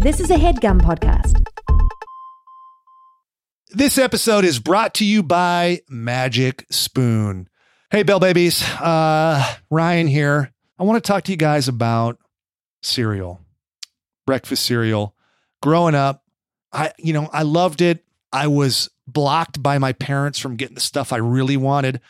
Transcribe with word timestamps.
This 0.00 0.20
is 0.20 0.30
a 0.30 0.36
headgum 0.36 0.80
podcast. 0.80 1.44
This 3.70 3.98
episode 3.98 4.44
is 4.44 4.58
brought 4.58 4.94
to 4.94 5.04
you 5.04 5.22
by 5.22 5.80
Magic 5.88 6.66
Spoon. 6.70 7.48
Hey, 7.90 8.02
Bell 8.02 8.20
Babies. 8.20 8.62
Uh, 8.62 9.42
Ryan 9.70 10.06
here. 10.06 10.52
I 10.78 10.84
want 10.84 11.02
to 11.02 11.06
talk 11.06 11.24
to 11.24 11.32
you 11.32 11.38
guys 11.38 11.66
about 11.66 12.18
cereal, 12.82 13.40
breakfast 14.26 14.66
cereal. 14.66 15.14
Growing 15.62 15.94
up, 15.94 16.22
I, 16.72 16.92
you 16.98 17.14
know, 17.14 17.30
I 17.32 17.42
loved 17.42 17.80
it. 17.80 18.04
I 18.32 18.48
was 18.48 18.90
blocked 19.06 19.62
by 19.62 19.78
my 19.78 19.92
parents 19.94 20.38
from 20.38 20.56
getting 20.56 20.74
the 20.74 20.80
stuff 20.80 21.12
I 21.12 21.16
really 21.16 21.56
wanted. 21.56 22.00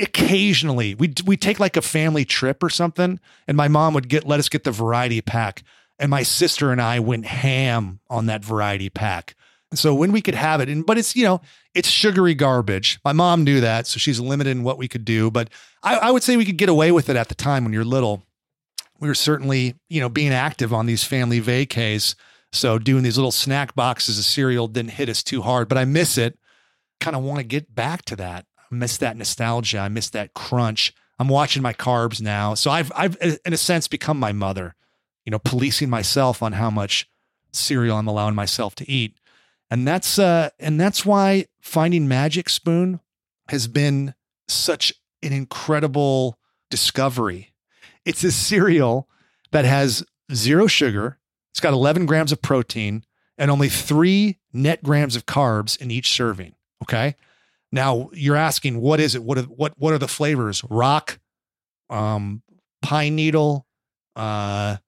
Occasionally, 0.00 0.96
we 0.96 1.14
we 1.24 1.36
take 1.36 1.60
like 1.60 1.76
a 1.76 1.82
family 1.82 2.24
trip 2.24 2.64
or 2.64 2.68
something, 2.68 3.20
and 3.46 3.56
my 3.56 3.68
mom 3.68 3.94
would 3.94 4.08
get 4.08 4.26
let 4.26 4.40
us 4.40 4.48
get 4.48 4.64
the 4.64 4.72
variety 4.72 5.20
pack, 5.20 5.62
and 5.98 6.10
my 6.10 6.22
sister 6.22 6.70
and 6.70 6.80
I 6.80 7.00
went 7.00 7.26
ham 7.26 8.00
on 8.08 8.26
that 8.26 8.44
variety 8.44 8.90
pack. 8.90 9.34
So 9.74 9.94
when 9.94 10.12
we 10.12 10.22
could 10.22 10.34
have 10.34 10.60
it, 10.60 10.68
and 10.68 10.86
but 10.86 10.96
it's 10.96 11.14
you 11.14 11.24
know 11.24 11.40
it's 11.74 11.88
sugary 11.88 12.34
garbage. 12.34 12.98
My 13.04 13.12
mom 13.12 13.44
knew 13.44 13.60
that, 13.60 13.86
so 13.86 13.98
she's 13.98 14.18
limited 14.18 14.50
in 14.50 14.64
what 14.64 14.78
we 14.78 14.88
could 14.88 15.04
do. 15.04 15.30
But 15.30 15.50
I, 15.82 15.96
I 15.96 16.10
would 16.10 16.22
say 16.22 16.36
we 16.36 16.46
could 16.46 16.56
get 16.56 16.70
away 16.70 16.90
with 16.90 17.08
it 17.10 17.16
at 17.16 17.28
the 17.28 17.34
time 17.34 17.64
when 17.64 17.72
you're 17.72 17.84
little. 17.84 18.22
We 18.98 19.08
were 19.08 19.14
certainly 19.14 19.74
you 19.88 20.00
know 20.00 20.08
being 20.08 20.32
active 20.32 20.72
on 20.72 20.86
these 20.86 21.04
family 21.04 21.40
vacays, 21.40 22.14
so 22.50 22.78
doing 22.78 23.02
these 23.02 23.18
little 23.18 23.32
snack 23.32 23.74
boxes 23.74 24.18
of 24.18 24.24
cereal 24.24 24.68
didn't 24.68 24.92
hit 24.92 25.10
us 25.10 25.22
too 25.22 25.42
hard. 25.42 25.68
But 25.68 25.78
I 25.78 25.84
miss 25.84 26.16
it. 26.16 26.38
Kind 27.00 27.14
of 27.14 27.22
want 27.22 27.38
to 27.38 27.44
get 27.44 27.74
back 27.74 28.04
to 28.06 28.16
that. 28.16 28.46
I 28.58 28.74
miss 28.74 28.96
that 28.98 29.18
nostalgia. 29.18 29.80
I 29.80 29.88
miss 29.88 30.08
that 30.10 30.32
crunch. 30.32 30.94
I'm 31.18 31.28
watching 31.28 31.62
my 31.62 31.74
carbs 31.74 32.22
now, 32.22 32.54
so 32.54 32.70
I've 32.70 32.90
I've 32.96 33.18
in 33.20 33.52
a 33.52 33.58
sense 33.58 33.86
become 33.86 34.18
my 34.18 34.32
mother. 34.32 34.76
You 35.28 35.30
know, 35.30 35.38
policing 35.38 35.90
myself 35.90 36.42
on 36.42 36.52
how 36.52 36.70
much 36.70 37.06
cereal 37.52 37.98
I'm 37.98 38.06
allowing 38.06 38.34
myself 38.34 38.74
to 38.76 38.90
eat. 38.90 39.18
And 39.70 39.86
that's 39.86 40.18
uh 40.18 40.48
and 40.58 40.80
that's 40.80 41.04
why 41.04 41.48
finding 41.60 42.08
magic 42.08 42.48
spoon 42.48 43.00
has 43.50 43.68
been 43.68 44.14
such 44.48 44.90
an 45.22 45.34
incredible 45.34 46.38
discovery. 46.70 47.52
It's 48.06 48.24
a 48.24 48.32
cereal 48.32 49.06
that 49.50 49.66
has 49.66 50.02
zero 50.32 50.66
sugar. 50.66 51.18
It's 51.50 51.60
got 51.60 51.74
11 51.74 52.06
grams 52.06 52.32
of 52.32 52.40
protein 52.40 53.04
and 53.36 53.50
only 53.50 53.68
three 53.68 54.38
net 54.54 54.82
grams 54.82 55.14
of 55.14 55.26
carbs 55.26 55.78
in 55.78 55.90
each 55.90 56.10
serving 56.10 56.54
okay? 56.84 57.16
Now 57.70 58.08
you're 58.14 58.34
asking 58.34 58.80
what 58.80 58.98
is 58.98 59.14
it? 59.14 59.22
What 59.22 59.36
are, 59.36 59.42
what 59.42 59.74
what 59.76 59.92
are 59.92 59.98
the 59.98 60.08
flavors? 60.08 60.64
Rock 60.70 61.18
um 61.90 62.42
pine 62.80 63.14
needle 63.14 63.66
uh 64.16 64.78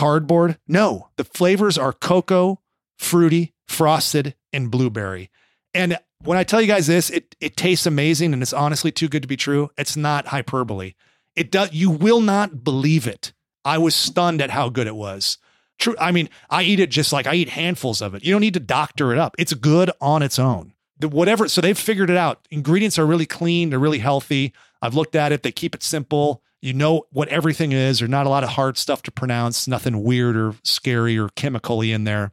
cardboard 0.00 0.58
no 0.66 1.08
the 1.16 1.24
flavors 1.24 1.76
are 1.76 1.92
cocoa 1.92 2.60
fruity 2.98 3.54
frosted, 3.70 4.34
and 4.52 4.70
blueberry. 4.70 5.30
And 5.72 5.96
when 6.22 6.36
I 6.36 6.44
tell 6.44 6.60
you 6.60 6.66
guys 6.66 6.88
this, 6.88 7.08
it 7.08 7.36
it 7.40 7.56
tastes 7.56 7.86
amazing 7.86 8.32
and 8.32 8.42
it's 8.42 8.52
honestly 8.52 8.92
too 8.92 9.08
good 9.08 9.22
to 9.22 9.28
be 9.28 9.36
true. 9.36 9.70
It's 9.78 9.96
not 9.96 10.26
hyperbole. 10.26 10.94
It 11.36 11.50
does 11.50 11.72
you 11.72 11.90
will 11.90 12.20
not 12.20 12.64
believe 12.64 13.06
it. 13.06 13.32
I 13.64 13.78
was 13.78 13.94
stunned 13.94 14.42
at 14.42 14.50
how 14.50 14.68
good 14.68 14.86
it 14.86 14.96
was. 14.96 15.38
True. 15.78 15.94
I 15.98 16.10
mean, 16.10 16.28
I 16.50 16.62
eat 16.64 16.80
it 16.80 16.90
just 16.90 17.12
like 17.12 17.26
I 17.26 17.34
eat 17.34 17.50
handfuls 17.50 18.02
of 18.02 18.14
it. 18.14 18.24
You 18.24 18.32
don't 18.32 18.42
need 18.42 18.54
to 18.54 18.60
doctor 18.60 19.12
it 19.12 19.18
up. 19.18 19.34
It's 19.38 19.54
good 19.54 19.90
on 20.00 20.22
its 20.22 20.38
own. 20.38 20.74
The 20.98 21.08
whatever, 21.08 21.48
so 21.48 21.62
they've 21.62 21.78
figured 21.78 22.10
it 22.10 22.16
out. 22.18 22.46
Ingredients 22.50 22.98
are 22.98 23.06
really 23.06 23.24
clean, 23.24 23.70
they're 23.70 23.78
really 23.78 24.00
healthy. 24.00 24.52
I've 24.82 24.94
looked 24.94 25.14
at 25.14 25.32
it, 25.32 25.42
they 25.42 25.52
keep 25.52 25.74
it 25.74 25.82
simple. 25.82 26.42
You 26.60 26.74
know 26.74 27.04
what 27.10 27.28
everything 27.28 27.72
is. 27.72 28.00
There's 28.00 28.10
not 28.10 28.26
a 28.26 28.28
lot 28.28 28.44
of 28.44 28.50
hard 28.50 28.76
stuff 28.76 29.02
to 29.02 29.10
pronounce, 29.10 29.66
nothing 29.66 30.02
weird 30.02 30.36
or 30.36 30.54
scary 30.62 31.18
or 31.18 31.30
chemically 31.30 31.92
in 31.92 32.04
there. 32.04 32.32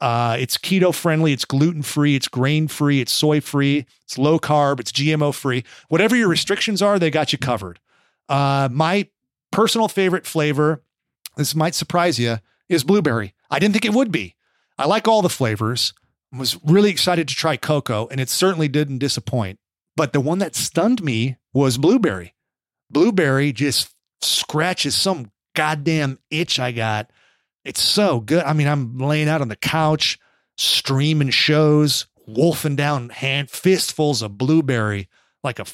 Uh, 0.00 0.36
it's 0.38 0.58
keto 0.58 0.92
friendly, 0.92 1.32
it's 1.32 1.44
gluten 1.44 1.82
free, 1.82 2.16
it's 2.16 2.26
grain 2.26 2.66
free, 2.66 3.00
it's 3.00 3.12
soy 3.12 3.40
free, 3.40 3.86
it's 4.02 4.18
low 4.18 4.36
carb, 4.36 4.80
it's 4.80 4.90
GMO 4.90 5.32
free. 5.32 5.64
Whatever 5.88 6.16
your 6.16 6.28
restrictions 6.28 6.82
are, 6.82 6.98
they 6.98 7.08
got 7.08 7.32
you 7.32 7.38
covered. 7.38 7.78
Uh, 8.28 8.68
my 8.72 9.08
personal 9.52 9.86
favorite 9.86 10.26
flavor, 10.26 10.82
this 11.36 11.54
might 11.54 11.76
surprise 11.76 12.18
you, 12.18 12.38
is 12.68 12.82
blueberry. 12.82 13.32
I 13.48 13.60
didn't 13.60 13.74
think 13.74 13.84
it 13.84 13.94
would 13.94 14.10
be. 14.10 14.34
I 14.76 14.86
like 14.86 15.06
all 15.06 15.22
the 15.22 15.28
flavors. 15.28 15.94
I 16.34 16.38
was 16.38 16.58
really 16.64 16.90
excited 16.90 17.28
to 17.28 17.34
try 17.34 17.56
cocoa, 17.56 18.08
and 18.10 18.20
it 18.20 18.28
certainly 18.28 18.66
didn't 18.66 18.98
disappoint. 18.98 19.60
But 19.94 20.12
the 20.12 20.20
one 20.20 20.38
that 20.38 20.56
stunned 20.56 21.02
me 21.02 21.36
was 21.52 21.78
blueberry. 21.78 22.34
Blueberry 22.92 23.52
just 23.52 23.94
scratches 24.20 24.94
some 24.94 25.30
goddamn 25.54 26.18
itch 26.30 26.60
I 26.60 26.72
got 26.72 27.10
it's 27.64 27.80
so 27.80 28.20
good. 28.20 28.44
I 28.44 28.52
mean, 28.52 28.66
I'm 28.66 28.98
laying 28.98 29.28
out 29.28 29.40
on 29.40 29.48
the 29.48 29.56
couch, 29.56 30.18
streaming 30.56 31.30
shows, 31.30 32.06
wolfing 32.26 32.76
down 32.76 33.10
hand 33.10 33.50
fistfuls 33.50 34.22
of 34.22 34.38
blueberry 34.38 35.08
like 35.44 35.58
a 35.58 35.64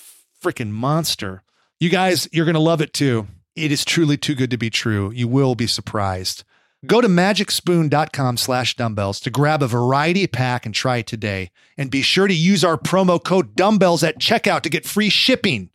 freaking 0.43 0.71
monster. 0.71 1.43
You 1.81 1.89
guys, 1.89 2.29
you're 2.33 2.45
going 2.45 2.55
to 2.55 2.61
love 2.61 2.81
it 2.81 2.93
too. 2.93 3.27
It 3.55 3.73
is 3.73 3.85
truly 3.85 4.17
too 4.17 4.35
good 4.35 4.51
to 4.51 4.59
be 4.59 4.71
true. 4.71 5.11
You 5.11 5.29
will 5.29 5.55
be 5.55 5.67
surprised. 5.67 6.45
Go 6.87 7.01
to 7.01 7.09
magicspoon.com 7.09 8.37
slash 8.37 8.77
dumbbells 8.77 9.19
to 9.21 9.31
grab 9.31 9.63
a 9.63 9.67
variety 9.67 10.27
pack 10.29 10.65
and 10.65 10.75
try 10.75 10.99
it 10.99 11.09
today. 11.09 11.51
And 11.77 11.91
be 11.91 12.03
sure 12.03 12.29
to 12.29 12.35
use 12.35 12.63
our 12.63 12.77
promo 12.77 13.23
code 13.23 13.57
dumbbells 13.57 14.05
at 14.05 14.21
checkout 14.21 14.61
to 14.63 14.71
get 14.71 14.87
free 14.87 15.09
shipping. 15.09 15.71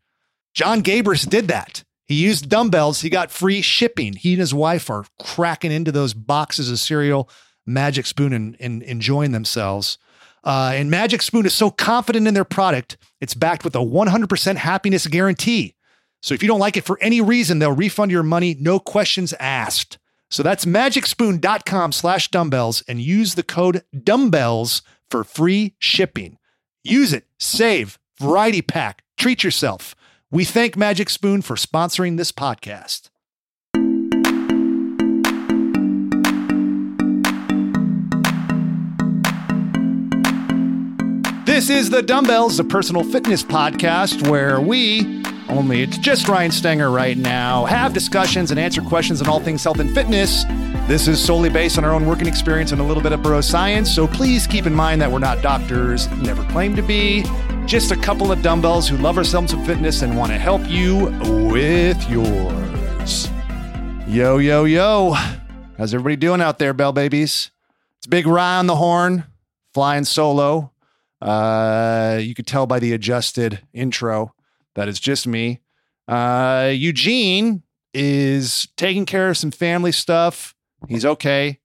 John 0.54 0.84
Gabrus 0.84 1.28
did 1.28 1.48
that. 1.48 1.84
He 2.06 2.16
used 2.16 2.50
dumbbells. 2.50 3.02
He 3.02 3.10
got 3.10 3.32
free 3.32 3.62
shipping. 3.62 4.14
He 4.14 4.34
and 4.34 4.40
his 4.40 4.54
wife 4.54 4.90
are 4.90 5.06
cracking 5.22 5.72
into 5.72 5.92
those 5.92 6.14
boxes 6.14 6.70
of 6.70 6.80
cereal, 6.80 7.30
Magic 7.66 8.06
Spoon, 8.06 8.34
and, 8.34 8.58
and 8.60 8.84
enjoying 8.84 9.32
themselves. 9.32 9.98
Uh, 10.44 10.72
and 10.74 10.92
Magic 10.92 11.22
Spoon 11.22 11.46
is 11.46 11.54
so 11.54 11.72
confident 11.72 12.28
in 12.28 12.34
their 12.34 12.44
product, 12.44 12.98
it's 13.22 13.34
backed 13.34 13.64
with 13.64 13.76
a 13.76 13.80
100% 13.80 14.56
happiness 14.58 15.08
guarantee. 15.08 15.76
So 16.22 16.34
if 16.34 16.42
you 16.42 16.48
don't 16.48 16.60
like 16.60 16.78
it 16.78 16.86
for 16.86 16.98
any 17.02 17.22
reason, 17.22 17.60
they'll 17.60 17.72
refund 17.72 18.12
your 18.12 18.24
money, 18.24 18.56
no 18.60 18.80
questions 18.80 19.34
asked. 19.40 19.98
So 20.30 20.44
that's 20.44 20.66
magicspoon.com 20.66 21.92
slash 21.92 22.30
dumbbells 22.30 22.82
and 22.88 23.00
use 23.00 23.36
the 23.36 23.44
code 23.44 23.84
dumbbells 24.04 24.82
for 25.10 25.24
free 25.24 25.76
shipping. 25.80 26.38
Use 26.84 27.14
it, 27.14 27.28
save, 27.40 28.00
variety 28.20 28.62
pack, 28.62 29.04
treat 29.18 29.44
yourself. 29.44 29.96
We 30.34 30.46
thank 30.46 30.76
Magic 30.76 31.12
Spoon 31.12 31.44
for 31.44 31.56
sponsoring 31.56 32.18
this 32.18 32.32
podcast. 32.32 33.12
This 41.46 41.70
is 41.70 41.92
the 41.92 42.02
Dumbbells, 42.02 42.60
a 42.60 42.64
personal 42.64 43.04
fitness 43.04 43.44
podcast 43.44 44.28
where 44.28 44.60
we, 44.60 45.24
only 45.50 45.84
it's 45.84 46.00
just 46.00 46.28
Ryan 46.28 46.50
Stanger 46.50 46.90
right 46.90 47.16
now, 47.16 47.66
have 47.66 47.94
discussions 47.94 48.50
and 48.50 48.60
answer 48.60 48.82
questions 48.82 49.22
on 49.22 49.30
all 49.30 49.40
things 49.40 49.64
health 49.64 49.78
and 49.78 49.94
fitness. 49.94 50.46
This 50.88 51.08
is 51.08 51.24
solely 51.24 51.52
based 51.52 51.78
on 51.78 51.86
our 51.86 51.92
own 51.92 52.08
working 52.08 52.26
experience 52.26 52.72
and 52.72 52.82
a 52.82 52.84
little 52.84 53.04
bit 53.04 53.12
of 53.12 53.22
bro 53.22 53.40
science, 53.40 53.94
so 53.94 54.08
please 54.08 54.48
keep 54.48 54.66
in 54.66 54.74
mind 54.74 55.00
that 55.00 55.12
we're 55.12 55.20
not 55.20 55.44
doctors, 55.44 56.10
never 56.14 56.44
claim 56.46 56.76
to 56.76 56.82
be 56.82 57.24
just 57.66 57.92
a 57.92 57.96
couple 57.96 58.32
of 58.32 58.42
dumbbells 58.42 58.88
who 58.88 58.98
love 58.98 59.18
ourselves 59.18 59.54
in 59.54 59.64
fitness 59.66 60.02
and 60.02 60.18
want 60.18 60.32
to 60.32 60.38
help 60.38 60.62
you 60.70 61.06
with 61.50 62.10
yours. 62.10 63.30
Yo, 64.08 64.38
yo, 64.38 64.66
yo. 64.66 65.14
How's 65.78 65.94
everybody 65.94 66.18
doing 66.18 66.42
out 66.42 66.60
there, 66.60 66.74
Bell 66.74 66.92
Babies? 66.92 67.52
It's 67.98 68.08
Big 68.08 68.28
Rye 68.28 68.58
on 68.58 68.68
the 68.68 68.76
horn, 68.76 69.24
flying 69.74 70.04
solo. 70.04 70.72
Uh, 71.22 72.20
you 72.22 72.36
could 72.36 72.46
tell 72.46 72.68
by 72.68 72.80
the 72.80 72.92
adjusted 72.92 73.62
intro 73.74 74.36
that 74.76 74.88
it's 74.88 75.00
just 75.00 75.26
me. 75.26 75.62
Uh, 76.08 76.70
Eugene 76.74 77.64
is 77.94 78.68
taking 78.76 79.06
care 79.06 79.30
of 79.30 79.38
some 79.38 79.52
family 79.52 79.92
stuff. 79.92 80.54
He's 80.88 81.06
okay. 81.06 81.60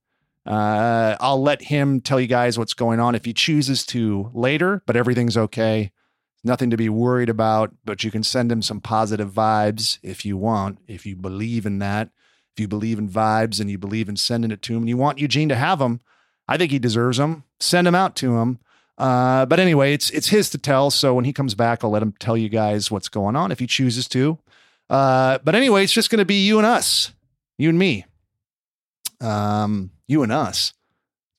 Uh, 0.47 1.17
I'll 1.21 1.43
let 1.43 1.61
him 1.63 2.01
tell 2.01 2.19
you 2.19 2.27
guys 2.27 2.59
what's 2.59 2.73
going 2.73 3.01
on 3.01 3.15
if 3.15 3.27
he 3.27 3.35
chooses 3.35 3.85
to 3.87 4.31
later, 4.33 4.83
but 4.87 4.97
everything's 4.97 5.37
okay. 5.37 5.93
Nothing 6.45 6.71
to 6.71 6.77
be 6.77 6.89
worried 6.89 7.29
about, 7.29 7.75
but 7.85 8.05
you 8.05 8.11
can 8.11 8.23
send 8.23 8.51
him 8.51 8.63
some 8.63 8.81
positive 8.81 9.31
vibes 9.33 9.99
if 10.03 10.25
you 10.25 10.37
want, 10.37 10.79
if 10.87 11.05
you 11.05 11.17
believe 11.17 11.67
in 11.67 11.79
that. 11.81 12.11
If 12.55 12.61
you 12.61 12.69
believe 12.69 12.99
in 12.99 13.09
vibes 13.09 13.61
and 13.61 13.71
you 13.71 13.79
believe 13.79 14.09
in 14.09 14.17
sending 14.17 14.51
it 14.51 14.63
to 14.63 14.73
him 14.73 14.81
and 14.81 14.89
you 14.89 14.97
want 14.97 15.19
Eugene 15.19 15.49
to 15.49 15.55
have 15.55 15.79
them, 15.79 16.01
I 16.49 16.57
think 16.57 16.73
he 16.73 16.79
deserves 16.79 17.19
them. 17.19 17.45
Send 17.61 17.87
him 17.87 17.95
out 17.95 18.17
to 18.17 18.39
him. 18.39 18.59
Uh, 18.97 19.47
but 19.47 19.61
anyway, 19.61 19.93
it's 19.93 20.11
it's 20.11 20.29
his 20.29 20.51
to 20.51 20.59
tell. 20.59 20.91
So 20.91 21.15
when 21.15 21.25
he 21.25 21.33
comes 21.33 21.55
back, 21.55 21.85
I'll 21.85 21.91
let 21.91 22.03
him 22.03 22.15
tell 22.19 22.37
you 22.37 22.49
guys 22.49 22.91
what's 22.91 23.09
going 23.09 23.37
on 23.37 23.53
if 23.53 23.61
he 23.61 23.67
chooses 23.67 24.09
to. 24.09 24.39
Uh, 24.91 25.39
but 25.45 25.55
anyway, 25.55 25.85
it's 25.85 25.93
just 25.93 26.11
going 26.11 26.19
to 26.19 26.25
be 26.25 26.47
you 26.47 26.59
and 26.59 26.67
us, 26.67 27.13
you 27.59 27.69
and 27.69 27.79
me. 27.79 28.07
Um, 29.21 29.91
you 30.07 30.23
and 30.23 30.33
us. 30.33 30.73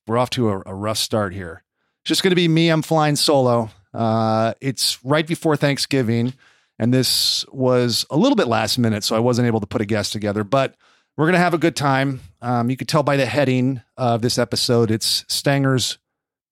We're 0.06 0.18
off 0.18 0.30
to 0.30 0.48
a, 0.50 0.62
a 0.66 0.74
rough 0.74 0.98
start 0.98 1.34
here. 1.34 1.64
It's 2.02 2.08
just 2.08 2.22
going 2.22 2.30
to 2.30 2.36
be 2.36 2.48
me. 2.48 2.68
I'm 2.68 2.82
flying 2.82 3.16
solo. 3.16 3.70
Uh, 3.92 4.54
it's 4.60 5.04
right 5.04 5.26
before 5.26 5.56
Thanksgiving, 5.56 6.34
and 6.78 6.92
this 6.94 7.44
was 7.52 8.06
a 8.10 8.16
little 8.16 8.36
bit 8.36 8.46
last 8.46 8.78
minute, 8.78 9.04
so 9.04 9.16
I 9.16 9.20
wasn't 9.20 9.46
able 9.46 9.60
to 9.60 9.66
put 9.66 9.80
a 9.80 9.86
guest 9.86 10.12
together. 10.12 10.44
But 10.44 10.76
we're 11.16 11.26
gonna 11.26 11.38
have 11.38 11.54
a 11.54 11.58
good 11.58 11.76
time. 11.76 12.20
Um, 12.40 12.70
you 12.70 12.76
could 12.76 12.88
tell 12.88 13.02
by 13.02 13.16
the 13.16 13.26
heading 13.26 13.82
of 13.96 14.22
this 14.22 14.38
episode, 14.38 14.90
it's 14.90 15.24
Stanger's 15.28 15.98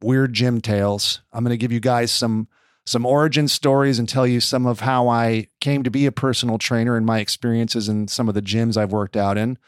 Weird 0.03 0.33
Gym 0.33 0.61
Tales. 0.61 1.23
I'm 1.33 1.45
gonna 1.45 1.57
give 1.57 1.73
you 1.73 1.81
guys 1.81 2.11
some 2.11 2.49
some 2.89 3.05
origin 3.05 3.47
stories 3.47 3.99
and 3.99 4.09
tell 4.09 4.27
you 4.27 4.41
some 4.41 4.67
of 4.67 4.81
how 4.81 5.09
I 5.09 5.49
came 5.61 5.83
to 5.83 5.91
be 5.91 6.07
a 6.07 6.13
personal 6.13 6.57
trainer 6.59 6.97
and 6.97 7.05
my 7.05 7.21
experiences 7.21 7.89
in 7.89 8.09
some 8.09 8.29
of 8.29 8.35
the 8.35 8.43
gyms 8.43 8.79
I've 8.79 8.93
worked 8.93 9.17
out 9.17 9.37
in. 9.37 9.59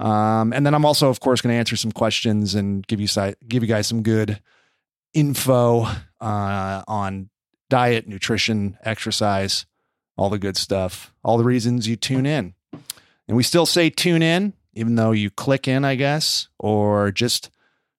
Um, 0.00 0.52
and 0.52 0.66
then 0.66 0.74
I'm 0.74 0.84
also, 0.84 1.08
of 1.08 1.20
course, 1.20 1.40
going 1.40 1.52
to 1.52 1.58
answer 1.58 1.76
some 1.76 1.92
questions 1.92 2.56
and 2.56 2.84
give 2.86 3.00
you 3.00 3.06
give 3.46 3.62
you 3.62 3.68
guys 3.68 3.86
some 3.86 4.02
good 4.02 4.40
info 5.12 5.86
uh, 6.24 6.82
on 6.88 7.28
diet, 7.68 8.08
nutrition, 8.08 8.78
exercise, 8.82 9.66
all 10.16 10.30
the 10.30 10.38
good 10.38 10.56
stuff, 10.56 11.12
all 11.22 11.36
the 11.36 11.44
reasons 11.44 11.86
you 11.86 11.96
tune 11.96 12.24
in. 12.24 12.54
And 13.28 13.36
we 13.36 13.42
still 13.42 13.66
say 13.66 13.90
tune 13.90 14.22
in, 14.22 14.54
even 14.72 14.94
though 14.94 15.12
you 15.12 15.30
click 15.30 15.68
in, 15.68 15.84
I 15.84 15.94
guess, 15.96 16.48
or 16.58 17.10
just 17.10 17.50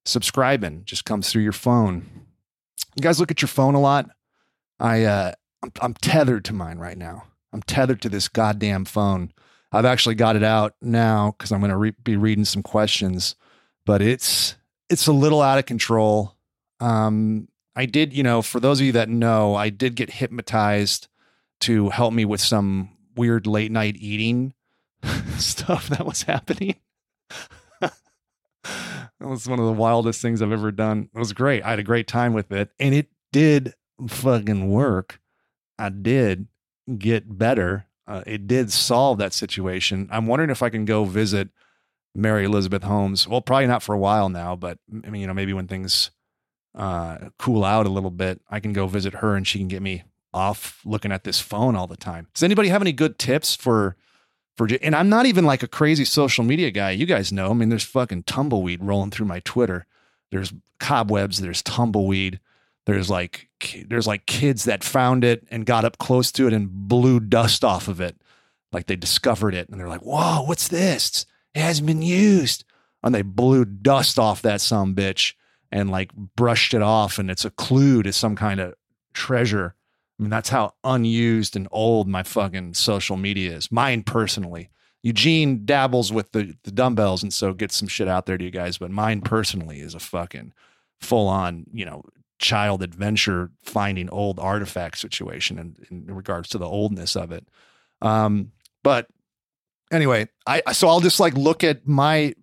subscribing 0.05 0.83
just 0.85 1.05
comes 1.05 1.29
through 1.29 1.43
your 1.43 1.51
phone. 1.51 2.25
You 2.95 3.01
guys 3.01 3.19
look 3.19 3.31
at 3.31 3.41
your 3.41 3.49
phone 3.49 3.75
a 3.75 3.81
lot. 3.81 4.09
I 4.79 5.03
uh, 5.03 5.33
I'm, 5.63 5.71
I'm 5.81 5.93
tethered 5.93 6.45
to 6.45 6.53
mine 6.53 6.79
right 6.79 6.97
now. 6.97 7.25
I'm 7.53 7.61
tethered 7.61 8.01
to 8.01 8.09
this 8.09 8.27
goddamn 8.27 8.85
phone. 8.85 9.31
I've 9.71 9.85
actually 9.85 10.15
got 10.15 10.35
it 10.35 10.43
out 10.43 10.73
now 10.81 11.31
because 11.31 11.51
I'm 11.51 11.59
going 11.59 11.71
to 11.71 11.77
re- 11.77 11.93
be 12.03 12.17
reading 12.17 12.45
some 12.45 12.63
questions, 12.63 13.35
but 13.85 14.01
it's 14.01 14.55
it's 14.89 15.07
a 15.07 15.13
little 15.13 15.41
out 15.41 15.59
of 15.59 15.65
control. 15.65 16.35
Um, 16.79 17.47
I 17.75 17.85
did, 17.85 18.13
you 18.13 18.23
know, 18.23 18.41
for 18.41 18.59
those 18.59 18.79
of 18.79 18.85
you 18.85 18.91
that 18.93 19.09
know, 19.09 19.55
I 19.55 19.69
did 19.69 19.95
get 19.95 20.11
hypnotized 20.11 21.07
to 21.61 21.89
help 21.89 22.13
me 22.13 22.25
with 22.25 22.41
some 22.41 22.89
weird 23.15 23.47
late 23.47 23.71
night 23.71 23.95
eating 23.97 24.53
stuff 25.37 25.89
that 25.89 26.05
was 26.05 26.23
happening. 26.23 26.75
that 27.81 27.91
was 29.19 29.47
one 29.47 29.59
of 29.59 29.65
the 29.65 29.73
wildest 29.73 30.21
things 30.21 30.41
I've 30.41 30.51
ever 30.51 30.71
done. 30.71 31.09
It 31.13 31.19
was 31.19 31.33
great. 31.33 31.63
I 31.63 31.71
had 31.71 31.79
a 31.79 31.83
great 31.83 32.07
time 32.07 32.33
with 32.33 32.51
it, 32.51 32.71
and 32.79 32.95
it 32.95 33.09
did 33.31 33.73
fucking 34.07 34.69
work. 34.69 35.19
I 35.77 35.89
did 35.89 36.47
get 36.97 37.37
better. 37.37 37.87
Uh, 38.07 38.23
it 38.25 38.47
did 38.47 38.71
solve 38.71 39.17
that 39.17 39.33
situation. 39.33 40.07
I'm 40.11 40.27
wondering 40.27 40.49
if 40.49 40.61
I 40.63 40.69
can 40.69 40.85
go 40.85 41.05
visit 41.05 41.49
Mary 42.13 42.45
Elizabeth 42.45 42.83
Holmes. 42.83 43.27
Well, 43.27 43.41
probably 43.41 43.67
not 43.67 43.83
for 43.83 43.93
a 43.93 43.99
while 43.99 44.29
now, 44.29 44.55
but 44.55 44.77
I 45.05 45.09
mean, 45.09 45.21
you 45.21 45.27
know, 45.27 45.33
maybe 45.33 45.53
when 45.53 45.67
things 45.67 46.11
uh, 46.75 47.29
cool 47.39 47.63
out 47.63 47.85
a 47.85 47.89
little 47.89 48.11
bit, 48.11 48.41
I 48.49 48.59
can 48.59 48.73
go 48.73 48.87
visit 48.87 49.15
her 49.15 49.35
and 49.35 49.47
she 49.47 49.59
can 49.59 49.67
get 49.67 49.81
me 49.81 50.03
off 50.33 50.81
looking 50.85 51.11
at 51.11 51.23
this 51.23 51.39
phone 51.39 51.75
all 51.75 51.87
the 51.87 51.95
time. 51.95 52.27
Does 52.33 52.43
anybody 52.43 52.69
have 52.69 52.81
any 52.81 52.91
good 52.91 53.17
tips 53.17 53.55
for 53.55 53.95
for 54.55 54.67
and 54.81 54.95
I'm 54.95 55.09
not 55.09 55.25
even 55.25 55.45
like 55.45 55.63
a 55.63 55.67
crazy 55.67 56.05
social 56.05 56.43
media 56.43 56.71
guy. 56.71 56.91
You 56.91 57.05
guys 57.05 57.31
know. 57.31 57.49
I 57.49 57.53
mean, 57.53 57.69
there's 57.69 57.83
fucking 57.83 58.23
tumbleweed 58.23 58.81
rolling 58.81 59.11
through 59.11 59.25
my 59.25 59.41
Twitter. 59.41 59.85
There's 60.31 60.53
cobwebs, 60.79 61.41
there's 61.41 61.61
tumbleweed. 61.61 62.39
There's 62.85 63.09
like 63.09 63.49
there's 63.87 64.07
like 64.07 64.25
kids 64.25 64.65
that 64.65 64.83
found 64.83 65.23
it 65.23 65.45
and 65.49 65.65
got 65.65 65.85
up 65.85 65.97
close 65.97 66.31
to 66.33 66.47
it 66.47 66.53
and 66.53 66.69
blew 66.69 67.19
dust 67.19 67.63
off 67.63 67.87
of 67.87 67.99
it. 67.99 68.15
Like 68.71 68.85
they 68.85 68.95
discovered 68.95 69.55
it 69.55 69.69
and 69.69 69.79
they're 69.79 69.89
like, 69.89 70.03
"Whoa, 70.03 70.43
what's 70.43 70.67
this? 70.67 71.25
It 71.53 71.61
hasn't 71.61 71.87
been 71.87 72.01
used." 72.01 72.63
And 73.01 73.13
they 73.13 73.23
blew 73.23 73.65
dust 73.65 74.19
off 74.19 74.41
that 74.43 74.61
some 74.61 74.95
bitch 74.95 75.33
and 75.71 75.89
like 75.89 76.13
brushed 76.13 76.73
it 76.73 76.81
off 76.81 77.17
and 77.17 77.29
it's 77.29 77.45
a 77.45 77.49
clue 77.49 78.03
to 78.03 78.13
some 78.13 78.35
kind 78.35 78.59
of 78.59 78.75
treasure. 79.13 79.75
I 80.19 80.23
mean, 80.23 80.29
that's 80.29 80.49
how 80.49 80.73
unused 80.83 81.55
and 81.55 81.67
old 81.71 82.07
my 82.07 82.23
fucking 82.23 82.73
social 82.73 83.17
media 83.17 83.53
is. 83.53 83.71
Mine 83.71 84.03
personally. 84.03 84.69
Eugene 85.03 85.65
dabbles 85.65 86.11
with 86.11 86.31
the, 86.31 86.55
the 86.63 86.71
dumbbells 86.71 87.21
and 87.21 87.31
so 87.31 87.53
gets 87.53 87.75
some 87.75 87.87
shit 87.87 88.07
out 88.07 88.25
there 88.25 88.37
to 88.37 88.43
you 88.43 88.49
guys, 88.49 88.77
but 88.77 88.89
mine 88.89 89.21
personally 89.21 89.79
is 89.79 89.93
a 89.93 89.99
fucking 89.99 90.51
full 90.99 91.27
on, 91.27 91.65
you 91.71 91.85
know, 91.85 92.03
child 92.39 92.81
adventure 92.81 93.51
finding 93.63 94.09
old 94.09 94.39
artifact 94.39 94.97
situation 94.97 95.57
in, 95.59 95.75
in 96.07 96.15
regards 96.15 96.49
to 96.49 96.57
the 96.57 96.65
oldness 96.65 97.15
of 97.15 97.31
it. 97.31 97.47
Um, 98.01 98.51
but 98.83 99.07
anyway, 99.91 100.27
I 100.45 100.61
so 100.73 100.87
I'll 100.87 100.99
just 100.99 101.19
like 101.19 101.35
look 101.35 101.63
at 101.63 101.87
my 101.87 102.33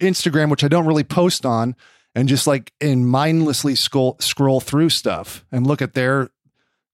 Instagram, 0.00 0.50
which 0.50 0.64
I 0.64 0.68
don't 0.68 0.86
really 0.86 1.04
post 1.04 1.44
on, 1.44 1.76
and 2.14 2.28
just 2.28 2.46
like 2.46 2.72
and 2.80 3.08
mindlessly 3.08 3.74
scroll 3.74 4.16
scroll 4.20 4.60
through 4.60 4.90
stuff 4.90 5.44
and 5.50 5.66
look 5.66 5.82
at 5.82 5.94
their 5.94 6.30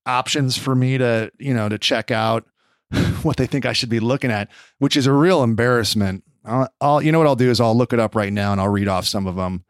options 0.05 0.57
for 0.57 0.75
me 0.75 0.97
to 0.97 1.31
you 1.37 1.53
know 1.53 1.69
to 1.69 1.77
check 1.77 2.11
out 2.11 2.45
what 3.21 3.37
they 3.37 3.47
think 3.47 3.65
I 3.65 3.73
should 3.73 3.89
be 3.89 3.99
looking 3.99 4.31
at, 4.31 4.49
which 4.79 4.97
is 4.97 5.07
a 5.07 5.13
real 5.13 5.43
embarrassment. 5.43 6.23
I'll, 6.43 6.69
I'll 6.81 7.01
you 7.01 7.11
know 7.11 7.19
what 7.19 7.27
I'll 7.27 7.35
do 7.35 7.49
is 7.49 7.61
I'll 7.61 7.77
look 7.77 7.93
it 7.93 7.99
up 7.99 8.15
right 8.15 8.33
now 8.33 8.51
and 8.51 8.59
I'll 8.59 8.69
read 8.69 8.87
off 8.87 9.05
some 9.05 9.27
of 9.27 9.35
them 9.35 9.63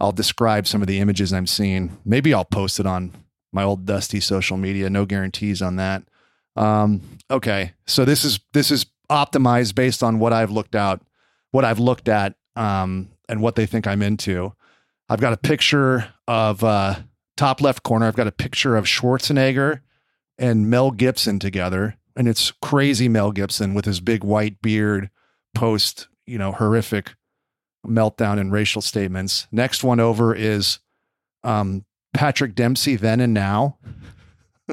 I'll 0.00 0.12
describe 0.12 0.66
some 0.66 0.82
of 0.82 0.88
the 0.88 0.98
images 0.98 1.32
I'm 1.32 1.46
seeing. 1.46 1.96
Maybe 2.04 2.34
I'll 2.34 2.44
post 2.44 2.80
it 2.80 2.86
on 2.86 3.12
my 3.52 3.62
old 3.62 3.86
dusty 3.86 4.20
social 4.20 4.56
media. 4.56 4.90
No 4.90 5.06
guarantees 5.06 5.62
on 5.62 5.76
that. 5.76 6.02
Um, 6.56 7.00
okay, 7.30 7.72
so 7.86 8.04
this 8.04 8.24
is 8.24 8.40
this 8.52 8.70
is 8.70 8.86
optimized 9.10 9.74
based 9.74 10.02
on 10.02 10.18
what 10.18 10.32
I've 10.32 10.50
looked 10.50 10.74
out, 10.74 11.00
what 11.52 11.64
I've 11.64 11.78
looked 11.78 12.08
at, 12.08 12.34
um, 12.56 13.08
and 13.28 13.40
what 13.40 13.54
they 13.54 13.66
think 13.66 13.86
I'm 13.86 14.02
into. 14.02 14.52
I've 15.08 15.20
got 15.20 15.32
a 15.32 15.36
picture 15.38 16.12
of 16.26 16.64
uh, 16.64 16.96
top 17.36 17.60
left 17.60 17.82
corner. 17.82 18.06
I've 18.06 18.16
got 18.16 18.26
a 18.26 18.32
picture 18.32 18.76
of 18.76 18.86
Schwarzenegger 18.86 19.80
and 20.38 20.70
Mel 20.70 20.90
Gibson 20.90 21.38
together, 21.38 21.96
and 22.16 22.26
it's 22.26 22.52
crazy 22.62 23.08
Mel 23.08 23.32
Gibson 23.32 23.74
with 23.74 23.84
his 23.84 24.00
big 24.00 24.24
white 24.24 24.60
beard, 24.62 25.10
post 25.54 26.08
you 26.26 26.38
know 26.38 26.52
horrific 26.52 27.14
meltdown 27.86 28.38
and 28.38 28.50
racial 28.50 28.82
statements. 28.82 29.46
Next 29.52 29.84
one 29.84 30.00
over 30.00 30.34
is 30.34 30.78
um, 31.42 31.84
Patrick 32.14 32.54
Dempsey, 32.54 32.96
then 32.96 33.20
and 33.20 33.34
now. 33.34 33.76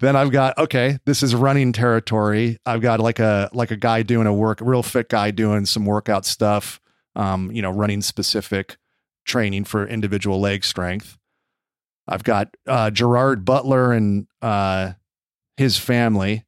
then 0.00 0.16
I've 0.16 0.30
got 0.30 0.56
okay, 0.58 0.98
this 1.04 1.22
is 1.22 1.34
running 1.34 1.72
territory. 1.72 2.58
I've 2.64 2.80
got 2.80 3.00
like 3.00 3.18
a 3.18 3.50
like 3.52 3.70
a 3.72 3.76
guy 3.76 4.02
doing 4.02 4.26
a 4.26 4.32
work, 4.32 4.60
real 4.62 4.82
fit 4.82 5.08
guy 5.08 5.30
doing 5.32 5.66
some 5.66 5.84
workout 5.84 6.24
stuff. 6.24 6.80
Um, 7.16 7.50
you 7.52 7.62
know, 7.62 7.70
running 7.70 8.02
specific 8.02 8.76
training 9.24 9.64
for 9.64 9.86
individual 9.86 10.40
leg 10.40 10.64
strength. 10.64 11.16
I've 12.08 12.24
got 12.24 12.56
uh, 12.66 12.90
Gerard 12.90 13.44
Butler 13.44 13.92
and 13.92 14.26
uh, 14.42 14.92
his 15.56 15.78
family 15.78 16.44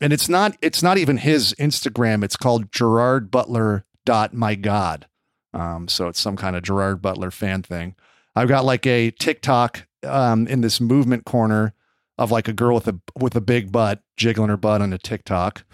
and 0.00 0.12
it's 0.12 0.28
not 0.28 0.56
it's 0.62 0.82
not 0.82 0.98
even 0.98 1.18
his 1.18 1.54
Instagram. 1.58 2.24
It's 2.24 2.36
called 2.36 2.72
Gerard 2.72 3.30
Butler 3.30 3.84
dot 4.06 4.32
my 4.32 4.54
God. 4.54 5.06
Um, 5.52 5.88
so 5.88 6.08
it's 6.08 6.20
some 6.20 6.36
kind 6.36 6.56
of 6.56 6.62
Gerard 6.62 7.02
Butler 7.02 7.30
fan 7.30 7.62
thing. 7.62 7.94
I've 8.34 8.48
got 8.48 8.64
like 8.64 8.86
a 8.86 9.10
TikTok 9.10 9.86
um, 10.04 10.46
in 10.46 10.60
this 10.62 10.80
movement 10.80 11.24
corner 11.24 11.74
of 12.16 12.30
like 12.30 12.48
a 12.48 12.52
girl 12.52 12.74
with 12.74 12.88
a 12.88 13.00
with 13.18 13.36
a 13.36 13.40
big 13.40 13.70
butt 13.70 14.02
jiggling 14.16 14.48
her 14.48 14.56
butt 14.56 14.80
on 14.80 14.92
a 14.92 14.98
TikTok. 14.98 15.64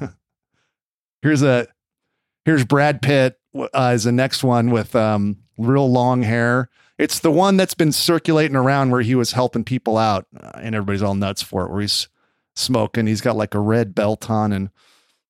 here's 1.22 1.42
a 1.42 1.68
here's 2.44 2.64
Brad 2.64 3.00
Pitt 3.00 3.38
uh, 3.54 3.68
as 3.74 4.04
the 4.04 4.12
next 4.12 4.42
one 4.44 4.70
with 4.70 4.94
um, 4.96 5.38
real 5.58 5.90
long 5.90 6.22
hair. 6.22 6.68
It's 6.98 7.20
the 7.20 7.30
one 7.30 7.56
that's 7.56 7.74
been 7.74 7.92
circulating 7.92 8.56
around 8.56 8.90
where 8.90 9.00
he 9.00 9.14
was 9.14 9.32
helping 9.32 9.64
people 9.64 9.96
out, 9.98 10.26
uh, 10.40 10.52
and 10.56 10.74
everybody's 10.74 11.02
all 11.02 11.14
nuts 11.14 11.42
for 11.42 11.64
it. 11.64 11.70
Where 11.70 11.80
he's 11.80 12.08
smoking. 12.54 13.06
He's 13.06 13.20
got 13.20 13.36
like 13.36 13.54
a 13.54 13.60
red 13.60 13.94
belt 13.94 14.30
on 14.30 14.52
and 14.52 14.70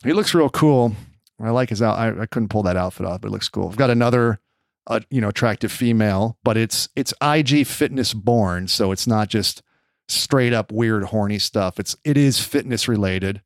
he 0.04 0.12
looks 0.12 0.34
real 0.34 0.50
cool. 0.50 0.94
I 1.40 1.50
like 1.50 1.70
his 1.70 1.82
out. 1.82 1.98
I, 1.98 2.22
I 2.22 2.26
couldn't 2.26 2.48
pull 2.48 2.62
that 2.64 2.76
outfit 2.76 3.06
off, 3.06 3.20
but 3.20 3.28
it 3.28 3.32
looks 3.32 3.48
cool. 3.48 3.68
I've 3.68 3.76
got 3.76 3.90
another, 3.90 4.40
uh, 4.86 5.00
you 5.10 5.20
know, 5.20 5.28
attractive 5.28 5.72
female, 5.72 6.38
but 6.44 6.56
it's 6.56 6.88
it's 6.94 7.14
IG 7.20 7.66
fitness 7.66 8.14
born, 8.14 8.68
so 8.68 8.92
it's 8.92 9.06
not 9.06 9.28
just 9.28 9.62
straight 10.08 10.52
up 10.52 10.70
weird 10.70 11.04
horny 11.04 11.38
stuff. 11.38 11.80
It's 11.80 11.96
it 12.04 12.16
is 12.16 12.38
fitness 12.38 12.86
related. 12.86 13.42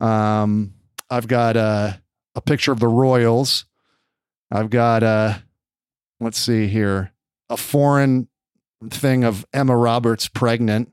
Um, 0.00 0.74
I've 1.08 1.28
got 1.28 1.56
a 1.56 2.02
a 2.34 2.40
picture 2.40 2.72
of 2.72 2.80
the 2.80 2.88
Royals. 2.88 3.64
I've 4.52 4.68
got 4.68 5.02
uh, 5.02 5.34
let's 6.20 6.38
see 6.38 6.68
here, 6.68 7.12
a 7.48 7.56
foreign 7.56 8.28
thing 8.90 9.24
of 9.24 9.46
Emma 9.52 9.76
Roberts 9.76 10.28
pregnant. 10.28 10.92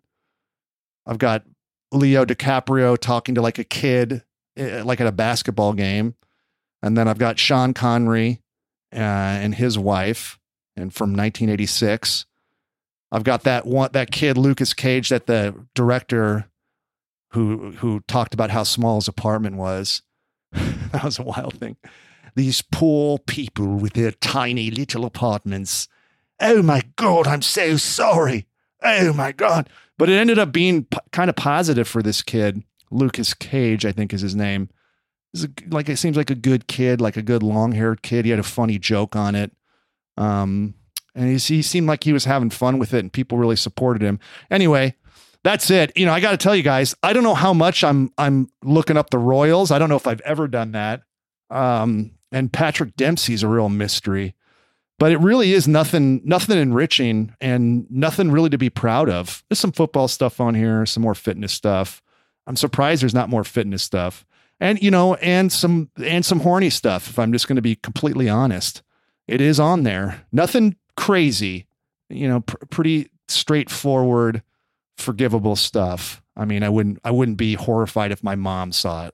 I've 1.05 1.17
got 1.17 1.43
Leo 1.91 2.23
DiCaprio 2.23 2.97
talking 2.97 3.35
to 3.35 3.41
like 3.41 3.59
a 3.59 3.63
kid, 3.65 4.23
eh, 4.55 4.81
like 4.83 5.01
at 5.01 5.07
a 5.07 5.11
basketball 5.11 5.73
game. 5.73 6.15
And 6.81 6.97
then 6.97 7.09
I've 7.09 7.17
got 7.17 7.37
Sean 7.37 7.73
Connery 7.73 8.41
uh, 8.93 8.97
and 8.97 9.53
his 9.53 9.77
wife, 9.77 10.39
and 10.77 10.93
from 10.93 11.09
1986. 11.09 12.25
I've 13.11 13.23
got 13.23 13.43
that 13.43 13.65
one, 13.65 13.89
that 13.91 14.11
kid 14.11 14.37
Lukas 14.37 14.73
Gage, 14.73 15.09
that 15.09 15.25
the 15.25 15.65
director 15.75 16.49
who 17.31 17.71
who 17.71 17.99
talked 18.07 18.33
about 18.33 18.51
how 18.51 18.63
small 18.63 18.95
his 18.95 19.07
apartment 19.07 19.57
was. 19.57 20.01
that 20.51 21.03
was 21.03 21.19
a 21.19 21.23
wild 21.23 21.59
thing. 21.59 21.75
These 22.35 22.61
poor 22.61 23.17
people 23.19 23.75
with 23.75 23.93
their 23.93 24.11
tiny 24.11 24.71
little 24.71 25.05
apartments. 25.05 25.87
Oh 26.39 26.61
my 26.61 26.83
God, 26.95 27.27
I'm 27.27 27.41
so 27.41 27.77
sorry. 27.77 28.47
Oh 28.81 29.13
my 29.13 29.31
God. 29.31 29.69
But 29.97 30.09
it 30.09 30.13
ended 30.13 30.39
up 30.39 30.51
being 30.51 30.85
p- 30.85 30.97
kind 31.11 31.29
of 31.29 31.35
positive 31.35 31.87
for 31.87 32.01
this 32.01 32.21
kid. 32.21 32.63
Lukas 32.91 33.33
Gage, 33.33 33.85
I 33.85 33.91
think 33.91 34.13
is 34.13 34.21
his 34.21 34.35
name. 34.35 34.69
A, 35.35 35.49
like 35.69 35.89
it 35.89 35.97
seems 35.97 36.17
like 36.17 36.29
a 36.29 36.35
good 36.35 36.67
kid, 36.67 37.01
like 37.01 37.17
a 37.17 37.21
good 37.21 37.43
long 37.43 37.73
haired 37.73 38.01
kid. 38.01 38.25
He 38.25 38.31
had 38.31 38.39
a 38.39 38.43
funny 38.43 38.79
joke 38.79 39.15
on 39.15 39.35
it. 39.35 39.51
Um, 40.17 40.75
and 41.13 41.29
he's, 41.29 41.47
he 41.47 41.61
seemed 41.61 41.87
like 41.87 42.03
he 42.03 42.13
was 42.13 42.25
having 42.25 42.49
fun 42.49 42.79
with 42.79 42.93
it 42.93 42.99
and 42.99 43.11
people 43.11 43.37
really 43.37 43.55
supported 43.55 44.01
him. 44.01 44.19
Anyway, 44.49 44.95
that's 45.43 45.69
it. 45.69 45.91
You 45.95 46.05
know, 46.05 46.13
I 46.13 46.19
got 46.19 46.31
to 46.31 46.37
tell 46.37 46.55
you 46.55 46.63
guys, 46.63 46.95
I 47.03 47.13
don't 47.13 47.23
know 47.23 47.35
how 47.35 47.53
much 47.53 47.83
I'm 47.83 48.11
I'm 48.17 48.49
looking 48.63 48.97
up 48.97 49.09
the 49.09 49.17
Royals. 49.17 49.71
I 49.71 49.79
don't 49.79 49.89
know 49.89 49.95
if 49.95 50.07
I've 50.07 50.21
ever 50.21 50.47
done 50.47 50.73
that. 50.73 51.01
Um, 51.49 52.11
and 52.31 52.51
Patrick 52.51 52.95
Dempsey's 52.95 53.43
a 53.43 53.47
real 53.47 53.69
mystery. 53.69 54.35
But 54.97 55.13
it 55.13 55.19
really 55.19 55.53
is 55.53 55.67
nothing 55.67 56.21
nothing 56.25 56.57
enriching 56.57 57.33
and 57.39 57.89
nothing 57.89 58.31
really 58.31 58.49
to 58.49 58.57
be 58.57 58.69
proud 58.69 59.09
of. 59.09 59.43
There's 59.47 59.59
some 59.59 59.71
football 59.71 60.09
stuff 60.09 60.41
on 60.41 60.55
here, 60.55 60.85
some 60.85 61.03
more 61.03 61.15
fitness 61.15 61.53
stuff. 61.53 62.01
I'm 62.45 62.57
surprised 62.57 63.01
there's 63.01 63.13
not 63.13 63.29
more 63.29 63.45
fitness 63.45 63.81
stuff. 63.81 64.25
And 64.59 64.81
you 64.81 64.91
know, 64.91 65.15
and 65.15 65.51
some 65.53 65.89
and 66.03 66.25
some 66.25 66.41
horny 66.41 66.69
stuff 66.69 67.09
if 67.09 67.17
I'm 67.17 67.31
just 67.31 67.47
going 67.47 67.55
to 67.55 67.61
be 67.61 67.75
completely 67.75 68.27
honest. 68.27 68.81
It 69.25 69.39
is 69.39 69.59
on 69.59 69.83
there. 69.83 70.25
Nothing 70.33 70.75
crazy. 70.97 71.67
You 72.09 72.27
know, 72.27 72.41
pr- 72.41 72.65
pretty 72.69 73.09
straightforward 73.29 74.43
forgivable 74.97 75.55
stuff. 75.55 76.21
I 76.35 76.45
mean, 76.45 76.63
I 76.63 76.69
wouldn't 76.69 76.99
I 77.03 77.11
wouldn't 77.11 77.37
be 77.37 77.53
horrified 77.53 78.11
if 78.11 78.23
my 78.23 78.35
mom 78.35 78.71
saw 78.71 79.07
it. 79.07 79.13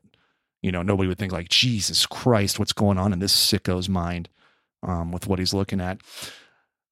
You 0.66 0.72
know, 0.72 0.82
nobody 0.82 1.08
would 1.08 1.20
think 1.20 1.32
like, 1.32 1.48
Jesus 1.50 2.08
Christ, 2.08 2.58
what's 2.58 2.74
going 2.74 2.98
on 2.98 3.14
in 3.14 3.20
this 3.20 3.34
sicko's 3.34 3.88
mind 3.88 4.30
um, 4.82 5.12
with 5.12 5.28
what 5.28 5.38
he's 5.38 5.54
looking 5.54 5.80
at. 5.80 6.00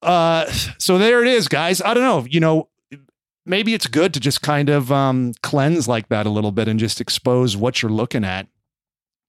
Uh, 0.03 0.45
so 0.77 0.99
there 0.99 1.23
it 1.23 1.27
is, 1.27 1.47
guys. 1.47 1.81
I 1.81 1.95
don't 1.95 2.03
know. 2.03 2.27
You 2.29 2.39
know, 2.39 2.69
maybe 3.47 3.73
it's 3.73 3.87
good 3.87 4.13
to 4.13 4.19
just 4.19 4.43
kind 4.43 4.69
of 4.69 4.91
um, 4.91 5.33
cleanse 5.41 5.87
like 5.87 6.09
that 6.09 6.27
a 6.27 6.29
little 6.29 6.51
bit 6.51 6.67
and 6.67 6.79
just 6.79 7.01
expose 7.01 7.57
what 7.57 7.81
you're 7.81 7.91
looking 7.91 8.23
at. 8.23 8.45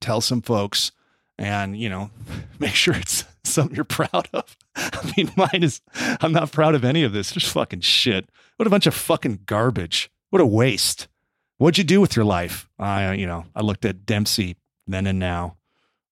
Tell 0.02 0.20
some 0.20 0.42
folks, 0.42 0.92
and 1.38 1.74
you 1.74 1.88
know, 1.88 2.10
make 2.58 2.74
sure 2.74 2.94
it's 2.94 3.24
something 3.44 3.74
you're 3.74 3.86
proud 3.86 4.28
of. 4.34 4.58
I 4.76 5.10
mean, 5.16 5.32
mine 5.36 5.62
is. 5.62 5.80
I'm 6.20 6.32
not 6.32 6.52
proud 6.52 6.74
of 6.74 6.84
any 6.84 7.02
of 7.02 7.14
this. 7.14 7.32
Just 7.32 7.50
fucking 7.50 7.80
shit. 7.80 8.28
What 8.56 8.66
a 8.66 8.70
bunch 8.70 8.86
of 8.86 8.94
fucking 8.94 9.44
garbage. 9.46 10.10
What 10.28 10.42
a 10.42 10.46
waste. 10.46 11.08
What'd 11.58 11.78
you 11.78 11.84
do 11.84 12.00
with 12.00 12.16
your 12.16 12.24
life? 12.24 12.68
I, 12.78 13.12
you 13.14 13.26
know, 13.26 13.46
I 13.54 13.62
looked 13.62 13.84
at 13.84 14.06
Dempsey 14.06 14.56
then 14.86 15.06
and 15.06 15.18
now. 15.18 15.56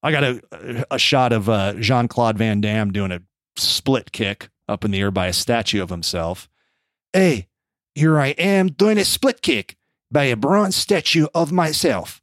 I 0.02 0.10
got 0.10 0.24
a 0.24 0.86
a 0.90 0.98
shot 0.98 1.32
of 1.32 1.48
uh, 1.48 1.74
Jean 1.74 2.08
Claude 2.08 2.36
Van 2.36 2.60
Damme 2.60 2.92
doing 2.92 3.12
a 3.12 3.22
split 3.56 4.10
kick 4.12 4.48
up 4.68 4.84
in 4.84 4.90
the 4.90 5.00
air 5.00 5.10
by 5.10 5.26
a 5.28 5.32
statue 5.32 5.82
of 5.82 5.90
himself. 5.90 6.48
Hey, 7.12 7.48
here 7.94 8.18
I 8.18 8.28
am 8.28 8.68
doing 8.68 8.98
a 8.98 9.04
split 9.04 9.42
kick 9.42 9.76
by 10.10 10.24
a 10.24 10.36
bronze 10.36 10.76
statue 10.76 11.26
of 11.34 11.52
myself. 11.52 12.20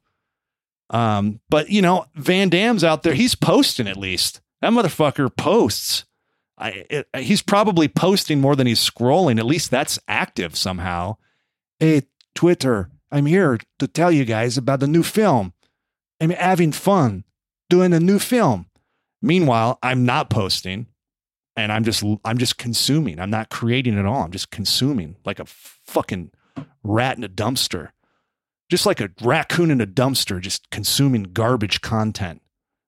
Um, 0.90 1.40
but 1.48 1.70
you 1.70 1.80
know, 1.80 2.06
Van 2.14 2.48
Damme's 2.48 2.84
out 2.84 3.02
there. 3.02 3.14
He's 3.14 3.34
posting 3.34 3.88
at 3.88 3.96
least. 3.96 4.40
That 4.60 4.72
motherfucker 4.72 5.34
posts. 5.34 6.04
I, 6.58 6.84
it, 6.90 7.08
he's 7.16 7.40
probably 7.40 7.88
posting 7.88 8.40
more 8.40 8.54
than 8.54 8.66
he's 8.66 8.80
scrolling. 8.80 9.38
At 9.38 9.46
least 9.46 9.70
that's 9.70 9.98
active 10.06 10.56
somehow. 10.56 11.16
Hey, 11.78 12.02
Twitter, 12.34 12.90
I'm 13.10 13.26
here 13.26 13.58
to 13.78 13.88
tell 13.88 14.12
you 14.12 14.24
guys 14.24 14.56
about 14.56 14.80
the 14.80 14.86
new 14.86 15.02
film. 15.02 15.52
I'm 16.20 16.30
having 16.30 16.72
fun 16.72 17.24
doing 17.68 17.92
a 17.92 18.00
new 18.00 18.18
film. 18.18 18.66
Meanwhile, 19.22 19.78
I'm 19.82 20.04
not 20.04 20.30
posting 20.30 20.86
and 21.56 21.72
I'm 21.72 21.84
just 21.84 22.04
I'm 22.24 22.38
just 22.38 22.58
consuming. 22.58 23.20
I'm 23.20 23.30
not 23.30 23.50
creating 23.50 23.98
at 23.98 24.06
all. 24.06 24.22
I'm 24.22 24.30
just 24.30 24.50
consuming 24.50 25.16
like 25.24 25.38
a 25.38 25.44
fucking 25.46 26.30
rat 26.82 27.16
in 27.16 27.24
a 27.24 27.28
dumpster. 27.28 27.90
Just 28.70 28.86
like 28.86 29.00
a 29.00 29.10
raccoon 29.20 29.70
in 29.70 29.80
a 29.80 29.86
dumpster 29.86 30.40
just 30.40 30.70
consuming 30.70 31.24
garbage 31.24 31.80
content. 31.80 32.40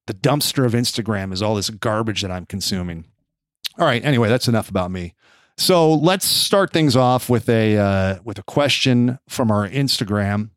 The 0.07 0.14
dumpster 0.14 0.64
of 0.64 0.73
Instagram 0.73 1.33
is 1.33 1.43
all 1.43 1.57
this 1.57 1.71
garbage 1.71 2.23
that 2.23 2.31
I'm 2.31 2.47
consuming. 2.47 3.07
All 3.79 3.87
right. 3.87 4.05
Anyway, 4.05 4.29
that's 4.29 4.49
enough 4.49 4.69
about 4.69 4.91
me. 4.91 5.14
So 5.56 5.94
let's 5.94 6.26
start 6.26 6.73
things 6.73 6.97
off 6.97 7.28
with 7.28 7.49
a 7.49 7.76
uh, 7.76 8.18
with 8.25 8.38
a 8.38 8.42
question 8.42 9.18
from 9.28 9.50
our 9.50 9.68
Instagram. 9.68 10.50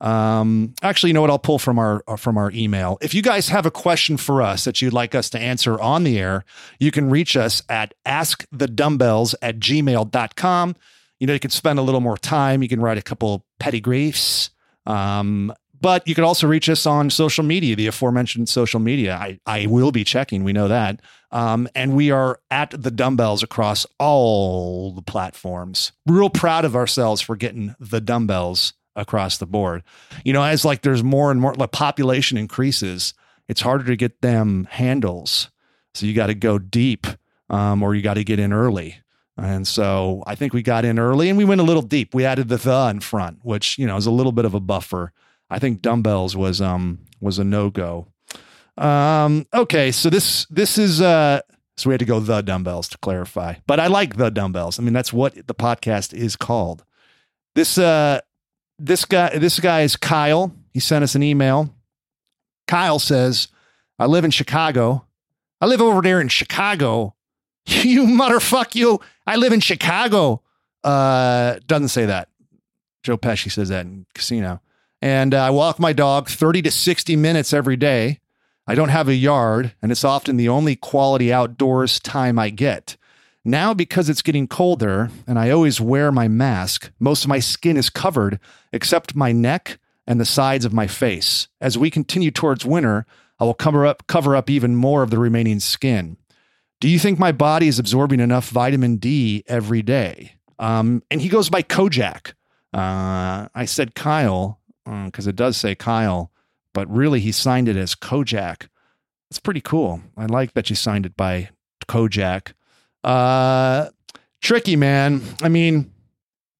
Um, 0.00 0.74
actually, 0.82 1.10
you 1.10 1.14
know 1.14 1.20
what? 1.20 1.30
I'll 1.30 1.38
pull 1.38 1.58
from 1.58 1.78
our 1.78 2.02
uh, 2.08 2.16
from 2.16 2.38
our 2.38 2.50
email. 2.52 2.96
If 3.02 3.12
you 3.12 3.22
guys 3.22 3.48
have 3.48 3.66
a 3.66 3.70
question 3.70 4.16
for 4.16 4.40
us 4.40 4.64
that 4.64 4.80
you'd 4.80 4.92
like 4.92 5.14
us 5.14 5.28
to 5.30 5.38
answer 5.38 5.78
on 5.80 6.04
the 6.04 6.18
air, 6.18 6.44
you 6.78 6.90
can 6.90 7.10
reach 7.10 7.36
us 7.36 7.62
at 7.68 7.92
askthedumbbells 8.06 9.34
at 9.42 9.58
gmail.com. 9.58 10.76
You 11.18 11.26
know, 11.26 11.32
you 11.34 11.40
can 11.40 11.50
spend 11.50 11.78
a 11.78 11.82
little 11.82 12.00
more 12.00 12.16
time. 12.16 12.62
You 12.62 12.68
can 12.68 12.80
write 12.80 12.96
a 12.96 13.02
couple 13.02 13.44
petty 13.58 13.80
griefs. 13.80 14.50
Um, 14.86 15.52
but 15.80 16.06
you 16.06 16.14
can 16.14 16.24
also 16.24 16.46
reach 16.46 16.68
us 16.68 16.86
on 16.86 17.10
social 17.10 17.44
media, 17.44 17.76
the 17.76 17.86
aforementioned 17.86 18.48
social 18.48 18.80
media. 18.80 19.14
I, 19.14 19.40
I 19.46 19.66
will 19.66 19.92
be 19.92 20.04
checking. 20.04 20.44
We 20.44 20.52
know 20.52 20.68
that. 20.68 21.00
Um, 21.32 21.68
and 21.74 21.94
we 21.94 22.10
are 22.10 22.40
at 22.50 22.70
the 22.70 22.90
dumbbells 22.90 23.42
across 23.42 23.86
all 23.98 24.92
the 24.92 25.02
platforms. 25.02 25.92
Real 26.06 26.30
proud 26.30 26.64
of 26.64 26.76
ourselves 26.76 27.20
for 27.20 27.36
getting 27.36 27.74
the 27.78 28.00
dumbbells 28.00 28.72
across 28.96 29.38
the 29.38 29.46
board. 29.46 29.82
You 30.24 30.32
know, 30.32 30.42
as 30.42 30.64
like 30.64 30.82
there's 30.82 31.04
more 31.04 31.30
and 31.30 31.40
more, 31.40 31.54
like 31.54 31.72
population 31.72 32.36
increases, 32.36 33.14
it's 33.48 33.60
harder 33.60 33.84
to 33.84 33.96
get 33.96 34.20
them 34.20 34.66
handles. 34.70 35.50
So 35.94 36.06
you 36.06 36.14
got 36.14 36.26
to 36.26 36.34
go 36.34 36.58
deep 36.58 37.06
um, 37.48 37.82
or 37.82 37.94
you 37.94 38.02
got 38.02 38.14
to 38.14 38.24
get 38.24 38.38
in 38.38 38.52
early. 38.52 38.98
And 39.36 39.66
so 39.66 40.22
I 40.26 40.34
think 40.34 40.52
we 40.52 40.62
got 40.62 40.84
in 40.84 40.98
early 40.98 41.28
and 41.28 41.38
we 41.38 41.44
went 41.44 41.60
a 41.60 41.64
little 41.64 41.82
deep. 41.82 42.14
We 42.14 42.24
added 42.24 42.48
the 42.48 42.56
the 42.56 42.88
in 42.90 43.00
front, 43.00 43.38
which, 43.42 43.78
you 43.78 43.86
know, 43.86 43.96
is 43.96 44.06
a 44.06 44.10
little 44.10 44.32
bit 44.32 44.44
of 44.44 44.54
a 44.54 44.60
buffer. 44.60 45.12
I 45.50 45.58
think 45.58 45.82
dumbbells 45.82 46.36
was 46.36 46.60
um 46.60 47.00
was 47.20 47.38
a 47.38 47.44
no-go. 47.44 48.06
Um 48.78 49.46
okay, 49.52 49.90
so 49.90 50.08
this 50.08 50.46
this 50.46 50.78
is 50.78 51.00
uh 51.00 51.40
so 51.76 51.88
we 51.88 51.94
had 51.94 52.00
to 52.00 52.06
go 52.06 52.20
the 52.20 52.42
dumbbells 52.42 52.88
to 52.88 52.98
clarify. 52.98 53.54
But 53.66 53.80
I 53.80 53.86
like 53.86 54.16
the 54.16 54.30
dumbbells. 54.30 54.78
I 54.78 54.82
mean, 54.82 54.92
that's 54.92 55.12
what 55.12 55.34
the 55.46 55.54
podcast 55.54 56.12
is 56.12 56.36
called. 56.36 56.84
This 57.54 57.78
uh 57.78 58.20
this 58.78 59.04
guy 59.04 59.36
this 59.38 59.58
guy 59.58 59.82
is 59.82 59.96
Kyle. 59.96 60.54
He 60.72 60.80
sent 60.80 61.02
us 61.02 61.14
an 61.14 61.22
email. 61.22 61.74
Kyle 62.68 62.98
says, 63.00 63.48
"I 63.98 64.06
live 64.06 64.24
in 64.24 64.30
Chicago. 64.30 65.06
I 65.60 65.66
live 65.66 65.80
over 65.80 66.00
there 66.00 66.20
in 66.20 66.28
Chicago. 66.28 67.14
you 67.66 68.04
motherfuck 68.04 68.74
you. 68.74 69.00
I 69.26 69.36
live 69.36 69.52
in 69.52 69.60
Chicago." 69.60 70.42
Uh 70.84 71.58
doesn't 71.66 71.88
say 71.88 72.06
that. 72.06 72.28
Joe 73.02 73.18
Pesci 73.18 73.50
says 73.50 73.70
that 73.70 73.86
in 73.86 74.06
Casino. 74.14 74.60
And 75.02 75.34
uh, 75.34 75.44
I 75.44 75.50
walk 75.50 75.78
my 75.78 75.92
dog 75.92 76.28
30 76.28 76.62
to 76.62 76.70
60 76.70 77.16
minutes 77.16 77.52
every 77.52 77.76
day. 77.76 78.20
I 78.66 78.74
don't 78.74 78.90
have 78.90 79.08
a 79.08 79.14
yard, 79.14 79.74
and 79.82 79.90
it's 79.90 80.04
often 80.04 80.36
the 80.36 80.48
only 80.48 80.76
quality 80.76 81.32
outdoors 81.32 81.98
time 81.98 82.38
I 82.38 82.50
get. 82.50 82.96
Now, 83.44 83.72
because 83.72 84.10
it's 84.10 84.22
getting 84.22 84.46
colder 84.46 85.10
and 85.26 85.38
I 85.38 85.50
always 85.50 85.80
wear 85.80 86.12
my 86.12 86.28
mask, 86.28 86.92
most 87.00 87.24
of 87.24 87.28
my 87.28 87.38
skin 87.38 87.76
is 87.78 87.88
covered 87.88 88.38
except 88.72 89.16
my 89.16 89.32
neck 89.32 89.78
and 90.06 90.20
the 90.20 90.26
sides 90.26 90.64
of 90.64 90.74
my 90.74 90.86
face. 90.86 91.48
As 91.60 91.78
we 91.78 91.90
continue 91.90 92.30
towards 92.30 92.66
winter, 92.66 93.06
I 93.38 93.44
will 93.44 93.54
cover 93.54 93.86
up, 93.86 94.06
cover 94.06 94.36
up 94.36 94.50
even 94.50 94.76
more 94.76 95.02
of 95.02 95.10
the 95.10 95.18
remaining 95.18 95.60
skin. 95.60 96.18
Do 96.80 96.88
you 96.88 96.98
think 96.98 97.18
my 97.18 97.32
body 97.32 97.68
is 97.68 97.78
absorbing 97.78 98.20
enough 98.20 98.50
vitamin 98.50 98.96
D 98.96 99.42
every 99.46 99.82
day? 99.82 100.34
Um, 100.58 101.02
and 101.10 101.22
he 101.22 101.28
goes 101.28 101.48
by 101.48 101.62
Kojak. 101.62 102.34
Uh, 102.72 103.48
I 103.54 103.64
said 103.64 103.94
Kyle 103.94 104.59
because 104.84 105.26
uh, 105.26 105.30
it 105.30 105.36
does 105.36 105.56
say 105.56 105.74
Kyle, 105.74 106.30
but 106.74 106.90
really 106.90 107.20
he 107.20 107.32
signed 107.32 107.68
it 107.68 107.76
as 107.76 107.94
Kojak. 107.94 108.68
It's 109.30 109.40
pretty 109.40 109.60
cool. 109.60 110.00
I 110.16 110.26
like 110.26 110.54
that 110.54 110.70
you 110.70 110.76
signed 110.76 111.06
it 111.06 111.16
by 111.16 111.50
Kojak. 111.88 112.52
Uh, 113.04 113.88
tricky, 114.40 114.76
man. 114.76 115.22
I 115.42 115.48
mean, 115.48 115.92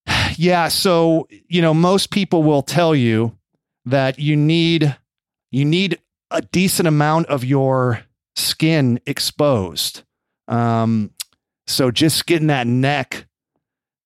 yeah. 0.37 0.69
So 0.69 1.29
you 1.49 1.63
know, 1.63 1.75
most 1.75 2.11
people 2.11 2.43
will 2.43 2.63
tell 2.63 2.95
you 2.95 3.37
that 3.87 4.19
you 4.19 4.37
need 4.37 4.97
you 5.51 5.65
need 5.65 5.99
a 6.31 6.43
decent 6.43 6.87
amount 6.87 7.27
of 7.27 7.45
your 7.45 8.05
skin 8.37 9.01
exposed. 9.07 10.03
Um, 10.49 11.13
so 11.67 11.91
just 11.91 12.27
getting 12.27 12.49
that 12.49 12.67
neck, 12.67 13.27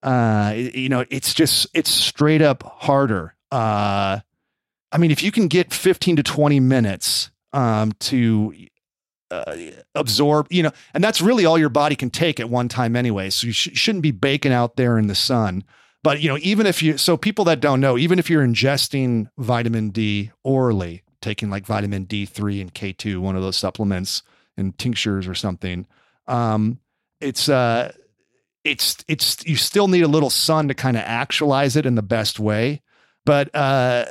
uh, 0.02 0.52
you 0.56 0.88
know, 0.88 1.04
it's 1.10 1.34
just 1.34 1.66
it's 1.74 1.90
straight 1.90 2.42
up 2.42 2.62
harder. 2.62 3.34
Uh, 3.54 4.18
I 4.90 4.98
mean, 4.98 5.12
if 5.12 5.22
you 5.22 5.30
can 5.30 5.46
get 5.46 5.72
15 5.72 6.16
to 6.16 6.22
20 6.24 6.58
minutes 6.58 7.30
um, 7.52 7.92
to 8.00 8.52
uh, 9.30 9.56
absorb, 9.94 10.48
you 10.50 10.64
know, 10.64 10.72
and 10.92 11.04
that's 11.04 11.20
really 11.20 11.44
all 11.46 11.56
your 11.56 11.68
body 11.68 11.94
can 11.94 12.10
take 12.10 12.40
at 12.40 12.50
one 12.50 12.68
time 12.68 12.96
anyway. 12.96 13.30
So 13.30 13.46
you 13.46 13.52
sh- 13.52 13.70
shouldn't 13.74 14.02
be 14.02 14.10
baking 14.10 14.52
out 14.52 14.74
there 14.74 14.98
in 14.98 15.06
the 15.06 15.14
sun. 15.14 15.62
But, 16.02 16.20
you 16.20 16.28
know, 16.28 16.38
even 16.42 16.66
if 16.66 16.82
you, 16.82 16.98
so 16.98 17.16
people 17.16 17.44
that 17.44 17.60
don't 17.60 17.80
know, 17.80 17.96
even 17.96 18.18
if 18.18 18.28
you're 18.28 18.44
ingesting 18.44 19.28
vitamin 19.38 19.90
D 19.90 20.32
orally, 20.42 21.04
taking 21.20 21.48
like 21.48 21.64
vitamin 21.64 22.06
D3 22.06 22.60
and 22.60 22.74
K2, 22.74 23.18
one 23.18 23.36
of 23.36 23.42
those 23.42 23.56
supplements 23.56 24.24
and 24.56 24.76
tinctures 24.78 25.28
or 25.28 25.34
something, 25.36 25.86
um, 26.26 26.80
it's, 27.20 27.48
uh, 27.48 27.92
it's, 28.64 29.04
it's, 29.06 29.46
you 29.46 29.54
still 29.54 29.86
need 29.86 30.02
a 30.02 30.08
little 30.08 30.28
sun 30.28 30.66
to 30.66 30.74
kind 30.74 30.96
of 30.96 31.04
actualize 31.06 31.76
it 31.76 31.86
in 31.86 31.94
the 31.94 32.02
best 32.02 32.40
way. 32.40 32.82
But, 33.24 33.54
uh, 33.54 34.04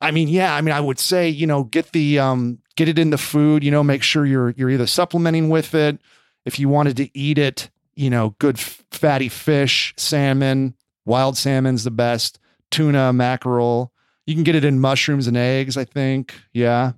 I 0.00 0.10
mean, 0.10 0.28
yeah, 0.28 0.54
I 0.54 0.60
mean, 0.60 0.74
I 0.74 0.80
would 0.80 0.98
say, 0.98 1.28
you 1.28 1.46
know, 1.46 1.64
get 1.64 1.92
the 1.92 2.18
um 2.18 2.58
get 2.76 2.88
it 2.88 2.98
in 2.98 3.10
the 3.10 3.18
food, 3.18 3.64
you 3.64 3.70
know, 3.70 3.82
make 3.82 4.02
sure 4.02 4.26
you're 4.26 4.50
you're 4.50 4.70
either 4.70 4.86
supplementing 4.86 5.48
with 5.48 5.74
it. 5.74 5.98
If 6.44 6.58
you 6.58 6.68
wanted 6.68 6.96
to 6.98 7.18
eat 7.18 7.38
it, 7.38 7.70
you 7.94 8.10
know, 8.10 8.36
good 8.38 8.56
f- 8.56 8.84
fatty 8.90 9.28
fish, 9.28 9.94
salmon, 9.96 10.74
wild 11.04 11.36
salmon's 11.36 11.84
the 11.84 11.90
best, 11.90 12.38
tuna, 12.70 13.12
mackerel. 13.12 13.92
You 14.26 14.34
can 14.34 14.44
get 14.44 14.54
it 14.54 14.64
in 14.64 14.80
mushrooms 14.80 15.26
and 15.26 15.36
eggs, 15.36 15.76
I 15.76 15.84
think. 15.84 16.34
Yeah. 16.52 16.92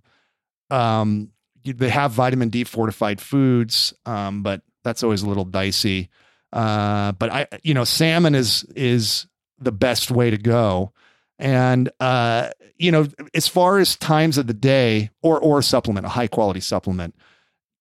Um, 0.71 1.31
they 1.65 1.89
have 1.91 2.13
vitamin 2.13 2.49
D 2.49 2.65
fortified 2.65 3.21
foods, 3.21 3.93
um, 4.07 4.43
but 4.43 4.63
that's 4.85 5.03
always 5.03 5.23
a 5.23 5.29
little 5.29 5.45
dicey. 5.45 6.09
Uh, 6.53 7.13
but 7.13 7.31
I, 7.31 7.47
you 7.63 7.75
know, 7.75 7.85
salmon 7.85 8.35
is 8.35 8.65
is 8.75 9.27
the 9.59 9.73
best 9.73 10.11
way 10.11 10.31
to 10.31 10.39
go. 10.39 10.93
And 11.39 11.91
uh, 12.01 12.51
you 12.77 12.91
know, 12.91 13.07
as 13.35 13.49
far 13.49 13.79
as 13.79 13.97
times 13.97 14.39
of 14.39 14.47
the 14.47 14.55
day 14.55 15.11
or 15.23 15.39
or 15.39 15.63
supplement, 15.63 16.07
a 16.07 16.11
high 16.11 16.29
quality 16.29 16.61
supplement, 16.61 17.15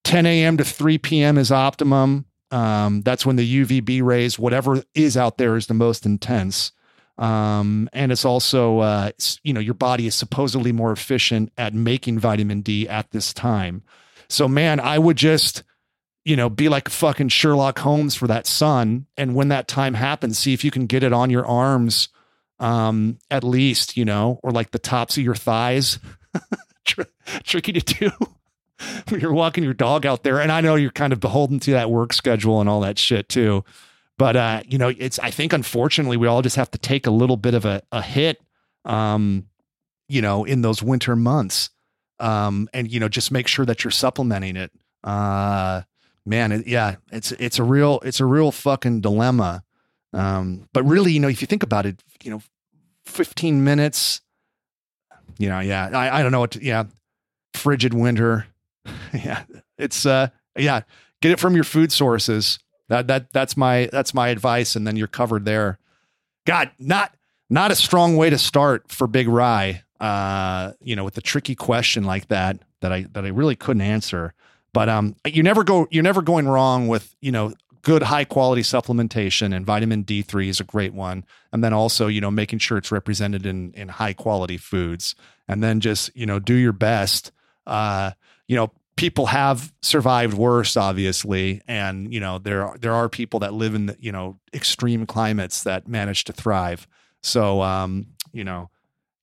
10 0.04 0.26
a.m. 0.26 0.58
to 0.58 0.64
3 0.64 0.98
p.m. 1.00 1.38
is 1.38 1.52
optimum. 1.52 2.26
Um, 2.52 3.02
that's 3.02 3.26
when 3.26 3.36
the 3.36 3.66
UVB 3.66 4.02
rays, 4.04 4.40
whatever 4.40 4.84
is 4.94 5.18
out 5.18 5.38
there, 5.38 5.58
is 5.58 5.68
the 5.68 5.74
most 5.74 6.06
intense. 6.06 6.72
Um, 7.18 7.90
and 7.94 8.12
it's 8.12 8.26
also, 8.26 8.80
uh, 8.80 9.08
it's, 9.10 9.40
you 9.44 9.54
know, 9.54 9.60
your 9.60 9.74
body 9.74 10.08
is 10.08 10.16
supposedly 10.16 10.72
more 10.72 10.92
efficient 10.92 11.52
at 11.58 11.74
making 11.74 12.20
vitamin 12.20 12.62
D 12.62 12.88
at 12.88 13.12
this 13.12 13.34
time. 13.34 13.84
So, 14.30 14.48
man, 14.48 14.80
I 14.80 15.00
would 15.00 15.18
just, 15.18 15.64
you 16.26 16.36
know, 16.36 16.50
be 16.50 16.70
like 16.70 16.90
fucking 16.90 17.30
Sherlock 17.30 17.80
Holmes 17.80 18.16
for 18.16 18.28
that 18.28 18.46
sun. 18.46 19.08
And 19.18 19.36
when 19.36 19.48
that 19.48 19.68
time 19.68 19.96
happens, 19.96 20.38
see 20.38 20.54
if 20.54 20.64
you 20.64 20.72
can 20.72 20.86
get 20.86 21.04
it 21.04 21.14
on 21.14 21.30
your 21.30 21.46
arms, 21.46 22.10
um, 22.60 23.20
at 23.30 23.44
least, 23.44 23.98
you 23.98 24.06
know, 24.06 24.40
or 24.44 24.52
like 24.52 24.72
the 24.72 24.80
tops 24.80 25.18
of 25.18 25.24
your 25.24 25.36
thighs. 25.36 26.00
Tr- 26.86 27.02
tricky 27.44 27.74
to 27.74 27.82
do 27.82 28.12
when 29.10 29.20
you're 29.20 29.34
walking 29.34 29.64
your 29.64 29.74
dog 29.74 30.06
out 30.06 30.24
there. 30.24 30.40
And 30.40 30.52
I 30.52 30.62
know 30.62 30.76
you're 30.76 30.92
kind 30.92 31.12
of 31.12 31.20
beholden 31.20 31.60
to 31.62 31.72
that 31.72 31.90
work 31.90 32.14
schedule 32.14 32.62
and 32.62 32.70
all 32.70 32.82
that 32.82 32.98
shit 32.98 33.28
too. 33.28 33.66
But 34.18 34.36
uh, 34.36 34.64
you 34.66 34.78
know, 34.78 34.94
it's 34.98 35.20
I 35.20 35.32
think 35.32 35.54
unfortunately 35.54 36.18
we 36.18 36.28
all 36.28 36.42
just 36.42 36.56
have 36.56 36.72
to 36.72 36.78
take 36.78 37.06
a 37.06 37.12
little 37.12 37.38
bit 37.38 37.54
of 37.54 37.66
a, 37.66 37.82
a 37.92 38.02
hit 38.02 38.42
um, 38.86 39.48
you 40.08 40.22
know, 40.22 40.46
in 40.46 40.62
those 40.62 40.82
winter 40.82 41.16
months. 41.16 41.70
Um, 42.20 42.70
and 42.74 42.90
you 42.90 43.00
know, 43.00 43.10
just 43.10 43.32
make 43.32 43.48
sure 43.48 43.66
that 43.66 43.84
you're 43.84 43.92
supplementing 43.92 44.56
it. 44.56 44.72
Uh 45.04 45.84
man, 46.28 46.52
it, 46.52 46.68
yeah, 46.68 46.96
it's 47.12 47.32
it's 47.34 47.58
a 47.58 47.64
real 47.64 48.00
it's 48.04 48.20
a 48.20 48.26
real 48.26 48.52
fucking 48.52 49.02
dilemma. 49.02 49.64
Um, 50.14 50.68
but 50.74 50.84
really, 50.84 51.12
you 51.12 51.20
know, 51.20 51.28
if 51.28 51.42
you 51.42 51.48
think 51.48 51.64
about 51.64 51.86
it, 51.86 52.02
you 52.24 52.32
know, 52.32 52.42
15 53.06 53.64
minutes, 53.64 54.22
you 55.38 55.50
know, 55.50 55.60
yeah, 55.60 55.90
I, 55.94 56.20
I 56.20 56.24
don't 56.24 56.32
know 56.32 56.40
what 56.40 56.52
to, 56.52 56.64
yeah, 56.64 56.86
frigid 57.54 57.94
winter. 57.94 58.48
yeah, 59.14 59.44
it's 59.78 60.06
uh 60.06 60.30
yeah, 60.58 60.82
get 61.22 61.32
it 61.32 61.40
from 61.40 61.56
your 61.56 61.64
food 61.64 61.92
sources. 61.92 62.60
That 62.90 63.08
that 63.08 63.32
that's 63.34 63.58
my 63.58 63.90
that's 63.92 64.14
my 64.14 64.30
advice, 64.30 64.76
and 64.76 64.88
then 64.88 64.96
you're 64.96 65.08
covered 65.08 65.46
there. 65.46 65.78
God, 66.46 66.72
not 66.80 67.16
not 67.50 67.72
a 67.72 67.76
strong 67.76 68.16
way 68.16 68.30
to 68.30 68.38
start 68.38 68.90
for 68.92 69.08
Big 69.08 69.28
Rye. 69.28 69.84
Uh, 70.00 70.74
you 70.80 70.96
know, 70.96 71.04
with 71.04 71.18
a 71.18 71.22
tricky 71.22 71.56
question 71.56 72.04
like 72.04 72.28
that 72.28 72.60
that 72.82 72.94
I 72.94 73.06
that 73.14 73.26
I 73.26 73.30
really 73.30 73.56
couldn't 73.56 73.82
answer. 73.82 74.34
But 74.74 74.90
um, 74.90 75.16
you 75.26 75.44
never 75.44 75.64
go 75.64 75.88
you're 75.92 76.04
never 76.04 76.22
going 76.22 76.48
wrong 76.48 76.88
with 76.88 77.16
you 77.20 77.32
know 77.32 77.54
good 77.88 78.04
high 78.04 78.26
quality 78.26 78.64
supplementation 78.64 79.56
and 79.56 79.66
vitamin 79.66 80.04
D3 80.04 80.50
is 80.50 80.60
a 80.60 80.66
great 80.66 80.94
one. 80.94 81.24
And 81.54 81.64
then 81.64 81.72
also, 81.72 82.08
you 82.08 82.20
know, 82.20 82.30
making 82.30 82.60
sure 82.60 82.78
it's 82.78 82.92
represented 82.92 83.46
in 83.46 83.72
in 83.76 83.88
high 83.88 84.12
quality 84.12 84.58
foods. 84.58 85.16
And 85.48 85.64
then 85.64 85.80
just, 85.80 86.14
you 86.14 86.26
know, 86.26 86.38
do 86.38 86.54
your 86.54 86.74
best. 86.74 87.32
Uh, 87.66 88.12
you 88.46 88.58
know, 88.58 88.74
people 88.98 89.28
have 89.28 89.72
survived 89.82 90.34
worse, 90.34 90.76
obviously, 90.76 91.62
and 91.66 92.14
you 92.14 92.20
know 92.20 92.40
there 92.40 92.68
are, 92.68 92.78
there 92.78 92.94
are 92.94 93.08
people 93.08 93.40
that 93.40 93.54
live 93.54 93.74
in 93.74 93.86
the, 93.86 93.96
you 94.02 94.12
know 94.12 94.38
extreme 94.54 95.06
climates 95.06 95.64
that 95.64 95.88
manage 95.88 96.26
to 96.26 96.34
thrive. 96.34 96.86
So 97.24 97.62
um, 97.62 98.08
you 98.34 98.44
know, 98.44 98.70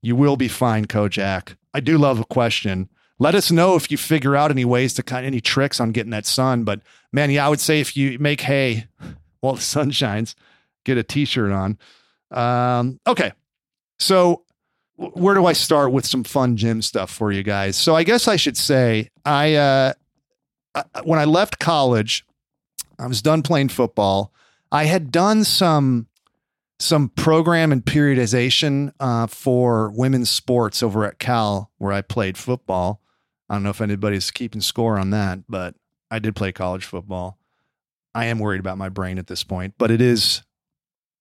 you 0.00 0.16
will 0.16 0.36
be 0.38 0.48
fine, 0.48 0.86
Kojak. 0.86 1.54
I 1.74 1.80
do 1.80 1.98
love 1.98 2.18
a 2.18 2.24
question. 2.24 2.88
Let 3.18 3.34
us 3.34 3.50
know 3.50 3.76
if 3.76 3.90
you 3.90 3.98
figure 3.98 4.34
out 4.34 4.50
any 4.50 4.64
ways 4.64 4.94
to 4.94 5.02
kind 5.02 5.26
any 5.26 5.42
tricks 5.42 5.80
on 5.80 5.92
getting 5.92 6.10
that 6.10 6.26
sun. 6.26 6.64
But 6.64 6.80
man, 7.14 7.30
yeah, 7.30 7.46
I 7.46 7.48
would 7.48 7.60
say 7.60 7.80
if 7.80 7.96
you 7.96 8.18
make 8.18 8.40
hay 8.40 8.86
while 9.40 9.54
the 9.54 9.60
sun 9.60 9.90
shines, 9.92 10.34
get 10.84 10.98
a 10.98 11.02
t-shirt 11.02 11.52
on. 11.52 11.78
Um, 12.30 12.98
okay, 13.06 13.32
so 13.98 14.42
where 14.96 15.34
do 15.34 15.46
I 15.46 15.52
start 15.52 15.92
with 15.92 16.04
some 16.04 16.24
fun 16.24 16.56
gym 16.56 16.82
stuff 16.82 17.10
for 17.10 17.30
you 17.30 17.42
guys? 17.42 17.76
So 17.76 17.94
I 17.94 18.02
guess 18.02 18.26
I 18.26 18.36
should 18.36 18.56
say 18.56 19.10
I 19.24 19.54
uh, 19.54 19.92
when 21.04 21.20
I 21.20 21.24
left 21.24 21.60
college, 21.60 22.26
I 22.98 23.06
was 23.06 23.22
done 23.22 23.42
playing 23.42 23.68
football. 23.68 24.32
I 24.72 24.84
had 24.84 25.12
done 25.12 25.44
some 25.44 26.08
some 26.80 27.08
program 27.10 27.70
and 27.70 27.84
periodization 27.84 28.92
uh, 28.98 29.28
for 29.28 29.90
women's 29.90 30.30
sports 30.30 30.82
over 30.82 31.04
at 31.04 31.20
Cal, 31.20 31.70
where 31.78 31.92
I 31.92 32.02
played 32.02 32.36
football. 32.36 33.00
I 33.48 33.54
don't 33.54 33.62
know 33.62 33.70
if 33.70 33.80
anybody's 33.80 34.32
keeping 34.32 34.60
score 34.60 34.98
on 34.98 35.10
that, 35.10 35.40
but 35.48 35.76
I 36.14 36.20
did 36.20 36.36
play 36.36 36.52
college 36.52 36.84
football. 36.84 37.38
I 38.14 38.26
am 38.26 38.38
worried 38.38 38.60
about 38.60 38.78
my 38.78 38.88
brain 38.88 39.18
at 39.18 39.26
this 39.26 39.42
point, 39.42 39.74
but 39.78 39.90
it 39.90 40.00
is 40.00 40.42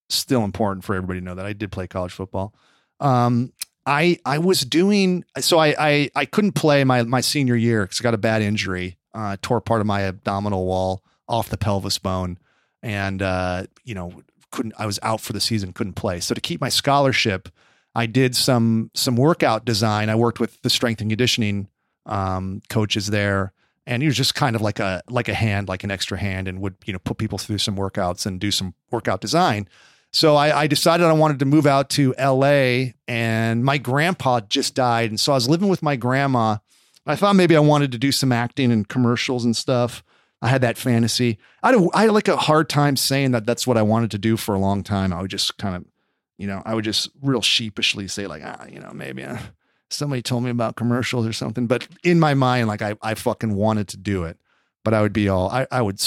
still 0.10 0.44
important 0.44 0.86
for 0.86 0.94
everybody 0.94 1.20
to 1.20 1.26
know 1.26 1.34
that 1.34 1.48
I 1.48 1.54
did 1.54 1.72
play 1.72 1.88
college 1.88 2.12
football. 2.12 2.54
Um, 3.00 3.54
I 3.88 4.20
I 4.24 4.38
was 4.38 4.62
doing 4.62 5.26
so 5.40 5.58
I 5.58 5.76
I, 5.78 6.10
I 6.16 6.26
couldn't 6.26 6.52
play 6.52 6.84
my 6.84 7.02
my 7.04 7.22
senior 7.22 7.56
year 7.56 7.84
because 7.84 8.00
I 8.00 8.04
got 8.04 8.14
a 8.14 8.20
bad 8.20 8.44
injury, 8.44 9.00
uh, 9.16 9.38
tore 9.42 9.62
part 9.62 9.82
of 9.82 9.88
my 9.88 10.04
abdominal 10.04 10.66
wall 10.66 11.04
off 11.28 11.50
the 11.50 11.58
pelvis 11.58 11.98
bone, 11.98 12.38
and 12.84 13.22
uh, 13.24 13.66
you 13.84 13.96
know 13.96 14.22
couldn't 14.52 14.76
I 14.78 14.86
was 14.86 15.00
out 15.02 15.22
for 15.22 15.34
the 15.34 15.42
season, 15.42 15.74
couldn't 15.74 15.94
play. 15.94 16.20
So 16.20 16.36
to 16.36 16.42
keep 16.42 16.62
my 16.62 16.70
scholarship, 16.70 17.50
I 17.96 18.06
did 18.06 18.36
some 18.36 18.92
some 18.94 19.16
workout 19.16 19.66
design. 19.66 20.10
I 20.10 20.16
worked 20.16 20.40
with 20.40 20.62
the 20.62 20.70
strength 20.70 21.02
and 21.02 21.10
conditioning 21.10 21.68
um, 22.06 22.62
coaches 22.70 23.08
there, 23.08 23.54
and 23.86 24.02
he 24.02 24.08
was 24.08 24.16
just 24.16 24.36
kind 24.36 24.56
of 24.56 24.62
like 24.62 24.80
a 24.80 25.02
like 25.10 25.28
a 25.28 25.34
hand, 25.34 25.68
like 25.68 25.84
an 25.84 25.92
extra 25.92 26.18
hand, 26.18 26.48
and 26.48 26.60
would 26.62 26.76
you 26.86 26.94
know 26.94 27.00
put 27.00 27.18
people 27.18 27.38
through 27.38 27.58
some 27.58 27.76
workouts 27.76 28.26
and 28.26 28.40
do 28.40 28.52
some 28.52 28.74
workout 28.92 29.22
design. 29.22 29.68
So 30.16 30.36
I, 30.36 30.62
I, 30.62 30.68
decided 30.68 31.08
I 31.08 31.14
wanted 31.14 31.40
to 31.40 31.46
move 31.46 31.66
out 31.66 31.90
to 31.92 32.14
LA, 32.20 32.92
and 33.08 33.66
my 33.66 33.80
grandpa 33.80 34.42
just 34.42 34.76
died, 34.76 35.10
and 35.10 35.20
so 35.20 35.34
I 35.34 35.36
was 35.36 35.50
living 35.50 35.70
with 35.70 35.82
my 35.82 35.96
grandma. 35.96 36.58
I 37.06 37.16
thought 37.16 37.36
maybe 37.36 37.56
I 37.56 37.60
wanted 37.60 37.92
to 37.94 37.98
do 37.98 38.12
some 38.12 38.32
acting 38.32 38.72
and 38.72 38.88
commercials 38.88 39.44
and 39.44 39.56
stuff. 39.56 40.04
I 40.42 40.50
had 40.50 40.62
that 40.62 40.78
fantasy. 40.78 41.40
I 41.64 41.72
had, 41.72 41.82
a, 41.82 41.88
I 41.94 42.02
had 42.04 42.12
like 42.12 42.28
a 42.28 42.38
hard 42.38 42.70
time 42.70 42.96
saying 42.96 43.32
that 43.32 43.46
that's 43.46 43.66
what 43.66 43.78
I 43.78 43.82
wanted 43.82 44.12
to 44.12 44.18
do 44.18 44.38
for 44.38 44.54
a 44.54 44.60
long 44.60 44.84
time. 44.84 45.12
I 45.12 45.22
would 45.22 45.32
just 45.32 45.58
kind 45.58 45.76
of, 45.76 45.86
you 46.38 46.48
know, 46.48 46.62
I 46.66 46.76
would 46.76 46.86
just 46.86 47.10
real 47.22 47.42
sheepishly 47.42 48.08
say 48.08 48.28
like, 48.28 48.44
ah, 48.46 48.66
you 48.70 48.80
know, 48.80 48.92
maybe 48.94 49.24
uh, 49.24 49.38
somebody 49.94 50.22
told 50.22 50.44
me 50.44 50.50
about 50.50 50.76
commercials 50.76 51.26
or 51.26 51.34
something. 51.34 51.68
But 51.68 51.88
in 52.04 52.20
my 52.20 52.34
mind, 52.34 52.68
like 52.68 52.82
I, 52.82 52.96
I 53.02 53.14
fucking 53.14 53.56
wanted 53.56 53.88
to 53.90 53.98
do 53.98 54.24
it. 54.24 54.38
But 54.84 54.94
I 54.94 55.02
would 55.02 55.14
be 55.14 55.30
all, 55.30 55.50
I, 55.50 55.66
I 55.72 55.82
would 55.82 56.02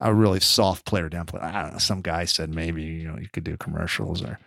a 0.00 0.14
really 0.14 0.40
soft 0.40 0.84
player 0.84 1.08
down 1.08 1.26
play. 1.26 1.40
I 1.40 1.62
don't 1.62 1.72
know. 1.72 1.78
Some 1.78 2.00
guy 2.00 2.24
said 2.24 2.54
maybe 2.54 2.82
you 2.82 3.08
know 3.08 3.18
you 3.18 3.28
could 3.32 3.44
do 3.44 3.56
commercials 3.56 4.22
or 4.22 4.38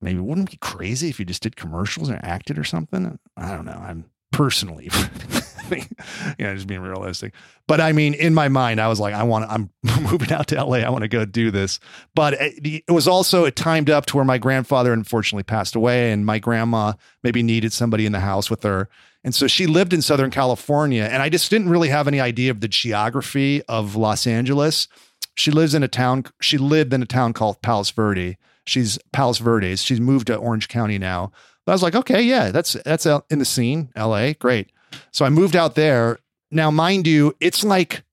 maybe 0.00 0.18
wouldn't 0.18 0.48
it 0.48 0.52
be 0.52 0.58
crazy 0.58 1.08
if 1.08 1.18
you 1.18 1.24
just 1.24 1.42
did 1.42 1.56
commercials 1.56 2.10
or 2.10 2.18
acted 2.22 2.58
or 2.58 2.64
something. 2.64 3.18
I 3.36 3.50
don't 3.50 3.66
know. 3.66 3.72
I'm 3.72 4.06
personally, 4.32 4.90
you 6.38 6.44
know, 6.44 6.54
just 6.54 6.66
being 6.66 6.80
realistic. 6.80 7.34
But 7.66 7.80
I 7.80 7.92
mean, 7.92 8.14
in 8.14 8.34
my 8.34 8.48
mind, 8.48 8.80
I 8.80 8.88
was 8.88 9.00
like, 9.00 9.14
I 9.14 9.22
want. 9.22 9.48
To 9.48 9.52
I'm 9.52 9.70
moving 10.02 10.32
out 10.32 10.48
to 10.48 10.62
LA. 10.62 10.78
I 10.78 10.90
want 10.90 11.02
to 11.02 11.08
go 11.08 11.24
do 11.24 11.50
this. 11.50 11.80
But 12.14 12.34
eh, 12.34 12.50
it, 12.62 12.84
it 12.88 12.92
was 12.92 13.08
also 13.08 13.44
it 13.44 13.56
timed 13.56 13.90
up 13.90 14.06
to 14.06 14.16
where 14.16 14.24
my 14.24 14.38
grandfather 14.38 14.92
unfortunately 14.92 15.44
passed 15.44 15.74
away, 15.74 16.12
and 16.12 16.26
my 16.26 16.38
grandma 16.38 16.94
maybe 17.22 17.42
needed 17.42 17.72
somebody 17.72 18.06
in 18.06 18.12
the 18.12 18.20
house 18.20 18.50
with 18.50 18.62
her. 18.62 18.88
And 19.24 19.34
so 19.34 19.46
she 19.46 19.66
lived 19.66 19.94
in 19.94 20.02
Southern 20.02 20.30
California. 20.30 21.04
And 21.04 21.22
I 21.22 21.30
just 21.30 21.50
didn't 21.50 21.70
really 21.70 21.88
have 21.88 22.06
any 22.06 22.20
idea 22.20 22.50
of 22.50 22.60
the 22.60 22.68
geography 22.68 23.62
of 23.64 23.96
Los 23.96 24.26
Angeles. 24.26 24.86
She 25.34 25.50
lives 25.50 25.74
in 25.74 25.82
a 25.82 25.88
town, 25.88 26.26
she 26.40 26.58
lived 26.58 26.92
in 26.92 27.02
a 27.02 27.06
town 27.06 27.32
called 27.32 27.60
Palos 27.62 27.90
Verde. 27.90 28.36
She's 28.66 28.98
Palos 29.12 29.38
Verdes. 29.38 29.82
She's 29.82 30.00
moved 30.00 30.28
to 30.28 30.36
Orange 30.36 30.68
County 30.68 30.98
now. 30.98 31.32
But 31.64 31.72
I 31.72 31.74
was 31.74 31.82
like, 31.82 31.94
okay, 31.94 32.22
yeah, 32.22 32.50
that's 32.50 32.74
that's 32.84 33.06
in 33.06 33.38
the 33.38 33.44
scene, 33.44 33.90
LA. 33.96 34.32
Great. 34.34 34.70
So 35.12 35.24
I 35.24 35.30
moved 35.30 35.56
out 35.56 35.74
there. 35.74 36.18
Now, 36.50 36.70
mind 36.70 37.06
you, 37.06 37.34
it's 37.40 37.64
like 37.64 38.04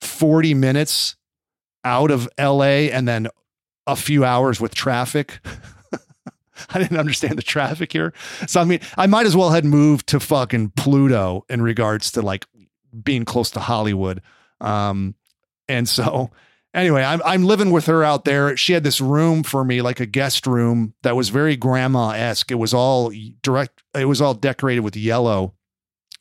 40 0.00 0.54
minutes 0.54 1.16
out 1.84 2.10
of 2.10 2.28
LA 2.38 2.90
and 2.90 3.06
then 3.06 3.28
a 3.86 3.96
few 3.96 4.24
hours 4.24 4.60
with 4.60 4.74
traffic. 4.74 5.40
I 6.70 6.78
didn't 6.78 6.98
understand 6.98 7.38
the 7.38 7.42
traffic 7.42 7.92
here. 7.92 8.12
So 8.46 8.60
I 8.60 8.64
mean, 8.64 8.80
I 8.96 9.06
might 9.06 9.26
as 9.26 9.36
well 9.36 9.50
had 9.50 9.64
moved 9.64 10.08
to 10.08 10.20
fucking 10.20 10.70
Pluto 10.70 11.44
in 11.48 11.62
regards 11.62 12.12
to 12.12 12.22
like 12.22 12.46
being 13.02 13.24
close 13.24 13.50
to 13.52 13.60
Hollywood. 13.60 14.22
Um, 14.60 15.14
and 15.68 15.88
so 15.88 16.30
anyway, 16.74 17.02
I'm 17.02 17.20
I'm 17.24 17.44
living 17.44 17.70
with 17.70 17.86
her 17.86 18.02
out 18.04 18.24
there. 18.24 18.56
She 18.56 18.72
had 18.72 18.84
this 18.84 19.00
room 19.00 19.42
for 19.42 19.64
me, 19.64 19.82
like 19.82 20.00
a 20.00 20.06
guest 20.06 20.46
room 20.46 20.94
that 21.02 21.16
was 21.16 21.28
very 21.28 21.56
grandma 21.56 22.10
esque. 22.10 22.50
It 22.50 22.56
was 22.56 22.74
all 22.74 23.12
direct 23.42 23.82
it 23.94 24.06
was 24.06 24.20
all 24.20 24.34
decorated 24.34 24.80
with 24.80 24.96
yellow, 24.96 25.54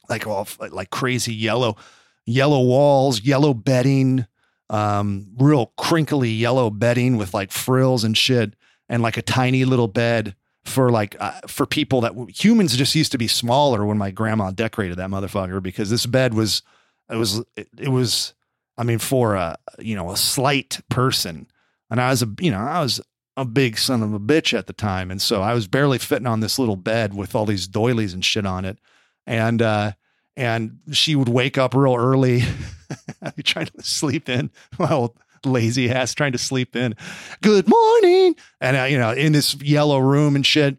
like 0.09 0.27
all 0.27 0.47
like 0.71 0.89
crazy 0.89 1.33
yellow, 1.33 1.77
yellow 2.25 2.61
walls, 2.61 3.21
yellow 3.21 3.53
bedding, 3.53 4.25
um, 4.69 5.27
real 5.37 5.73
crinkly 5.77 6.29
yellow 6.29 6.69
bedding 6.69 7.17
with 7.17 7.33
like 7.33 7.51
frills 7.51 8.03
and 8.03 8.17
shit, 8.17 8.53
and 8.89 9.01
like 9.01 9.17
a 9.17 9.21
tiny 9.21 9.65
little 9.65 9.87
bed 9.87 10.35
for 10.67 10.91
like 10.91 11.15
uh, 11.19 11.31
for 11.47 11.65
people 11.65 12.01
that 12.01 12.13
humans 12.29 12.75
just 12.75 12.93
used 12.93 13.11
to 13.13 13.17
be 13.17 13.27
smaller 13.27 13.85
when 13.85 13.97
my 13.97 14.11
grandma 14.11 14.51
decorated 14.51 14.97
that 14.97 15.09
motherfucker 15.09 15.63
because 15.63 15.89
this 15.89 16.05
bed 16.05 16.33
was 16.33 16.61
it 17.09 17.15
was 17.15 17.43
it, 17.55 17.69
it 17.79 17.89
was 17.89 18.33
I 18.77 18.83
mean 18.83 18.99
for 18.99 19.35
a 19.35 19.57
you 19.79 19.95
know 19.95 20.11
a 20.11 20.17
slight 20.17 20.81
person. 20.89 21.47
And 21.89 22.01
I 22.01 22.09
was 22.09 22.21
a 22.21 22.29
you 22.39 22.51
know 22.51 22.59
I 22.59 22.81
was 22.81 22.99
a 23.37 23.45
big 23.45 23.77
son 23.77 24.03
of 24.03 24.13
a 24.13 24.19
bitch 24.19 24.57
at 24.57 24.67
the 24.67 24.73
time. 24.73 25.11
And 25.11 25.21
so 25.21 25.41
I 25.41 25.53
was 25.53 25.67
barely 25.67 25.99
fitting 25.99 26.27
on 26.27 26.39
this 26.39 26.57
little 26.57 26.75
bed 26.75 27.13
with 27.13 27.35
all 27.35 27.45
these 27.45 27.67
doilies 27.67 28.13
and 28.13 28.25
shit 28.25 28.45
on 28.45 28.65
it 28.65 28.79
and 29.27 29.61
uh 29.61 29.91
and 30.35 30.79
she 30.91 31.15
would 31.15 31.29
wake 31.29 31.59
up 31.59 31.75
real 31.75 31.95
early 31.95 32.43
trying 33.43 33.67
to 33.67 33.83
sleep 33.83 34.27
in 34.29 34.49
well 34.79 35.15
lazy 35.45 35.89
ass 35.89 36.13
trying 36.13 36.31
to 36.31 36.37
sleep 36.37 36.75
in. 36.75 36.95
Good 37.41 37.67
morning. 37.67 38.35
And, 38.61 38.77
uh, 38.77 38.83
you 38.83 38.97
know, 38.97 39.11
in 39.11 39.33
this 39.33 39.55
yellow 39.55 39.99
room 39.99 40.35
and 40.35 40.45
shit. 40.45 40.77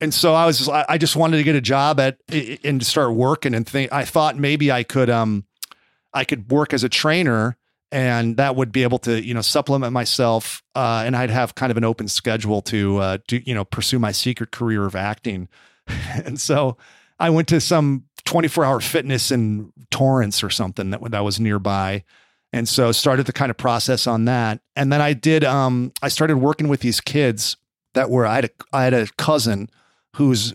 And 0.00 0.14
so 0.14 0.34
I 0.34 0.46
was 0.46 0.58
just, 0.58 0.70
I 0.70 0.96
just 0.96 1.14
wanted 1.14 1.36
to 1.36 1.42
get 1.42 1.56
a 1.56 1.60
job 1.60 2.00
at 2.00 2.18
and 2.64 2.80
to 2.80 2.86
start 2.86 3.12
working 3.12 3.54
and 3.54 3.66
think, 3.66 3.92
I 3.92 4.06
thought 4.06 4.36
maybe 4.36 4.72
I 4.72 4.82
could, 4.82 5.10
um, 5.10 5.44
I 6.14 6.24
could 6.24 6.50
work 6.50 6.72
as 6.72 6.84
a 6.84 6.88
trainer 6.88 7.58
and 7.92 8.38
that 8.38 8.56
would 8.56 8.72
be 8.72 8.82
able 8.82 8.98
to, 9.00 9.22
you 9.22 9.34
know, 9.34 9.42
supplement 9.42 9.92
myself. 9.92 10.62
Uh, 10.74 11.02
and 11.04 11.14
I'd 11.14 11.28
have 11.28 11.54
kind 11.54 11.70
of 11.70 11.76
an 11.76 11.84
open 11.84 12.08
schedule 12.08 12.62
to, 12.62 12.98
uh, 12.98 13.18
to, 13.28 13.46
you 13.46 13.54
know, 13.54 13.64
pursue 13.64 13.98
my 13.98 14.12
secret 14.12 14.52
career 14.52 14.86
of 14.86 14.96
acting. 14.96 15.48
and 16.24 16.40
so 16.40 16.78
I 17.20 17.30
went 17.30 17.46
to 17.48 17.60
some 17.60 18.04
24 18.24 18.64
hour 18.64 18.80
fitness 18.80 19.30
in 19.30 19.72
Torrance 19.90 20.42
or 20.42 20.50
something 20.50 20.90
that, 20.90 21.10
that 21.10 21.24
was 21.24 21.38
nearby 21.38 22.04
and 22.52 22.68
so 22.68 22.92
started 22.92 23.26
the 23.26 23.32
kind 23.32 23.50
of 23.50 23.56
process 23.56 24.06
on 24.06 24.24
that. 24.24 24.60
And 24.74 24.92
then 24.92 25.00
I 25.00 25.12
did, 25.12 25.44
um, 25.44 25.92
I 26.02 26.08
started 26.08 26.38
working 26.38 26.68
with 26.68 26.80
these 26.80 27.00
kids 27.00 27.56
that 27.94 28.10
were, 28.10 28.26
I 28.26 28.36
had 28.36 28.44
a, 28.46 28.50
I 28.72 28.84
had 28.84 28.94
a 28.94 29.06
cousin 29.18 29.68
who's 30.16 30.52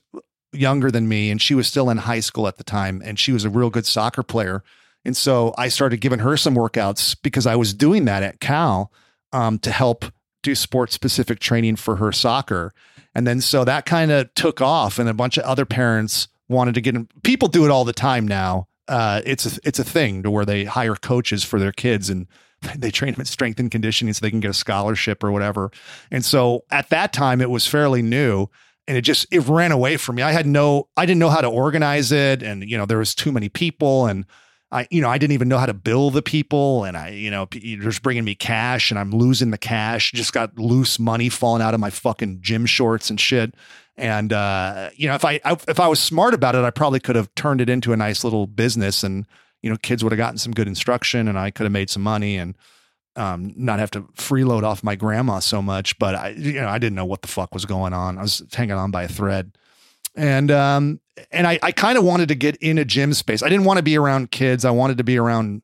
younger 0.52 0.92
than 0.92 1.08
me 1.08 1.32
and 1.32 1.42
she 1.42 1.56
was 1.56 1.68
still 1.68 1.90
in 1.90 1.98
high 1.98 2.20
school 2.20 2.48
at 2.48 2.58
the 2.58 2.64
time 2.64 3.02
and 3.06 3.18
she 3.18 3.32
was 3.32 3.46
a 3.46 3.50
real 3.50 3.70
good 3.70 3.86
soccer 3.86 4.24
player. 4.24 4.64
And 5.06 5.16
so 5.16 5.54
I 5.58 5.70
started 5.70 6.02
giving 6.02 6.20
her 6.20 6.36
some 6.36 6.56
workouts 6.56 7.16
because 7.22 7.46
I 7.46 7.56
was 7.56 7.74
doing 7.74 8.06
that 8.06 8.24
at 8.24 8.40
Cal 8.40 8.92
um, 9.32 9.60
to 9.60 9.72
help 9.72 10.06
do 10.44 10.56
sports 10.56 10.94
specific 10.94 11.40
training 11.40 11.78
for 11.78 11.98
her 11.98 12.12
soccer. 12.12 12.74
And 13.14 13.26
then 13.26 13.40
so 13.40 13.64
that 13.64 13.86
kind 13.86 14.12
of 14.12 14.34
took 14.34 14.62
off 14.62 15.00
and 15.00 15.08
a 15.08 15.14
bunch 15.14 15.38
of 15.38 15.46
other 15.46 15.66
parents 15.66 16.28
wanted 16.48 16.76
to 16.76 16.82
get 16.82 16.96
in. 16.96 17.08
People 17.24 17.48
do 17.48 17.66
it 17.66 17.72
all 17.72 17.86
the 17.86 17.94
time 17.94 18.28
now 18.28 18.68
uh, 18.88 19.22
it's 19.26 19.46
a, 19.46 19.60
it's 19.64 19.80
a 19.80 19.84
thing 19.84 20.24
to 20.24 20.32
where 20.32 20.46
they 20.46 20.66
hire 20.66 20.96
coaches 20.96 21.44
for 21.44 21.60
their 21.60 21.72
kids 21.72 22.10
and 22.10 22.28
they 22.78 22.92
train 22.92 23.14
them 23.14 23.22
in 23.22 23.26
strength 23.26 23.60
and 23.60 23.72
conditioning 23.72 24.14
so 24.14 24.22
they 24.22 24.30
can 24.30 24.40
get 24.40 24.52
a 24.52 24.56
scholarship 24.56 25.24
or 25.24 25.32
whatever. 25.32 25.72
And 26.12 26.24
so 26.24 26.64
at 26.72 26.90
that 26.90 27.14
time 27.14 27.42
it 27.42 27.50
was 27.50 27.68
fairly 27.68 28.02
new 28.02 28.48
and 28.88 28.98
it 28.98 29.02
just 29.02 29.26
it 29.32 29.40
ran 29.48 29.72
away 29.72 29.98
from 29.98 30.16
me. 30.16 30.22
I 30.22 30.32
had 30.32 30.46
no 30.46 30.88
I 30.96 31.06
didn't 31.06 31.20
know 31.20 31.30
how 31.30 31.42
to 31.42 31.48
organize 31.48 32.12
it 32.12 32.44
and 32.44 32.70
you 32.70 32.78
know 32.78 32.86
there 32.86 33.00
was 33.00 33.16
too 33.16 33.32
many 33.32 33.50
people 33.50 34.06
and 34.06 34.26
I 34.72 34.88
you 34.92 35.02
know 35.02 35.10
I 35.10 35.18
didn't 35.18 35.34
even 35.34 35.48
know 35.48 35.58
how 35.58 35.66
to 35.66 35.74
bill 35.74 36.12
the 36.12 36.22
people 36.22 36.84
and 36.84 36.96
I 36.96 37.10
you 37.10 37.32
know 37.32 37.48
just 37.52 38.04
bringing 38.04 38.24
me 38.24 38.36
cash 38.36 38.92
and 38.92 39.00
I'm 39.00 39.12
losing 39.12 39.50
the 39.50 39.58
cash. 39.58 40.12
Just 40.12 40.34
got 40.34 40.58
loose 40.60 41.00
money 41.00 41.30
falling 41.30 41.64
out 41.64 41.74
of 41.74 41.80
my 41.80 41.90
fucking 41.90 42.40
gym 42.42 42.68
shorts 42.68 43.10
and 43.10 43.20
shit. 43.20 43.56
And 43.98 44.34
uh, 44.34 44.90
you 44.96 45.08
know, 45.08 45.16
if 45.16 45.24
I, 45.24 45.40
I 45.46 45.54
if 45.68 45.80
I 45.80 45.88
was 45.88 46.00
smart 46.00 46.34
about 46.34 46.56
it, 46.56 46.64
I 46.64 46.70
probably 46.70 47.00
could 47.00 47.16
have 47.16 47.34
turned 47.36 47.62
it 47.62 47.70
into 47.70 47.94
a 47.94 47.98
nice 47.98 48.24
little 48.24 48.46
business, 48.46 49.04
and 49.04 49.26
you 49.62 49.70
know, 49.70 49.78
kids 49.78 50.04
would 50.04 50.12
have 50.12 50.18
gotten 50.18 50.38
some 50.38 50.54
good 50.54 50.68
instruction, 50.68 51.28
and 51.28 51.40
I 51.40 51.50
could 51.52 51.64
have 51.64 51.72
made 51.72 51.90
some 51.90 52.04
money 52.04 52.36
and 52.38 52.56
um, 53.16 53.54
not 53.56 53.80
have 53.80 53.92
to 53.92 54.02
freeload 54.16 54.64
off 54.64 54.84
my 54.84 54.96
grandma 54.96 55.40
so 55.40 55.62
much. 55.62 55.98
But 55.98 56.16
I, 56.16 56.30
you 56.30 56.62
know, 56.62 56.68
I 56.68 56.78
didn't 56.78 56.96
know 56.96 57.06
what 57.06 57.22
the 57.22 57.30
fuck 57.30 57.54
was 57.54 57.66
going 57.66 57.94
on. 57.94 58.18
I 58.18 58.22
was 58.22 58.44
hanging 58.54 58.76
on 58.76 58.92
by 58.92 59.04
a 59.04 59.08
thread, 59.08 59.58
and 60.14 60.52
um, 60.52 61.00
and 61.32 61.48
I, 61.48 61.58
I 61.64 61.72
kind 61.72 61.98
of 61.98 62.04
wanted 62.04 62.28
to 62.30 62.36
get 62.36 62.58
in 62.58 62.78
a 62.78 62.86
gym 62.86 63.14
space. 63.14 63.44
I 63.44 63.50
didn't 63.50 63.66
want 63.66 63.78
to 63.78 63.84
be 63.84 63.98
around 63.98 64.32
kids. 64.32 64.66
I 64.66 64.72
wanted 64.72 64.98
to 64.98 65.06
be 65.06 65.18
around, 65.18 65.62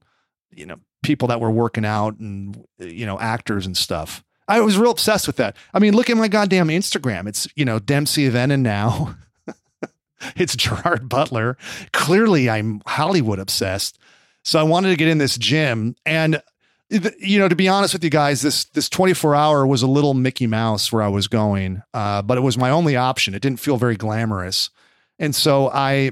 you 0.52 0.66
know, 0.66 0.78
people 1.04 1.28
that 1.28 1.42
were 1.42 1.52
working 1.52 1.86
out 1.86 2.18
and 2.20 2.66
you 2.80 3.06
know, 3.06 3.20
actors 3.20 3.66
and 3.66 3.76
stuff. 3.76 4.24
I 4.52 4.60
was 4.60 4.78
real 4.78 4.92
obsessed 4.92 5.28
with 5.28 5.38
that. 5.38 5.56
I 5.74 5.80
mean, 5.80 5.96
look 5.96 6.10
at 6.10 6.18
my 6.18 6.28
goddamn 6.28 6.68
Instagram. 6.68 7.26
It's, 7.26 7.48
you 7.56 7.64
know, 7.64 7.80
Dempsey 7.80 8.28
then 8.28 8.52
and 8.52 8.62
now. 8.62 9.16
it's 10.36 10.58
Gerard 10.58 11.08
Butler. 11.08 11.58
Clearly, 11.94 12.50
I'm 12.50 12.82
Hollywood 12.86 13.40
obsessed. 13.40 13.98
So 14.44 14.60
I 14.60 14.64
wanted 14.64 14.90
to 14.90 14.98
get 14.98 15.08
in 15.08 15.20
this 15.20 15.38
gym. 15.38 15.96
And, 16.06 16.44
you 16.90 17.40
know, 17.40 17.48
to 17.48 17.56
be 17.56 17.70
honest 17.70 17.94
with 17.94 18.04
you 18.04 18.10
guys, 18.10 18.42
this 18.42 18.66
this 18.66 18.90
24 18.90 19.36
hour 19.36 19.66
was 19.66 19.84
a 19.84 19.88
little 19.88 20.14
Mickey 20.14 20.48
Mouse 20.48 20.92
where 20.92 21.02
I 21.02 21.08
was 21.08 21.30
going, 21.30 21.82
uh, 21.94 22.22
but 22.22 22.38
it 22.38 22.42
was 22.42 22.58
my 22.58 22.72
only 22.72 22.98
option. 22.98 23.34
It 23.34 23.42
didn't 23.42 23.62
feel 23.62 23.78
very 23.78 23.96
glamorous. 23.96 24.70
And 25.18 25.34
so 25.34 25.70
I 25.70 26.12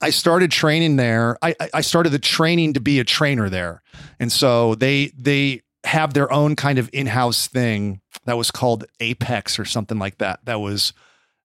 I 0.00 0.10
started 0.10 0.52
training 0.52 0.94
there. 0.94 1.38
I, 1.42 1.56
I 1.74 1.80
started 1.80 2.10
the 2.10 2.20
training 2.20 2.74
to 2.74 2.80
be 2.80 3.00
a 3.00 3.04
trainer 3.04 3.48
there. 3.48 3.82
And 4.20 4.30
so 4.30 4.76
they 4.76 5.10
they 5.18 5.62
have 5.84 6.14
their 6.14 6.32
own 6.32 6.56
kind 6.56 6.78
of 6.78 6.88
in-house 6.92 7.48
thing 7.48 8.00
that 8.24 8.36
was 8.36 8.50
called 8.50 8.84
Apex 9.00 9.58
or 9.58 9.64
something 9.64 9.98
like 9.98 10.18
that. 10.18 10.40
That 10.44 10.60
was 10.60 10.92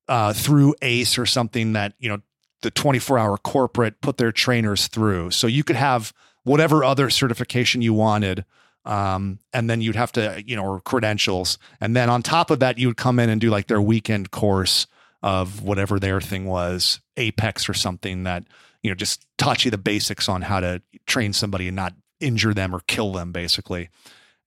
uh, 0.07 0.33
through 0.33 0.75
Ace 0.81 1.17
or 1.17 1.25
something 1.25 1.73
that 1.73 1.93
you 1.99 2.09
know 2.09 2.21
the 2.61 2.71
24-hour 2.71 3.37
corporate 3.39 4.01
put 4.01 4.17
their 4.17 4.31
trainers 4.31 4.87
through. 4.87 5.31
So 5.31 5.47
you 5.47 5.63
could 5.63 5.75
have 5.75 6.13
whatever 6.43 6.83
other 6.83 7.09
certification 7.09 7.81
you 7.81 7.93
wanted, 7.93 8.45
um, 8.85 9.39
and 9.53 9.69
then 9.69 9.81
you'd 9.81 9.95
have 9.95 10.11
to 10.13 10.41
you 10.45 10.55
know 10.55 10.63
or 10.63 10.81
credentials, 10.81 11.57
and 11.81 11.95
then 11.95 12.09
on 12.09 12.21
top 12.21 12.51
of 12.51 12.59
that, 12.59 12.77
you 12.77 12.87
would 12.87 12.97
come 12.97 13.19
in 13.19 13.29
and 13.29 13.41
do 13.41 13.49
like 13.49 13.67
their 13.67 13.81
weekend 13.81 14.31
course 14.31 14.87
of 15.23 15.63
whatever 15.63 15.99
their 15.99 16.21
thing 16.21 16.45
was, 16.45 17.01
Apex 17.17 17.67
or 17.67 17.73
something 17.73 18.23
that 18.23 18.43
you 18.83 18.91
know 18.91 18.95
just 18.95 19.25
taught 19.37 19.65
you 19.65 19.71
the 19.71 19.77
basics 19.77 20.29
on 20.29 20.43
how 20.43 20.59
to 20.59 20.81
train 21.07 21.33
somebody 21.33 21.67
and 21.67 21.75
not 21.75 21.93
injure 22.19 22.53
them 22.53 22.75
or 22.75 22.81
kill 22.87 23.11
them, 23.13 23.31
basically. 23.31 23.89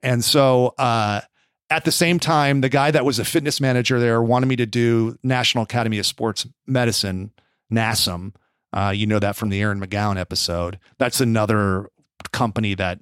And 0.03 0.25
so 0.25 0.75
uh, 0.79 1.21
at 1.69 1.85
the 1.85 1.93
same 1.93 2.19
time, 2.19 2.61
the 2.61 2.69
guy 2.69 2.91
that 2.91 3.05
was 3.05 3.19
a 3.19 3.25
fitness 3.25 3.61
manager 3.61 4.01
there 4.01 4.23
wanted 4.23 4.47
me 4.47 4.57
to 4.57 4.67
do 4.67 5.17
National 5.23 5.65
Academy 5.65 5.99
of 5.99 6.07
Sports 6.07 6.47
Medicine, 6.67 7.33
NASM. 7.73 8.35
Uh, 8.73 8.93
you 8.95 9.07
know 9.07 9.19
that 9.19 9.37
from 9.37 9.49
the 9.49 9.61
Aaron 9.61 9.81
McGowan 9.81 10.19
episode. 10.19 10.79
That's 10.99 11.21
another 11.21 11.91
company 12.33 12.75
that 12.75 13.01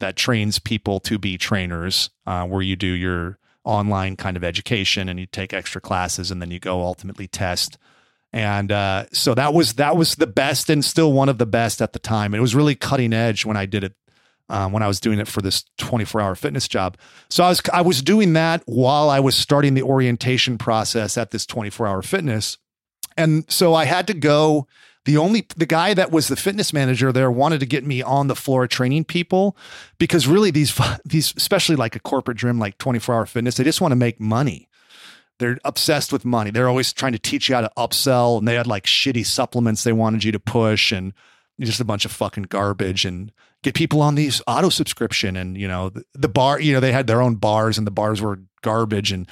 that 0.00 0.16
trains 0.16 0.58
people 0.58 1.00
to 1.00 1.18
be 1.18 1.38
trainers, 1.38 2.10
uh, 2.26 2.44
where 2.46 2.60
you 2.60 2.76
do 2.76 2.88
your 2.88 3.38
online 3.64 4.14
kind 4.16 4.36
of 4.36 4.44
education 4.44 5.08
and 5.08 5.18
you 5.18 5.26
take 5.26 5.52
extra 5.52 5.80
classes 5.80 6.30
and 6.30 6.40
then 6.40 6.50
you 6.50 6.60
go 6.60 6.82
ultimately 6.82 7.26
test. 7.26 7.78
And 8.32 8.70
uh, 8.70 9.06
so 9.12 9.34
that 9.34 9.54
was 9.54 9.74
that 9.74 9.96
was 9.96 10.16
the 10.16 10.26
best 10.26 10.70
and 10.70 10.84
still 10.84 11.12
one 11.12 11.28
of 11.28 11.38
the 11.38 11.46
best 11.46 11.80
at 11.80 11.92
the 11.92 11.98
time. 11.98 12.34
It 12.34 12.40
was 12.40 12.54
really 12.54 12.74
cutting 12.74 13.12
edge 13.12 13.44
when 13.44 13.56
I 13.56 13.66
did 13.66 13.84
it 13.84 13.94
um, 14.48 14.72
when 14.72 14.82
I 14.82 14.88
was 14.88 15.00
doing 15.00 15.18
it 15.18 15.28
for 15.28 15.42
this 15.42 15.64
24 15.78 16.20
hour 16.20 16.34
fitness 16.34 16.68
job. 16.68 16.96
So 17.28 17.44
I 17.44 17.48
was 17.48 17.60
I 17.72 17.80
was 17.82 18.02
doing 18.02 18.32
that 18.34 18.62
while 18.66 19.10
I 19.10 19.20
was 19.20 19.34
starting 19.34 19.74
the 19.74 19.82
orientation 19.82 20.58
process 20.58 21.18
at 21.18 21.30
this 21.30 21.46
24 21.46 21.86
hour 21.86 22.02
fitness, 22.02 22.58
and 23.16 23.44
so 23.50 23.74
I 23.74 23.84
had 23.84 24.06
to 24.08 24.14
go. 24.14 24.66
The 25.04 25.18
only 25.18 25.46
the 25.56 25.66
guy 25.66 25.94
that 25.94 26.10
was 26.10 26.26
the 26.26 26.34
fitness 26.34 26.72
manager 26.72 27.12
there 27.12 27.30
wanted 27.30 27.60
to 27.60 27.66
get 27.66 27.86
me 27.86 28.02
on 28.02 28.26
the 28.26 28.34
floor 28.34 28.66
training 28.66 29.04
people 29.04 29.56
because 29.98 30.26
really 30.26 30.50
these 30.50 30.76
these 31.04 31.32
especially 31.36 31.76
like 31.76 31.94
a 31.94 32.00
corporate 32.00 32.38
gym 32.38 32.58
like 32.58 32.76
24 32.78 33.14
hour 33.14 33.26
fitness 33.26 33.56
they 33.56 33.62
just 33.62 33.80
want 33.80 33.92
to 33.92 33.96
make 33.96 34.18
money. 34.18 34.68
They're 35.38 35.58
obsessed 35.64 36.12
with 36.12 36.24
money. 36.24 36.50
They're 36.50 36.68
always 36.68 36.92
trying 36.92 37.12
to 37.12 37.18
teach 37.18 37.48
you 37.48 37.54
how 37.54 37.60
to 37.60 37.70
upsell 37.76 38.38
and 38.38 38.48
they 38.48 38.54
had 38.54 38.66
like 38.66 38.84
shitty 38.84 39.26
supplements 39.26 39.84
they 39.84 39.92
wanted 39.92 40.24
you 40.24 40.32
to 40.32 40.40
push 40.40 40.90
and 40.90 41.12
just 41.60 41.80
a 41.80 41.84
bunch 41.84 42.04
of 42.04 42.10
fucking 42.10 42.44
garbage 42.44 43.04
and 43.04 43.30
get 43.62 43.74
people 43.74 44.00
on 44.00 44.14
these 44.14 44.40
auto 44.46 44.68
subscription 44.68 45.36
and 45.36 45.56
you 45.58 45.66
know 45.66 45.88
the, 45.90 46.04
the, 46.14 46.28
bar 46.28 46.60
you 46.60 46.72
know 46.72 46.80
they 46.80 46.92
had 46.92 47.06
their 47.06 47.22
own 47.22 47.34
bars 47.34 47.78
and 47.78 47.86
the 47.86 47.90
bars 47.90 48.20
were 48.20 48.40
garbage 48.62 49.12
and 49.12 49.28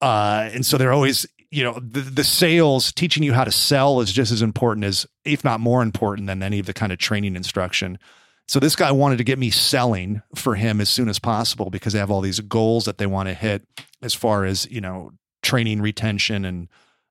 uh 0.00 0.48
and 0.52 0.66
so 0.66 0.76
they're 0.76 0.92
always 0.92 1.26
you 1.50 1.64
know 1.64 1.78
the, 1.80 2.00
the 2.00 2.24
sales 2.24 2.92
teaching 2.92 3.22
you 3.22 3.32
how 3.32 3.44
to 3.44 3.50
sell 3.50 4.00
is 4.00 4.12
just 4.12 4.32
as 4.32 4.42
important 4.42 4.84
as 4.84 5.06
if 5.24 5.44
not 5.44 5.60
more 5.60 5.82
important 5.82 6.26
than 6.26 6.42
any 6.42 6.58
of 6.58 6.66
the 6.66 6.72
kind 6.72 6.92
of 6.92 6.98
training 6.98 7.36
instruction. 7.36 7.98
So 8.46 8.58
this 8.58 8.74
guy 8.74 8.90
wanted 8.90 9.18
to 9.18 9.24
get 9.24 9.38
me 9.38 9.50
selling 9.50 10.22
for 10.34 10.56
him 10.56 10.80
as 10.80 10.88
soon 10.88 11.08
as 11.08 11.20
possible 11.20 11.70
because 11.70 11.92
they 11.92 12.00
have 12.00 12.10
all 12.10 12.20
these 12.20 12.40
goals 12.40 12.84
that 12.84 12.98
they 12.98 13.06
want 13.06 13.28
to 13.28 13.34
hit 13.34 13.62
as 14.02 14.14
far 14.14 14.44
as 14.44 14.70
you 14.70 14.80
know 14.80 15.12
training 15.42 15.80
retention 15.80 16.44
and 16.44 16.68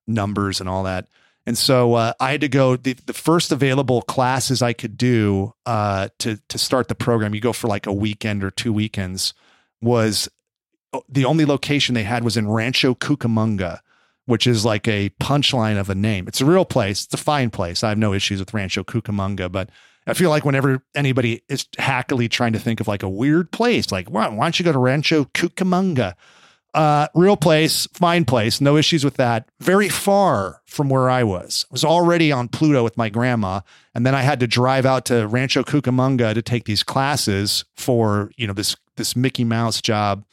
numbers 0.08 0.60
and 0.60 0.69
all 0.69 0.84
that 0.84 1.08
and 1.50 1.58
so 1.58 1.96
uh, 1.96 2.14
I 2.20 2.30
had 2.30 2.42
to 2.42 2.48
go 2.48 2.76
the, 2.76 2.94
the 3.08 3.14
first 3.14 3.52
available 3.52 4.04
classes 4.04 4.62
I 4.62 4.74
could 4.74 4.96
do 4.96 5.56
uh, 5.66 6.10
to 6.20 6.38
to 6.48 6.60
start 6.60 6.90
the 6.90 6.96
program. 6.96 7.34
You 7.34 7.42
go 7.42 7.54
for 7.54 7.68
like 7.68 7.88
a 7.88 7.92
weekend 7.92 8.44
or 8.44 8.52
two 8.52 8.72
weekends. 8.72 9.34
Was 9.82 10.30
uh, 10.94 11.00
the 11.10 11.26
only 11.26 11.46
location 11.46 11.96
they 11.96 12.04
had 12.04 12.24
was 12.24 12.38
in 12.38 12.48
Rancho 12.48 12.94
Cucamonga, 12.94 13.80
which 14.28 14.46
is 14.46 14.64
like 14.64 14.88
a 14.88 15.10
punchline 15.20 15.80
of 15.80 15.90
a 15.90 15.96
name. 15.96 16.28
It's 16.28 16.40
a 16.40 16.46
real 16.46 16.66
place. 16.66 17.06
It's 17.06 17.16
a 17.16 17.18
fine 17.18 17.50
place. 17.50 17.84
I 17.84 17.90
have 17.90 17.98
no 17.98 18.14
issues 18.14 18.40
with 18.40 18.54
Rancho 18.54 18.84
Cucamonga, 18.84 19.52
but 19.52 19.72
I 20.06 20.14
feel 20.14 20.30
like 20.30 20.46
whenever 20.46 20.84
anybody 20.94 21.42
is 21.50 21.66
hackily 21.80 22.30
trying 22.30 22.54
to 22.54 22.60
think 22.60 22.80
of 22.80 22.88
like 22.88 23.02
a 23.02 23.10
weird 23.10 23.52
place, 23.52 23.92
like 23.92 24.08
why, 24.08 24.28
why 24.28 24.46
don't 24.46 24.60
you 24.60 24.66
go 24.66 24.72
to 24.72 24.78
Rancho 24.78 25.26
Cucamonga? 25.26 26.14
Uh, 26.74 27.08
real 27.16 27.36
place, 27.36 27.88
fine 27.94 28.26
place, 28.26 28.62
no 28.62 28.78
issues 28.78 29.04
with 29.04 29.16
that. 29.16 29.50
Very 29.60 29.90
far 29.90 30.62
from 30.66 30.88
where 30.88 31.10
I 31.10 31.24
was. 31.24 31.66
I 31.72 31.74
was 31.74 31.84
already 31.84 32.32
on 32.32 32.48
Pluto 32.48 32.84
with 32.84 32.96
my 32.96 33.10
grandma, 33.10 33.62
and 33.96 34.06
then 34.06 34.14
I 34.14 34.22
had 34.22 34.40
to 34.42 34.48
drive 34.48 34.86
out 34.86 35.06
to 35.06 35.28
Rancho 35.28 35.64
Cucamonga 35.64 36.34
to 36.36 36.44
take 36.44 36.66
these 36.66 36.84
classes 36.84 37.66
for 37.76 38.32
you 38.38 38.46
know 38.46 38.54
this 38.54 38.76
this 38.98 39.16
Mickey 39.16 39.44
Mouse 39.44 39.82
job 39.82 40.24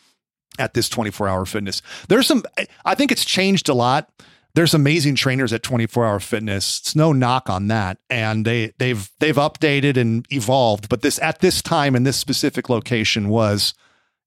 at 0.59 0.75
this 0.75 0.89
24 0.89 1.29
hour 1.29 1.47
fitness. 1.47 1.83
There's 2.09 2.27
some, 2.27 2.43
I 2.85 2.95
think 2.95 3.13
it's 3.13 3.25
changed 3.25 3.69
a 3.69 3.75
lot. 3.75 4.11
There's 4.55 4.75
amazing 4.75 5.17
trainers 5.17 5.53
at 5.53 5.63
24 5.63 6.07
hour 6.07 6.21
fitness. 6.21 6.81
It's 6.81 6.97
no 6.97 7.13
knock 7.13 7.51
on 7.51 7.69
that. 7.69 7.99
And 8.09 8.45
they, 8.45 8.73
they've, 8.79 9.11
they've 9.21 9.37
updated 9.37 9.97
and 9.97 10.27
evolved, 10.31 10.89
but 10.89 11.03
this, 11.03 11.19
at 11.21 11.41
this 11.41 11.61
time 11.61 11.95
in 11.95 12.05
this 12.05 12.17
specific 12.17 12.69
location 12.69 13.29
was, 13.29 13.75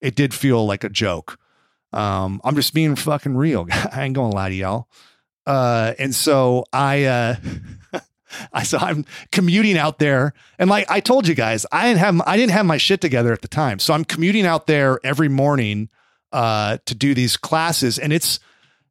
it 0.01 0.15
did 0.15 0.33
feel 0.33 0.65
like 0.65 0.83
a 0.83 0.89
joke. 0.89 1.37
Um, 1.91 2.41
I'm 2.43 2.55
just 2.55 2.73
being 2.73 2.95
fucking 2.95 3.35
real. 3.35 3.67
I 3.71 4.03
ain't 4.03 4.15
gonna 4.15 4.33
lie 4.33 4.49
to 4.49 4.55
y'all. 4.55 4.87
Uh, 5.45 5.93
and 5.97 6.13
so 6.13 6.65
I, 6.71 7.05
uh, 7.05 7.35
I 8.53 8.63
so 8.63 8.77
I'm 8.77 9.05
commuting 9.31 9.77
out 9.77 9.99
there, 9.99 10.33
and 10.59 10.69
like 10.69 10.89
I 10.89 10.99
told 10.99 11.27
you 11.27 11.35
guys, 11.35 11.65
I 11.71 11.87
didn't 11.87 11.99
have 11.99 12.21
I 12.27 12.37
didn't 12.37 12.51
have 12.51 12.65
my 12.65 12.77
shit 12.77 13.01
together 13.01 13.33
at 13.33 13.41
the 13.41 13.47
time. 13.47 13.79
So 13.79 13.93
I'm 13.93 14.05
commuting 14.05 14.45
out 14.45 14.67
there 14.67 14.99
every 15.03 15.29
morning 15.29 15.89
uh, 16.31 16.77
to 16.85 16.95
do 16.95 17.13
these 17.13 17.37
classes, 17.37 17.97
and 17.97 18.13
it's 18.13 18.39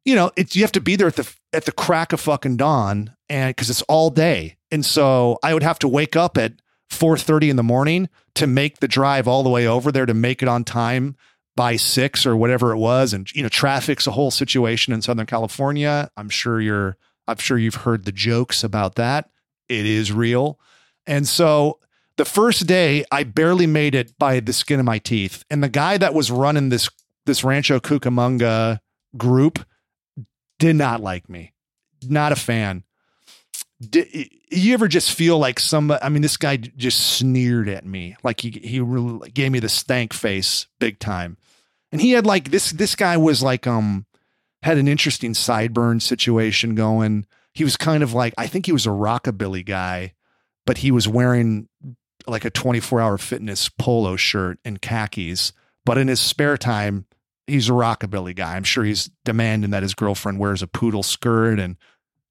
you 0.03 0.15
know 0.15 0.31
it's 0.35 0.55
you 0.55 0.63
have 0.63 0.71
to 0.73 0.81
be 0.81 0.95
there 0.97 1.07
at 1.07 1.15
the 1.15 1.33
at 1.53 1.65
the 1.65 1.71
crack 1.71 2.11
of 2.11 2.19
fucking 2.19 2.57
dawn, 2.57 3.15
and 3.29 3.55
because 3.55 3.69
it's 3.69 3.81
all 3.83 4.09
day, 4.09 4.57
and 4.71 4.85
so 4.85 5.39
I 5.41 5.53
would 5.53 5.63
have 5.63 5.79
to 5.79 5.87
wake 5.87 6.17
up 6.17 6.37
at 6.37 6.53
four 6.89 7.17
thirty 7.17 7.49
in 7.49 7.55
the 7.55 7.63
morning 7.63 8.09
to 8.35 8.45
make 8.47 8.79
the 8.79 8.87
drive 8.89 9.27
all 9.27 9.43
the 9.43 9.49
way 9.49 9.65
over 9.67 9.91
there 9.91 10.05
to 10.05 10.13
make 10.13 10.41
it 10.41 10.49
on 10.49 10.65
time 10.65 11.15
by 11.59 11.75
six 11.75 12.25
or 12.25 12.37
whatever 12.37 12.71
it 12.71 12.77
was, 12.77 13.11
and 13.11 13.29
you 13.35 13.43
know 13.43 13.49
traffic's 13.49 14.07
a 14.07 14.11
whole 14.11 14.31
situation 14.31 14.93
in 14.93 15.01
Southern 15.01 15.25
California. 15.25 16.09
I'm 16.15 16.29
sure 16.29 16.61
you're 16.61 16.95
I'm 17.27 17.35
sure 17.35 17.57
you've 17.57 17.75
heard 17.75 18.05
the 18.05 18.13
jokes 18.13 18.63
about 18.63 18.95
that. 18.95 19.29
It 19.67 19.85
is 19.85 20.13
real, 20.13 20.57
and 21.05 21.27
so 21.27 21.79
the 22.15 22.23
first 22.23 22.65
day 22.65 23.03
I 23.11 23.25
barely 23.25 23.67
made 23.67 23.93
it 23.93 24.17
by 24.17 24.39
the 24.39 24.53
skin 24.53 24.79
of 24.79 24.85
my 24.85 24.99
teeth. 24.99 25.43
And 25.49 25.61
the 25.61 25.67
guy 25.67 25.97
that 25.97 26.13
was 26.13 26.31
running 26.31 26.69
this 26.69 26.89
this 27.25 27.43
Rancho 27.43 27.81
Cucamonga 27.81 28.79
group 29.17 29.59
did 30.59 30.77
not 30.77 31.01
like 31.01 31.27
me. 31.27 31.51
Not 32.07 32.31
a 32.31 32.37
fan. 32.37 32.85
Did 33.81 34.07
you 34.49 34.73
ever 34.73 34.87
just 34.87 35.11
feel 35.11 35.37
like 35.37 35.59
some? 35.59 35.91
I 35.91 36.07
mean, 36.07 36.21
this 36.21 36.37
guy 36.37 36.55
just 36.55 37.17
sneered 37.17 37.67
at 37.67 37.85
me, 37.85 38.15
like 38.23 38.39
he 38.39 38.49
he 38.49 38.79
really 38.79 39.29
gave 39.31 39.51
me 39.51 39.59
the 39.59 39.67
stank 39.67 40.13
face, 40.13 40.67
big 40.79 40.99
time. 40.99 41.35
And 41.91 42.01
he 42.01 42.11
had 42.11 42.25
like 42.25 42.51
this. 42.51 42.71
This 42.71 42.95
guy 42.95 43.17
was 43.17 43.41
like 43.41 43.67
um 43.67 44.05
had 44.63 44.77
an 44.77 44.87
interesting 44.87 45.33
sideburn 45.33 46.01
situation 46.01 46.75
going. 46.75 47.25
He 47.53 47.63
was 47.63 47.77
kind 47.77 48.03
of 48.03 48.13
like 48.13 48.33
I 48.37 48.47
think 48.47 48.65
he 48.65 48.71
was 48.71 48.85
a 48.85 48.91
rockabilly 48.91 49.65
guy, 49.65 50.13
but 50.65 50.79
he 50.79 50.91
was 50.91 51.07
wearing 51.07 51.67
like 52.27 52.45
a 52.45 52.49
24 52.49 53.01
hour 53.01 53.17
fitness 53.17 53.69
polo 53.69 54.15
shirt 54.15 54.59
and 54.63 54.81
khakis. 54.81 55.53
But 55.85 55.97
in 55.97 56.07
his 56.07 56.19
spare 56.19 56.57
time, 56.57 57.05
he's 57.47 57.69
a 57.69 57.73
rockabilly 57.73 58.35
guy. 58.35 58.55
I'm 58.55 58.63
sure 58.63 58.83
he's 58.83 59.09
demanding 59.25 59.71
that 59.71 59.83
his 59.83 59.95
girlfriend 59.95 60.39
wears 60.39 60.61
a 60.61 60.67
poodle 60.67 61.03
skirt 61.03 61.59
and 61.59 61.77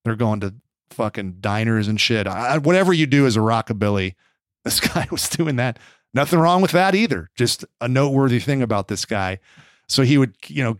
they're 0.04 0.16
going 0.16 0.40
to 0.40 0.54
fucking 0.90 1.38
diners 1.40 1.88
and 1.88 2.00
shit. 2.00 2.26
I, 2.26 2.58
whatever 2.58 2.92
you 2.92 3.06
do 3.06 3.26
as 3.26 3.36
a 3.36 3.40
rockabilly, 3.40 4.14
this 4.64 4.80
guy 4.80 5.06
was 5.10 5.28
doing 5.28 5.56
that. 5.56 5.78
Nothing 6.18 6.40
wrong 6.40 6.62
with 6.62 6.72
that 6.72 6.96
either. 6.96 7.30
Just 7.36 7.64
a 7.80 7.86
noteworthy 7.86 8.40
thing 8.40 8.60
about 8.60 8.88
this 8.88 9.04
guy. 9.04 9.38
So 9.86 10.02
he 10.02 10.18
would, 10.18 10.34
you 10.48 10.64
know, 10.64 10.76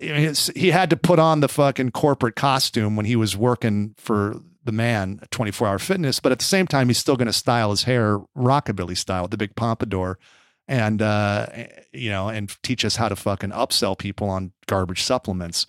he 0.00 0.72
had 0.72 0.90
to 0.90 0.96
put 0.96 1.20
on 1.20 1.38
the 1.38 1.46
fucking 1.46 1.92
corporate 1.92 2.34
costume 2.34 2.96
when 2.96 3.06
he 3.06 3.14
was 3.14 3.36
working 3.36 3.94
for 3.96 4.40
the 4.64 4.72
man 4.72 5.20
24 5.30 5.68
hour 5.68 5.78
fitness, 5.78 6.18
but 6.18 6.32
at 6.32 6.40
the 6.40 6.44
same 6.44 6.66
time, 6.66 6.88
he's 6.88 6.98
still 6.98 7.14
going 7.14 7.28
to 7.28 7.32
style 7.32 7.70
his 7.70 7.84
hair 7.84 8.18
rockabilly 8.36 8.96
style 8.96 9.22
with 9.22 9.30
the 9.30 9.36
big 9.36 9.54
pompadour 9.54 10.18
and 10.66 11.00
uh, 11.00 11.46
you 11.92 12.10
know, 12.10 12.28
and 12.28 12.60
teach 12.64 12.84
us 12.84 12.96
how 12.96 13.08
to 13.08 13.14
fucking 13.14 13.50
upsell 13.50 13.96
people 13.96 14.28
on 14.28 14.50
garbage 14.66 15.04
supplements. 15.04 15.68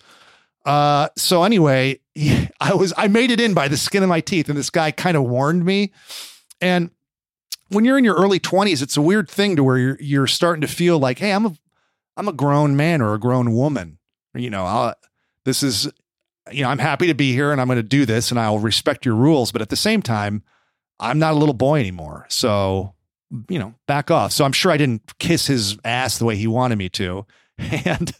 Uh, 0.66 1.08
so 1.16 1.44
anyway, 1.44 2.00
I 2.60 2.74
was 2.74 2.92
I 2.96 3.06
made 3.06 3.30
it 3.30 3.40
in 3.40 3.54
by 3.54 3.68
the 3.68 3.76
skin 3.76 4.02
of 4.02 4.08
my 4.08 4.20
teeth, 4.20 4.48
and 4.48 4.58
this 4.58 4.70
guy 4.70 4.90
kind 4.90 5.16
of 5.16 5.22
warned 5.22 5.64
me. 5.64 5.92
And 6.60 6.90
when 7.68 7.84
you're 7.84 7.98
in 7.98 8.04
your 8.04 8.16
early 8.16 8.40
20s, 8.40 8.82
it's 8.82 8.96
a 8.96 9.02
weird 9.02 9.28
thing 9.28 9.56
to 9.56 9.64
where 9.64 9.78
you're 9.78 9.98
you're 10.00 10.26
starting 10.26 10.60
to 10.62 10.68
feel 10.68 10.98
like, 10.98 11.18
hey, 11.18 11.32
I'm 11.32 11.46
a 11.46 11.54
I'm 12.16 12.28
a 12.28 12.32
grown 12.32 12.76
man 12.76 13.00
or 13.00 13.14
a 13.14 13.18
grown 13.18 13.52
woman. 13.52 13.98
You 14.34 14.50
know, 14.50 14.64
I'll, 14.64 14.94
this 15.44 15.62
is 15.62 15.90
you 16.50 16.62
know, 16.62 16.70
I'm 16.70 16.78
happy 16.78 17.06
to 17.08 17.14
be 17.14 17.32
here 17.32 17.52
and 17.52 17.60
I'm 17.60 17.66
going 17.66 17.76
to 17.76 17.82
do 17.82 18.06
this 18.06 18.30
and 18.30 18.40
I'll 18.40 18.58
respect 18.58 19.04
your 19.04 19.14
rules, 19.14 19.52
but 19.52 19.60
at 19.60 19.68
the 19.68 19.76
same 19.76 20.00
time, 20.00 20.42
I'm 20.98 21.18
not 21.18 21.34
a 21.34 21.36
little 21.36 21.54
boy 21.54 21.80
anymore. 21.80 22.26
So 22.28 22.94
you 23.48 23.58
know, 23.58 23.74
back 23.86 24.10
off. 24.10 24.32
So 24.32 24.44
I'm 24.44 24.52
sure 24.52 24.72
I 24.72 24.78
didn't 24.78 25.18
kiss 25.18 25.46
his 25.46 25.76
ass 25.84 26.18
the 26.18 26.24
way 26.24 26.36
he 26.36 26.46
wanted 26.46 26.76
me 26.76 26.88
to. 26.90 27.26
And 27.58 28.12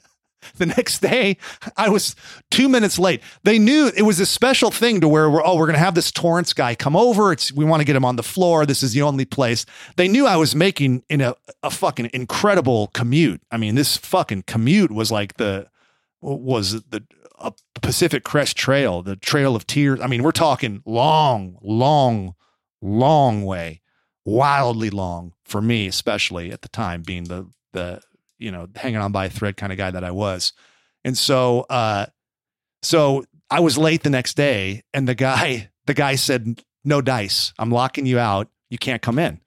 the 0.57 0.67
next 0.67 1.01
day, 1.01 1.37
I 1.77 1.89
was 1.89 2.15
two 2.51 2.69
minutes 2.69 2.99
late. 2.99 3.23
They 3.45 3.59
knew 3.59 3.91
it 3.97 4.03
was 4.03 4.21
a 4.21 4.27
special 4.27 4.71
thing 4.71 5.01
to 5.01 5.09
where 5.09 5.31
we're, 5.31 5.45
oh, 5.45 5.57
we're 5.57 5.67
going 5.67 5.75
to 5.75 5.81
have 5.85 5.95
this 5.95 6.11
Torrance 6.11 6.53
guy 6.53 6.75
come 6.75 6.97
over. 6.97 7.33
It's, 7.33 7.53
we 7.53 7.65
want 7.65 7.81
to 7.81 7.85
get 7.85 7.97
him 7.97 8.05
on 8.05 8.17
the 8.17 8.23
floor. 8.23 8.67
This 8.67 8.83
is 8.83 8.93
the 8.93 9.03
only 9.03 9.25
place. 9.25 9.67
They 9.97 10.09
knew 10.09 10.27
I 10.27 10.37
was 10.37 10.55
making 10.55 11.03
in 11.09 11.21
a, 11.21 11.35
a 11.63 11.71
fucking 11.71 12.11
incredible 12.13 12.89
commute. 12.89 13.43
I 13.51 13.57
mean, 13.57 13.75
this 13.75 13.97
fucking 13.97 14.45
commute 14.47 14.91
was 14.91 15.11
like 15.13 15.37
the, 15.37 15.69
was 16.21 16.83
the 16.83 17.05
uh, 17.39 17.53
Pacific 17.81 18.25
Crest 18.25 18.57
Trail, 18.57 19.03
the 19.03 19.17
Trail 19.17 19.55
of 19.55 19.67
Tears. 19.67 20.01
I 20.01 20.07
mean, 20.07 20.23
we're 20.23 20.33
talking 20.33 20.83
long, 20.85 21.59
long, 21.63 22.35
long 22.83 23.45
way 23.45 23.83
wildly 24.29 24.91
long 24.91 25.33
for 25.45 25.63
me, 25.63 25.87
especially 25.87 26.53
at 26.53 26.63
the 26.63 26.69
time, 26.69 27.03
being 27.03 27.25
the 27.25 27.49
the 27.73 28.01
you 28.39 28.51
know 28.51 28.69
hanging 28.75 29.01
on 29.01 29.13
by 29.13 29.27
a 29.27 29.31
thread 29.31 29.57
kind 29.57 29.73
of 29.73 29.79
guy 29.79 29.91
that 29.91 30.05
I 30.05 30.11
was. 30.11 30.53
And 31.05 31.17
so, 31.17 31.61
uh, 31.71 32.07
so 32.83 33.25
I 33.51 33.61
was 33.61 33.79
late 33.79 34.03
the 34.03 34.11
next 34.11 34.37
day, 34.37 34.83
and 34.93 35.09
the 35.09 35.15
guy 35.15 35.71
the 35.87 35.95
guy 35.95 36.15
said, 36.17 36.63
"No 36.85 37.01
dice. 37.01 37.53
I'm 37.59 37.71
locking 37.71 38.07
you 38.07 38.19
out. 38.19 38.49
You 38.71 38.79
can't 38.79 39.03
come 39.03 39.19
in." 39.19 39.41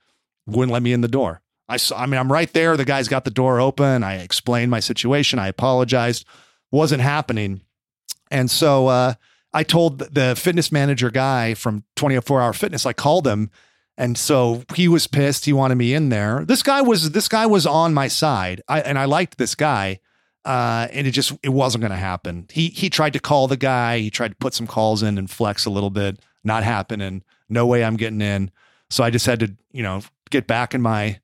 Wouldn't 0.47 0.71
let 0.71 0.83
me 0.83 0.91
in 0.91 1.01
the 1.01 1.07
door. 1.07 1.41
I 1.69 1.77
saw. 1.77 1.99
I 2.01 2.05
mean, 2.05 2.19
I'm 2.19 2.31
right 2.31 2.51
there. 2.51 2.75
The 2.75 2.85
guy's 2.85 3.07
got 3.07 3.23
the 3.23 3.31
door 3.31 3.59
open. 3.59 4.03
I 4.03 4.15
explained 4.15 4.71
my 4.71 4.79
situation. 4.79 5.39
I 5.39 5.47
apologized. 5.47 6.25
Wasn't 6.71 7.01
happening. 7.01 7.61
And 8.29 8.49
so 8.49 8.87
uh, 8.87 9.13
I 9.53 9.63
told 9.63 9.99
the 9.99 10.35
fitness 10.35 10.71
manager 10.71 11.11
guy 11.11 11.53
from 11.53 11.83
24 11.97 12.41
Hour 12.41 12.53
Fitness. 12.53 12.85
I 12.85 12.93
called 12.93 13.27
him 13.27 13.51
and 13.97 14.17
so 14.17 14.63
he 14.75 14.87
was 14.87 15.07
pissed. 15.07 15.45
He 15.45 15.53
wanted 15.53 15.75
me 15.75 15.93
in 15.93 16.09
there. 16.09 16.43
This 16.45 16.63
guy 16.63 16.81
was 16.81 17.11
this 17.11 17.27
guy 17.27 17.45
was 17.45 17.65
on 17.65 17.93
my 17.93 18.07
side, 18.07 18.61
I, 18.67 18.81
and 18.81 18.97
I 18.97 19.05
liked 19.05 19.37
this 19.37 19.55
guy. 19.55 19.99
Uh, 20.43 20.87
and 20.91 21.05
it 21.05 21.11
just 21.11 21.33
it 21.43 21.49
wasn't 21.49 21.81
going 21.83 21.91
to 21.91 21.97
happen. 21.97 22.47
He 22.51 22.69
he 22.69 22.89
tried 22.89 23.13
to 23.13 23.19
call 23.19 23.47
the 23.47 23.57
guy. 23.57 23.99
He 23.99 24.09
tried 24.09 24.29
to 24.29 24.35
put 24.37 24.55
some 24.55 24.65
calls 24.65 25.03
in 25.03 25.19
and 25.19 25.29
flex 25.29 25.65
a 25.65 25.69
little 25.69 25.91
bit. 25.91 26.19
Not 26.43 26.63
happening. 26.63 27.23
No 27.47 27.67
way 27.67 27.83
I'm 27.83 27.95
getting 27.95 28.21
in. 28.21 28.49
So 28.89 29.03
I 29.03 29.11
just 29.11 29.27
had 29.27 29.39
to 29.41 29.55
you 29.71 29.83
know 29.83 30.01
get 30.31 30.47
back 30.47 30.73
in 30.73 30.81
my 30.81 31.19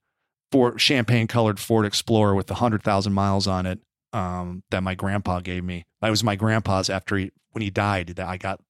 Ford 0.51 0.79
champagne 0.79 1.25
colored 1.25 1.59
Ford 1.59 1.85
Explorer 1.85 2.35
with 2.35 2.51
a 2.51 2.55
hundred 2.55 2.83
thousand 2.83 3.13
miles 3.13 3.47
on 3.47 3.65
it 3.65 3.79
um, 4.13 4.63
that 4.69 4.83
my 4.83 4.93
grandpa 4.93 5.39
gave 5.39 5.63
me. 5.63 5.85
That 6.01 6.11
was 6.11 6.23
my 6.23 6.35
grandpa's 6.35 6.89
after 6.89 7.17
he 7.17 7.31
when 7.53 7.63
he 7.63 7.71
died. 7.71 8.09
That 8.17 8.27
I 8.27 8.37
got 8.37 8.61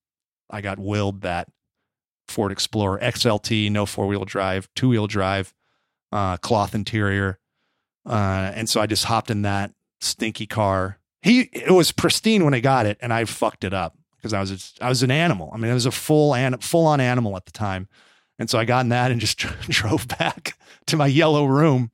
I 0.49 0.62
got 0.62 0.79
willed 0.79 1.21
that 1.21 1.49
Ford 2.27 2.51
Explorer 2.51 2.99
XLT, 2.99 3.71
no 3.71 3.85
four 3.85 4.07
wheel 4.07 4.25
drive, 4.25 4.69
two 4.75 4.89
wheel 4.89 5.07
drive, 5.07 5.53
uh, 6.11 6.37
cloth 6.37 6.75
interior. 6.75 7.39
Uh, 8.05 8.51
and 8.53 8.69
so 8.69 8.81
I 8.81 8.87
just 8.87 9.05
hopped 9.05 9.29
in 9.31 9.41
that 9.43 9.71
stinky 9.99 10.45
car. 10.45 10.99
He, 11.21 11.41
it 11.41 11.71
was 11.71 11.91
pristine 11.91 12.45
when 12.45 12.53
I 12.53 12.59
got 12.59 12.85
it 12.85 12.97
and 13.01 13.11
I 13.11 13.25
fucked 13.25 13.63
it 13.63 13.73
up 13.73 13.97
because 14.17 14.33
I 14.33 14.39
was, 14.39 14.73
I 14.81 14.89
was 14.89 15.03
an 15.03 15.11
animal. 15.11 15.51
I 15.53 15.57
mean, 15.57 15.71
I 15.71 15.73
was 15.73 15.85
a 15.85 15.91
full 15.91 16.33
an, 16.35 16.57
full 16.59 16.85
on 16.85 16.99
animal 16.99 17.35
at 17.35 17.45
the 17.45 17.51
time. 17.51 17.87
And 18.39 18.49
so 18.49 18.59
I 18.59 18.65
got 18.65 18.81
in 18.81 18.89
that 18.89 19.11
and 19.11 19.19
just 19.21 19.37
drove 19.37 20.07
back 20.07 20.57
to 20.87 20.97
my 20.97 21.07
yellow 21.07 21.45
room. 21.45 21.91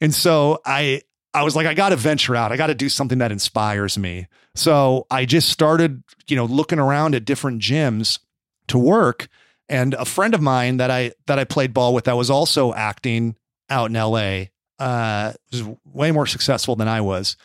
And 0.00 0.14
so 0.14 0.60
I, 0.64 1.02
I 1.32 1.42
was 1.42 1.54
like, 1.54 1.66
I 1.66 1.74
got 1.74 1.90
to 1.90 1.96
venture 1.96 2.34
out. 2.34 2.52
I 2.52 2.56
got 2.56 2.68
to 2.68 2.74
do 2.74 2.88
something 2.88 3.18
that 3.18 3.32
inspires 3.32 3.98
me. 3.98 4.26
So 4.54 5.06
I 5.10 5.26
just 5.26 5.50
started, 5.50 6.02
you 6.28 6.36
know, 6.36 6.46
looking 6.46 6.78
around 6.78 7.14
at 7.14 7.24
different 7.24 7.60
gyms 7.60 8.18
to 8.68 8.78
work 8.78 9.28
and 9.68 9.94
a 9.94 10.04
friend 10.04 10.34
of 10.34 10.40
mine 10.40 10.76
that 10.78 10.90
I 10.90 11.12
that 11.26 11.38
I 11.38 11.44
played 11.44 11.74
ball 11.74 11.94
with 11.94 12.04
that 12.04 12.16
was 12.16 12.30
also 12.30 12.72
acting 12.74 13.36
out 13.68 13.90
in 13.90 13.96
L.A. 13.96 14.50
Uh, 14.78 15.32
was 15.50 15.64
way 15.84 16.12
more 16.12 16.26
successful 16.26 16.76
than 16.76 16.88
I 16.88 17.00
was. 17.00 17.36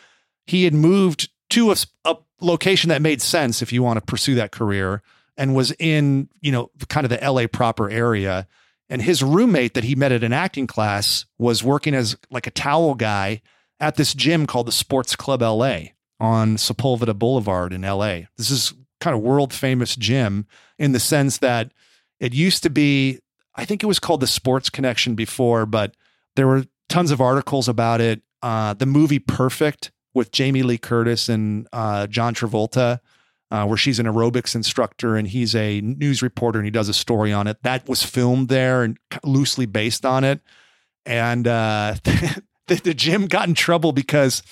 He 0.46 0.66
had 0.66 0.74
moved 0.74 1.30
to 1.52 1.72
a, 1.72 1.76
a 2.06 2.18
location 2.42 2.90
that 2.90 3.02
made 3.02 3.22
sense 3.22 3.62
if 3.62 3.72
you 3.72 3.84
want 3.84 3.98
to 3.98 4.06
pursue 4.06 4.36
that 4.36 4.52
career 4.52 5.02
and 5.38 5.56
was 5.56 5.72
in, 5.80 6.30
you 6.42 6.52
know, 6.52 6.70
kind 6.90 7.06
of 7.06 7.10
the 7.10 7.32
LA 7.32 7.48
proper 7.48 7.90
area. 7.90 8.48
And 8.90 9.02
his 9.02 9.24
roommate 9.24 9.74
that 9.74 9.86
he 9.86 9.96
met 9.96 10.12
at 10.12 10.24
an 10.24 10.34
acting 10.34 10.68
class 10.68 11.26
was 11.40 11.64
working 11.64 11.94
as 11.94 12.18
like 12.30 12.48
a 12.48 12.52
towel 12.52 12.94
guy 12.96 13.42
at 13.80 13.96
this 13.96 14.14
gym 14.14 14.46
called 14.46 14.68
the 14.68 14.72
Sports 14.72 15.16
Club 15.16 15.42
LA 15.42 15.80
on 16.20 16.58
Sepulveda 16.58 17.18
Boulevard 17.18 17.74
in 17.74 17.82
LA. 17.82 18.22
This 18.38 18.52
is 18.52 18.74
kind 19.00 19.16
of 19.16 19.22
world 19.22 19.54
famous 19.54 19.96
gym 19.96 20.46
in 20.78 20.92
the 20.92 21.00
sense 21.00 21.40
that 21.40 21.72
it 22.22 22.34
used 22.34 22.64
to 22.64 22.70
be, 22.70 23.20
I 23.56 23.66
think 23.66 23.84
it 23.84 23.88
was 23.88 24.00
called 24.00 24.22
the 24.22 24.28
Sports 24.28 24.70
Connection 24.70 25.16
before, 25.16 25.66
but 25.66 25.96
there 26.36 26.48
were 26.48 26.66
tons 26.88 27.12
of 27.12 27.20
articles 27.20 27.68
about 27.68 28.00
it. 28.00 28.22
Uh, 28.44 28.76
the 28.76 28.86
movie 28.86 29.20
Perfect 29.20 29.92
with 30.14 30.32
Jamie 30.32 30.62
Lee 30.62 30.78
Curtis 30.78 31.28
and 31.30 31.68
uh, 31.74 32.06
John 32.08 32.36
Travolta, 32.36 33.00
uh, 33.50 33.66
where 33.66 33.78
she's 33.78 34.00
an 34.00 34.06
aerobics 34.06 34.54
instructor 34.54 35.16
and 35.16 35.28
he's 35.28 35.56
a 35.56 35.82
news 35.82 36.22
reporter 36.22 36.60
and 36.60 36.66
he 36.66 36.72
does 36.72 36.90
a 36.90 36.94
story 36.94 37.34
on 37.34 37.48
it. 37.48 37.62
That 37.64 37.90
was 37.90 38.04
filmed 38.04 38.50
there 38.50 38.84
and 38.84 39.00
loosely 39.24 39.66
based 39.66 40.06
on 40.06 40.24
it. 40.24 40.42
And 41.08 41.48
uh, 41.48 41.96
the, 42.04 42.76
the 42.76 42.94
gym 42.94 43.26
got 43.26 43.48
in 43.48 43.56
trouble 43.56 43.94
because 43.94 44.44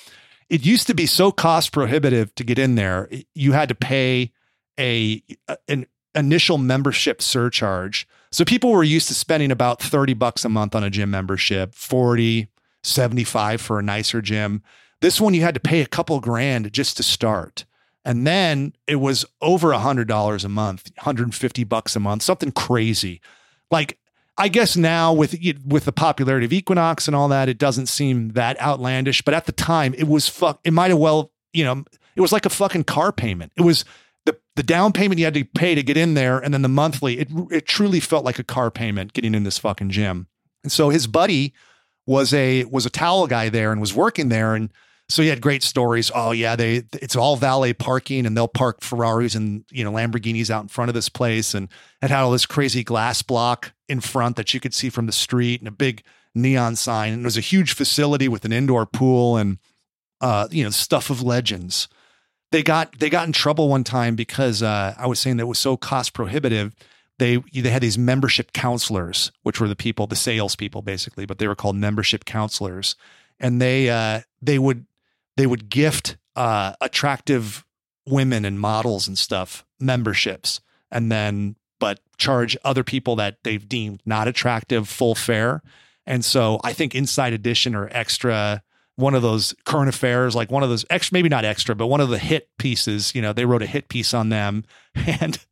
it 0.50 0.66
used 0.66 0.88
to 0.88 0.96
be 0.96 1.06
so 1.06 1.32
cost 1.32 1.72
prohibitive 1.72 2.34
to 2.36 2.44
get 2.44 2.58
in 2.58 2.74
there. 2.74 3.10
You 3.36 3.52
had 3.52 3.70
to 3.70 3.76
pay 3.76 4.32
a 4.80 5.22
an 5.68 5.86
initial 6.20 6.58
membership 6.58 7.22
surcharge. 7.22 8.08
So 8.32 8.46
people 8.46 8.72
were 8.72 8.84
used 8.84 9.08
to 9.08 9.16
spending 9.16 9.52
about 9.52 9.82
30 9.82 10.14
bucks 10.14 10.46
a 10.46 10.50
month 10.50 10.76
on 10.76 10.84
a 10.84 10.90
gym 10.90 11.10
membership, 11.10 11.74
40, 11.74 12.48
75 12.84 13.62
for 13.62 13.80
a 13.80 13.84
nicer 13.84 14.22
gym. 14.22 14.62
This 15.02 15.20
one 15.20 15.34
you 15.34 15.42
had 15.42 15.56
to 15.56 15.60
pay 15.60 15.82
a 15.82 15.88
couple 15.88 16.20
grand 16.20 16.72
just 16.72 16.98
to 16.98 17.04
start. 17.04 17.66
And 18.06 18.26
then 18.26 18.74
it 18.88 18.96
was 18.96 19.26
over 19.42 19.72
a 19.72 19.80
hundred 19.80 20.08
dollars 20.08 20.46
a 20.46 20.50
month, 20.50 20.92
150 20.96 21.64
bucks 21.64 21.96
a 21.96 22.00
month, 22.00 22.24
something 22.24 22.52
crazy. 22.52 23.22
Like 23.72 23.98
I 24.38 24.48
guess 24.48 24.78
now 24.78 25.12
with 25.12 25.36
with 25.66 25.86
the 25.86 25.92
popularity 25.92 26.46
of 26.46 26.54
Equinox 26.54 27.08
and 27.08 27.16
all 27.16 27.28
that, 27.28 27.50
it 27.50 27.58
doesn't 27.58 27.88
seem 27.88 28.30
that 28.30 28.60
outlandish. 28.62 29.22
But 29.22 29.34
at 29.34 29.46
the 29.46 29.52
time, 29.52 29.94
it 29.98 30.08
was 30.08 30.30
fuck. 30.30 30.60
It 30.64 30.72
might 30.72 30.90
have 30.90 30.98
well, 30.98 31.32
you 31.52 31.66
know, 31.66 31.84
it 32.16 32.22
was 32.22 32.32
like 32.32 32.46
a 32.46 32.50
fucking 32.50 32.86
car 32.86 33.12
payment. 33.12 33.52
It 33.58 33.64
was 33.64 33.84
the 34.60 34.64
down 34.64 34.92
payment 34.92 35.20
you 35.20 35.26
had 35.26 35.36
to 35.36 35.46
pay 35.46 35.74
to 35.74 35.82
get 35.82 35.96
in 35.96 36.16
there, 36.16 36.38
and 36.38 36.54
then 36.54 36.64
the 36.64 36.68
monthly. 36.68 37.18
It 37.18 37.30
it 37.50 37.66
truly 37.66 38.02
felt 38.02 38.26
like 38.26 38.40
a 38.40 38.44
car 38.44 38.70
payment 38.70 39.14
getting 39.14 39.34
in 39.34 39.46
this 39.46 39.58
fucking 39.58 39.90
gym. 39.90 40.28
And 40.64 40.72
so 40.72 40.90
his 40.90 41.08
buddy 41.08 41.54
was 42.06 42.34
a 42.34 42.66
was 42.66 42.86
a 42.86 42.90
towel 42.90 43.26
guy 43.26 43.48
there 43.48 43.72
and 43.72 43.80
was 43.80 43.94
working 43.94 44.28
there, 44.28 44.56
and 44.56 44.70
so 45.08 45.22
he 45.22 45.30
had 45.30 45.40
great 45.40 45.64
stories. 45.64 46.12
Oh 46.14 46.32
yeah, 46.32 46.58
they 46.58 46.84
it's 46.92 47.16
all 47.16 47.38
valet 47.38 47.72
parking 47.72 48.26
and 48.26 48.36
they'll 48.36 48.50
park 48.50 48.82
Ferraris 48.82 49.34
and 49.34 49.64
you 49.72 49.86
know 49.86 49.94
Lamborghinis 49.94 50.50
out 50.50 50.64
in 50.64 50.68
front 50.68 50.90
of 50.90 50.96
this 50.96 51.08
place 51.08 51.54
and 51.54 51.70
it 52.02 52.10
had 52.10 52.22
all 52.22 52.32
this 52.32 52.46
crazy 52.46 52.84
glass 52.84 53.22
block 53.22 53.72
in 53.88 54.02
front 54.02 54.36
that 54.36 54.54
you 54.54 54.60
could 54.60 54.74
see 54.74 54.90
from 54.90 55.06
the 55.06 55.14
street 55.14 55.62
and 55.62 55.70
a 55.70 55.72
big 55.72 56.04
neon 56.36 56.76
sign 56.76 57.14
and 57.14 57.22
it 57.22 57.26
was 57.26 57.38
a 57.38 57.42
huge 57.42 57.74
facility 57.74 58.28
with 58.28 58.44
an 58.44 58.52
indoor 58.52 58.86
pool 58.86 59.38
and 59.38 59.58
uh 60.20 60.50
you 60.52 60.66
know 60.66 60.70
stuff 60.70 61.10
of 61.10 61.24
legends. 61.24 61.88
They 62.52 62.64
got 62.64 62.98
they 63.00 63.10
got 63.10 63.28
in 63.28 63.34
trouble 63.34 63.70
one 63.70 63.84
time 63.84 64.16
because 64.16 64.64
uh, 64.64 64.96
I 64.98 65.08
was 65.08 65.20
saying 65.20 65.38
that 65.38 65.44
it 65.44 65.48
was 65.48 65.60
so 65.60 65.78
cost 65.78 66.14
prohibitive. 66.14 66.76
They 67.20 67.38
they 67.38 67.70
had 67.70 67.82
these 67.82 67.98
membership 67.98 68.54
counselors, 68.54 69.32
which 69.44 69.60
were 69.60 69.68
the 69.68 69.76
people, 69.76 70.08
the 70.08 70.16
salespeople 70.16 70.82
basically, 70.82 71.26
but 71.26 71.38
they 71.38 71.48
were 71.48 71.56
called 71.56 71.76
membership 71.76 72.26
counselors, 72.26 72.96
and 73.40 73.62
they 73.62 73.90
uh, 73.90 74.22
they 74.42 74.58
would 74.58 74.86
they 75.38 75.46
would 75.46 75.70
gift 75.70 76.18
uh, 76.36 76.74
attractive 76.82 77.66
women 78.08 78.46
and 78.46 78.60
models 78.60 79.08
and 79.08 79.18
stuff 79.18 79.66
memberships 79.80 80.62
and 80.92 81.12
then 81.12 81.56
but 81.80 82.00
charge 82.18 82.58
other 82.64 82.84
people 82.84 83.16
that 83.16 83.38
they've 83.44 83.70
deemed 83.70 84.02
not 84.06 84.28
attractive 84.28 84.90
full 84.90 85.16
fare 85.16 85.62
and 86.06 86.26
so 86.26 86.60
i 86.64 86.74
think 86.74 86.96
inside 86.96 87.34
edition 87.34 87.76
or 87.76 87.88
extra 87.92 88.62
one 89.00 89.16
of 89.16 89.22
those 89.22 89.56
current 89.66 89.90
affairs 89.90 90.36
like 90.36 90.52
one 90.52 90.64
of 90.64 90.70
those 90.70 90.86
extra 90.90 91.16
maybe 91.16 91.30
not 91.30 91.46
extra 91.46 91.76
but 91.76 91.88
one 91.88 92.02
of 92.02 92.10
the 92.10 92.20
hit 92.20 92.50
pieces 92.58 93.14
you 93.16 93.22
know 93.22 93.34
they 93.34 93.46
wrote 93.46 93.62
a 93.62 93.68
hit 93.68 93.90
piece 93.90 94.14
on 94.14 94.30
them 94.30 94.64
and 94.96 95.46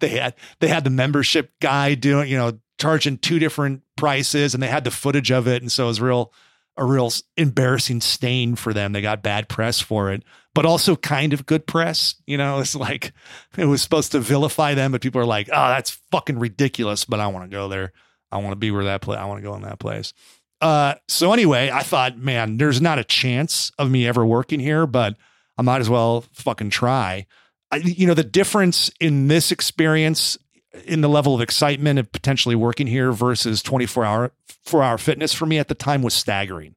they 0.00 0.10
had 0.10 0.34
they 0.60 0.68
had 0.68 0.84
the 0.84 0.90
membership 0.90 1.52
guy 1.60 1.94
doing 1.94 2.28
you 2.28 2.36
know 2.36 2.58
charging 2.78 3.18
two 3.18 3.38
different 3.38 3.82
prices 3.96 4.54
and 4.54 4.62
they 4.62 4.68
had 4.68 4.84
the 4.84 4.90
footage 4.90 5.30
of 5.30 5.46
it 5.46 5.62
and 5.62 5.70
so 5.70 5.84
it 5.84 5.88
was 5.88 6.00
real 6.00 6.32
a 6.76 6.84
real 6.84 7.10
embarrassing 7.36 8.00
stain 8.00 8.56
for 8.56 8.72
them. 8.72 8.92
They 8.92 9.02
got 9.02 9.22
bad 9.22 9.48
press 9.48 9.80
for 9.80 10.10
it, 10.10 10.22
but 10.54 10.66
also 10.66 10.96
kind 10.96 11.32
of 11.32 11.46
good 11.46 11.66
press. 11.66 12.14
You 12.26 12.38
know, 12.38 12.60
it's 12.60 12.74
like 12.74 13.12
it 13.56 13.66
was 13.66 13.82
supposed 13.82 14.12
to 14.12 14.20
vilify 14.20 14.74
them, 14.74 14.92
but 14.92 15.02
people 15.02 15.20
are 15.20 15.26
like, 15.26 15.48
"Oh, 15.52 15.68
that's 15.68 15.90
fucking 16.10 16.38
ridiculous." 16.38 17.04
But 17.04 17.20
I 17.20 17.26
want 17.26 17.50
to 17.50 17.54
go 17.54 17.68
there. 17.68 17.92
I 18.30 18.38
want 18.38 18.52
to 18.52 18.56
be 18.56 18.70
where 18.70 18.84
that 18.84 19.02
place. 19.02 19.18
I 19.18 19.26
want 19.26 19.38
to 19.42 19.48
go 19.48 19.54
in 19.54 19.62
that 19.62 19.78
place. 19.78 20.14
Uh, 20.62 20.94
so 21.08 21.32
anyway, 21.32 21.70
I 21.72 21.82
thought, 21.82 22.16
man, 22.16 22.56
there's 22.56 22.80
not 22.80 23.00
a 23.00 23.04
chance 23.04 23.72
of 23.78 23.90
me 23.90 24.06
ever 24.06 24.24
working 24.24 24.60
here, 24.60 24.86
but 24.86 25.16
I 25.58 25.62
might 25.62 25.80
as 25.80 25.90
well 25.90 26.24
fucking 26.32 26.70
try. 26.70 27.26
I, 27.72 27.76
you 27.78 28.06
know, 28.06 28.14
the 28.14 28.22
difference 28.22 28.88
in 29.00 29.26
this 29.26 29.50
experience 29.50 30.38
in 30.84 31.00
the 31.00 31.08
level 31.08 31.34
of 31.34 31.40
excitement 31.40 31.98
of 31.98 32.12
potentially 32.12 32.54
working 32.54 32.86
here 32.86 33.10
versus 33.10 33.60
24 33.60 34.04
hour 34.04 34.32
four 34.64 34.84
hour 34.84 34.96
fitness 34.98 35.32
for 35.32 35.46
me 35.46 35.58
at 35.58 35.66
the 35.66 35.74
time 35.74 36.00
was 36.00 36.14
staggering. 36.14 36.76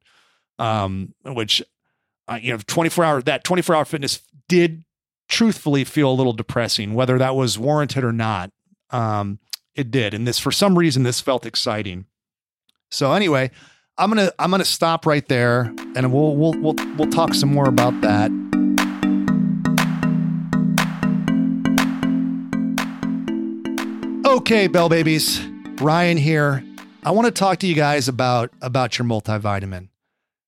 Um, 0.58 1.14
which, 1.24 1.62
uh, 2.28 2.38
you 2.42 2.52
know, 2.52 2.58
24 2.66 3.04
hour, 3.04 3.22
that 3.22 3.44
24 3.44 3.76
hour 3.76 3.84
fitness 3.84 4.20
did 4.48 4.84
truthfully 5.28 5.84
feel 5.84 6.10
a 6.10 6.14
little 6.14 6.32
depressing, 6.32 6.94
whether 6.94 7.18
that 7.18 7.36
was 7.36 7.58
warranted 7.58 8.02
or 8.02 8.12
not. 8.12 8.50
Um, 8.90 9.38
it 9.74 9.92
did. 9.92 10.12
And 10.12 10.26
this, 10.26 10.38
for 10.38 10.50
some 10.50 10.76
reason, 10.76 11.04
this 11.04 11.20
felt 11.20 11.46
exciting. 11.46 12.06
So 12.90 13.12
anyway, 13.12 13.50
I'm 13.98 14.14
to, 14.16 14.34
I'm 14.38 14.50
to 14.50 14.64
stop 14.64 15.06
right 15.06 15.26
there 15.26 15.72
and 15.94 16.12
we'll, 16.12 16.36
we'll, 16.36 16.52
we'll, 16.60 16.74
we'll 16.98 17.10
talk 17.10 17.32
some 17.32 17.52
more 17.52 17.66
about 17.66 17.98
that. 18.02 18.30
Okay, 24.26 24.66
Bell 24.66 24.90
Babies, 24.90 25.40
Ryan 25.80 26.18
here. 26.18 26.62
I 27.04 27.12
want 27.12 27.26
to 27.26 27.30
talk 27.30 27.58
to 27.60 27.66
you 27.66 27.74
guys 27.74 28.06
about 28.06 28.50
about 28.60 28.98
your 28.98 29.06
multivitamin. 29.06 29.88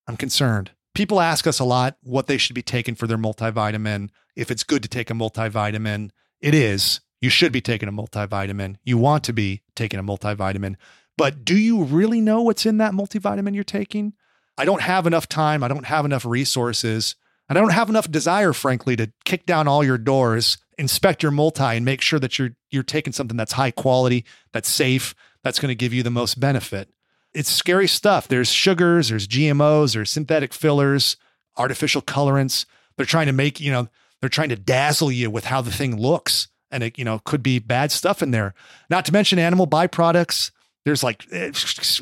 I'm 0.07 0.17
concerned. 0.17 0.73
People 0.95 1.21
ask 1.21 1.47
us 1.47 1.59
a 1.59 1.65
lot 1.65 1.97
what 2.03 2.27
they 2.27 2.37
should 2.37 2.55
be 2.55 2.63
taking 2.63 2.95
for 2.95 3.07
their 3.07 3.17
multivitamin. 3.17 4.11
If 4.37 4.51
it's 4.51 4.65
good 4.65 4.83
to 4.83 4.89
take 4.89 5.09
a 5.09 5.15
multivitamin, 5.15 6.11
it 6.41 6.55
is. 6.55 7.01
You 7.21 7.31
should 7.31 7.53
be 7.53 7.61
taking 7.61 7.89
a 7.89 7.93
multivitamin. 7.93 8.77
You 8.85 8.99
want 8.99 9.25
to 9.25 9.33
be 9.33 9.63
taking 9.75 9.99
a 9.99 10.05
multivitamin. 10.05 10.77
But 11.19 11.45
do 11.45 11.59
you 11.59 11.83
really 11.83 12.21
know 12.21 12.43
what's 12.43 12.65
in 12.65 12.79
that 12.79 12.93
multivitamin 12.93 13.55
you're 13.55 13.65
taking? 13.65 14.15
I 14.57 14.65
don't 14.65 14.83
have 14.83 15.07
enough 15.07 15.29
time. 15.29 15.63
I 15.65 15.69
don't 15.69 15.87
have 15.87 16.05
enough 16.05 16.25
resources. 16.25 17.17
And 17.49 17.59
I 17.59 17.61
don't 17.61 17.73
have 17.73 17.91
enough 17.91 18.11
desire, 18.11 18.53
frankly, 18.53 18.95
to 18.97 19.11
kick 19.25 19.45
down 19.45 19.67
all 19.67 19.83
your 19.83 19.99
doors, 19.99 20.59
inspect 20.79 21.23
your 21.23 21.33
multi, 21.33 21.65
and 21.65 21.85
make 21.85 22.03
sure 22.03 22.21
that 22.21 22.39
you're 22.39 22.51
you're 22.71 22.85
taking 22.85 23.13
something 23.13 23.37
that's 23.37 23.53
high 23.53 23.73
quality, 23.73 24.25
that's 24.53 24.69
safe, 24.69 25.15
that's 25.43 25.59
going 25.59 25.71
to 25.71 25.75
give 25.75 25.93
you 25.93 26.05
the 26.05 26.11
most 26.11 26.39
benefit. 26.39 26.89
It's 27.35 27.51
scary 27.51 27.89
stuff. 27.89 28.29
There's 28.29 28.51
sugars, 28.51 29.09
there's 29.09 29.27
GMOs, 29.27 29.95
there's 29.95 30.11
synthetic 30.11 30.55
fillers, 30.55 31.17
artificial 31.57 32.03
colorants. 32.03 32.65
They're 32.97 33.07
trying 33.07 33.27
to 33.27 33.33
make, 33.33 33.61
you 33.61 33.73
know, 33.73 33.89
they're 34.21 34.29
trying 34.29 34.51
to 34.51 34.57
dazzle 34.57 35.11
you 35.11 35.31
with 35.31 35.47
how 35.47 35.63
the 35.63 35.73
thing 35.73 36.01
looks. 36.01 36.49
And 36.71 36.83
it, 36.83 36.99
you 36.99 37.05
know, 37.05 37.19
could 37.21 37.43
be 37.43 37.59
bad 37.59 37.91
stuff 37.91 38.23
in 38.23 38.31
there. 38.31 38.55
Not 38.89 39.05
to 39.07 39.13
mention 39.13 39.39
animal 39.39 39.67
byproducts. 39.67 40.51
There's 40.89 41.05
like 41.05 41.27
eh, 41.31 41.53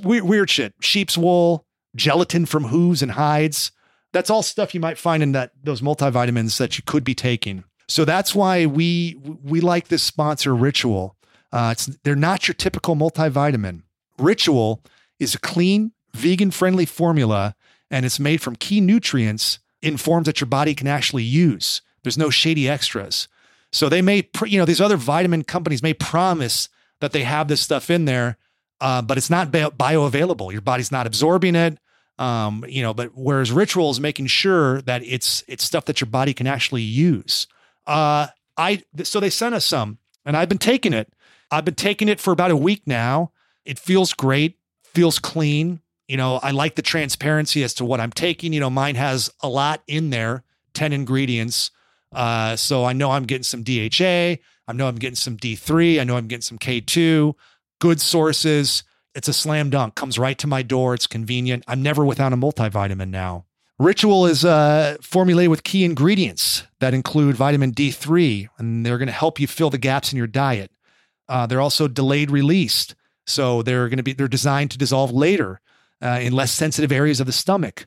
weird 0.00 0.48
shit, 0.48 0.72
sheep's 0.80 1.18
wool, 1.18 1.66
gelatin 1.96 2.46
from 2.46 2.66
hooves 2.66 3.02
and 3.02 3.12
hides. 3.12 3.72
That's 4.12 4.30
all 4.30 4.44
stuff 4.44 4.74
you 4.74 4.80
might 4.80 4.96
find 4.96 5.24
in 5.24 5.32
that 5.32 5.50
those 5.60 5.80
multivitamins 5.80 6.56
that 6.58 6.78
you 6.78 6.84
could 6.86 7.02
be 7.02 7.14
taking. 7.14 7.64
So 7.88 8.04
that's 8.04 8.32
why 8.32 8.64
we 8.64 9.16
we 9.42 9.60
like 9.60 9.88
this 9.88 10.04
sponsor 10.04 10.54
Ritual. 10.54 11.16
Uh, 11.52 11.74
they're 12.04 12.14
not 12.14 12.46
your 12.46 12.54
typical 12.54 12.94
multivitamin. 12.94 13.82
Ritual 14.18 14.84
is 15.18 15.34
a 15.34 15.40
clean, 15.40 15.90
vegan 16.14 16.52
friendly 16.52 16.86
formula, 16.86 17.56
and 17.90 18.06
it's 18.06 18.20
made 18.20 18.40
from 18.40 18.54
key 18.54 18.80
nutrients 18.80 19.58
in 19.82 19.96
forms 19.96 20.26
that 20.26 20.40
your 20.40 20.48
body 20.48 20.76
can 20.76 20.86
actually 20.86 21.24
use. 21.24 21.82
There's 22.04 22.16
no 22.16 22.30
shady 22.30 22.68
extras. 22.68 23.26
So 23.72 23.88
they 23.88 24.00
may, 24.00 24.28
you 24.44 24.60
know, 24.60 24.64
these 24.64 24.80
other 24.80 24.96
vitamin 24.96 25.42
companies 25.42 25.82
may 25.82 25.92
promise 25.92 26.68
that 27.00 27.10
they 27.10 27.24
have 27.24 27.48
this 27.48 27.60
stuff 27.60 27.90
in 27.90 28.04
there, 28.04 28.38
uh, 28.80 29.02
but 29.02 29.18
it's 29.18 29.30
not 29.30 29.50
bioavailable. 29.50 30.52
Your 30.52 30.60
body's 30.60 30.92
not 30.92 31.06
absorbing 31.06 31.54
it. 31.54 31.78
Um, 32.18 32.64
you 32.66 32.82
know, 32.82 32.94
but 32.94 33.10
whereas 33.14 33.52
Ritual 33.52 33.90
is 33.90 34.00
making 34.00 34.28
sure 34.28 34.80
that 34.82 35.02
it's 35.04 35.44
it's 35.46 35.64
stuff 35.64 35.84
that 35.84 36.00
your 36.00 36.08
body 36.08 36.32
can 36.32 36.46
actually 36.46 36.82
use. 36.82 37.46
Uh, 37.86 38.28
I 38.56 38.82
so 39.02 39.20
they 39.20 39.30
sent 39.30 39.54
us 39.54 39.66
some, 39.66 39.98
and 40.24 40.36
I've 40.36 40.48
been 40.48 40.58
taking 40.58 40.94
it. 40.94 41.12
I've 41.50 41.64
been 41.64 41.74
taking 41.74 42.08
it 42.08 42.20
for 42.20 42.32
about 42.32 42.50
a 42.50 42.56
week 42.56 42.82
now. 42.86 43.32
It 43.64 43.78
feels 43.78 44.14
great, 44.14 44.58
feels 44.82 45.18
clean. 45.18 45.80
You 46.08 46.16
know, 46.16 46.36
I 46.42 46.52
like 46.52 46.76
the 46.76 46.82
transparency 46.82 47.64
as 47.64 47.74
to 47.74 47.84
what 47.84 48.00
I'm 48.00 48.12
taking. 48.12 48.52
You 48.52 48.60
know, 48.60 48.70
mine 48.70 48.94
has 48.94 49.30
a 49.40 49.48
lot 49.48 49.82
in 49.86 50.10
there 50.10 50.44
10 50.74 50.92
ingredients. 50.92 51.72
Uh, 52.12 52.54
so 52.54 52.84
I 52.84 52.92
know 52.92 53.10
I'm 53.10 53.24
getting 53.24 53.42
some 53.42 53.64
DHA. 53.64 54.40
I 54.68 54.72
know 54.72 54.86
I'm 54.86 54.96
getting 54.96 55.16
some 55.16 55.36
D3. 55.36 56.00
I 56.00 56.04
know 56.04 56.16
I'm 56.16 56.28
getting 56.28 56.42
some 56.42 56.58
K2. 56.58 57.34
Good 57.80 58.00
sources. 58.00 58.84
It's 59.14 59.28
a 59.28 59.32
slam 59.32 59.70
dunk. 59.70 59.94
Comes 59.94 60.18
right 60.18 60.36
to 60.38 60.46
my 60.46 60.62
door. 60.62 60.94
It's 60.94 61.06
convenient. 61.06 61.64
I'm 61.66 61.82
never 61.82 62.04
without 62.04 62.32
a 62.32 62.36
multivitamin 62.36 63.10
now. 63.10 63.46
Ritual 63.78 64.24
is 64.24 64.44
uh, 64.44 64.96
formulated 65.02 65.50
with 65.50 65.62
key 65.62 65.84
ingredients 65.84 66.64
that 66.80 66.94
include 66.94 67.36
vitamin 67.36 67.72
D3, 67.72 68.48
and 68.58 68.86
they're 68.86 68.96
going 68.96 69.08
to 69.08 69.12
help 69.12 69.38
you 69.38 69.46
fill 69.46 69.68
the 69.68 69.76
gaps 69.76 70.12
in 70.12 70.16
your 70.16 70.26
diet. 70.26 70.70
Uh, 71.28 71.46
they're 71.46 71.60
also 71.60 71.86
delayed 71.86 72.30
released, 72.30 72.94
so 73.26 73.60
they're 73.60 73.88
going 73.88 73.98
to 73.98 74.02
be 74.02 74.14
they're 74.14 74.28
designed 74.28 74.70
to 74.70 74.78
dissolve 74.78 75.12
later 75.12 75.60
uh, 76.00 76.18
in 76.22 76.32
less 76.32 76.52
sensitive 76.52 76.90
areas 76.90 77.20
of 77.20 77.26
the 77.26 77.32
stomach. 77.32 77.86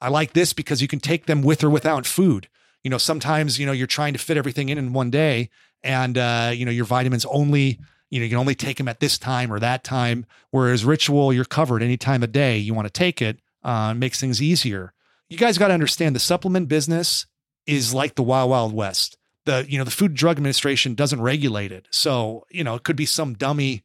I 0.00 0.08
like 0.08 0.32
this 0.32 0.52
because 0.52 0.82
you 0.82 0.88
can 0.88 1.00
take 1.00 1.26
them 1.26 1.42
with 1.42 1.62
or 1.62 1.70
without 1.70 2.06
food. 2.06 2.48
You 2.82 2.90
know, 2.90 2.98
sometimes 2.98 3.60
you 3.60 3.66
know 3.66 3.72
you're 3.72 3.86
trying 3.86 4.14
to 4.14 4.18
fit 4.18 4.36
everything 4.36 4.70
in 4.70 4.78
in 4.78 4.92
one 4.92 5.10
day, 5.10 5.50
and 5.84 6.18
uh, 6.18 6.50
you 6.52 6.64
know 6.64 6.72
your 6.72 6.84
vitamins 6.84 7.24
only 7.26 7.78
you 8.10 8.20
know 8.20 8.24
you 8.24 8.30
can 8.30 8.38
only 8.38 8.54
take 8.54 8.76
them 8.78 8.88
at 8.88 9.00
this 9.00 9.18
time 9.18 9.52
or 9.52 9.58
that 9.60 9.84
time. 9.84 10.26
Whereas 10.50 10.84
Ritual, 10.84 11.32
you're 11.32 11.44
covered 11.44 11.82
any 11.82 11.96
time 11.96 12.22
of 12.22 12.32
day 12.32 12.58
you 12.58 12.74
want 12.74 12.86
to 12.86 12.92
take 12.92 13.20
it. 13.22 13.40
Uh, 13.64 13.92
makes 13.92 14.20
things 14.20 14.40
easier 14.40 14.94
you 15.28 15.36
guys 15.36 15.58
got 15.58 15.68
to 15.68 15.74
understand 15.74 16.16
the 16.16 16.20
supplement 16.20 16.68
business 16.68 17.26
is 17.66 17.92
like 17.92 18.14
the 18.14 18.22
wild 18.22 18.50
wild 18.50 18.72
west. 18.72 19.16
The 19.44 19.66
you 19.68 19.78
know 19.78 19.84
the 19.84 19.90
Food 19.90 20.12
and 20.12 20.18
Drug 20.18 20.36
Administration 20.36 20.94
doesn't 20.94 21.20
regulate 21.20 21.72
it, 21.72 21.86
so 21.90 22.44
you 22.50 22.64
know 22.64 22.74
it 22.74 22.82
could 22.82 22.96
be 22.96 23.06
some 23.06 23.34
dummy 23.34 23.84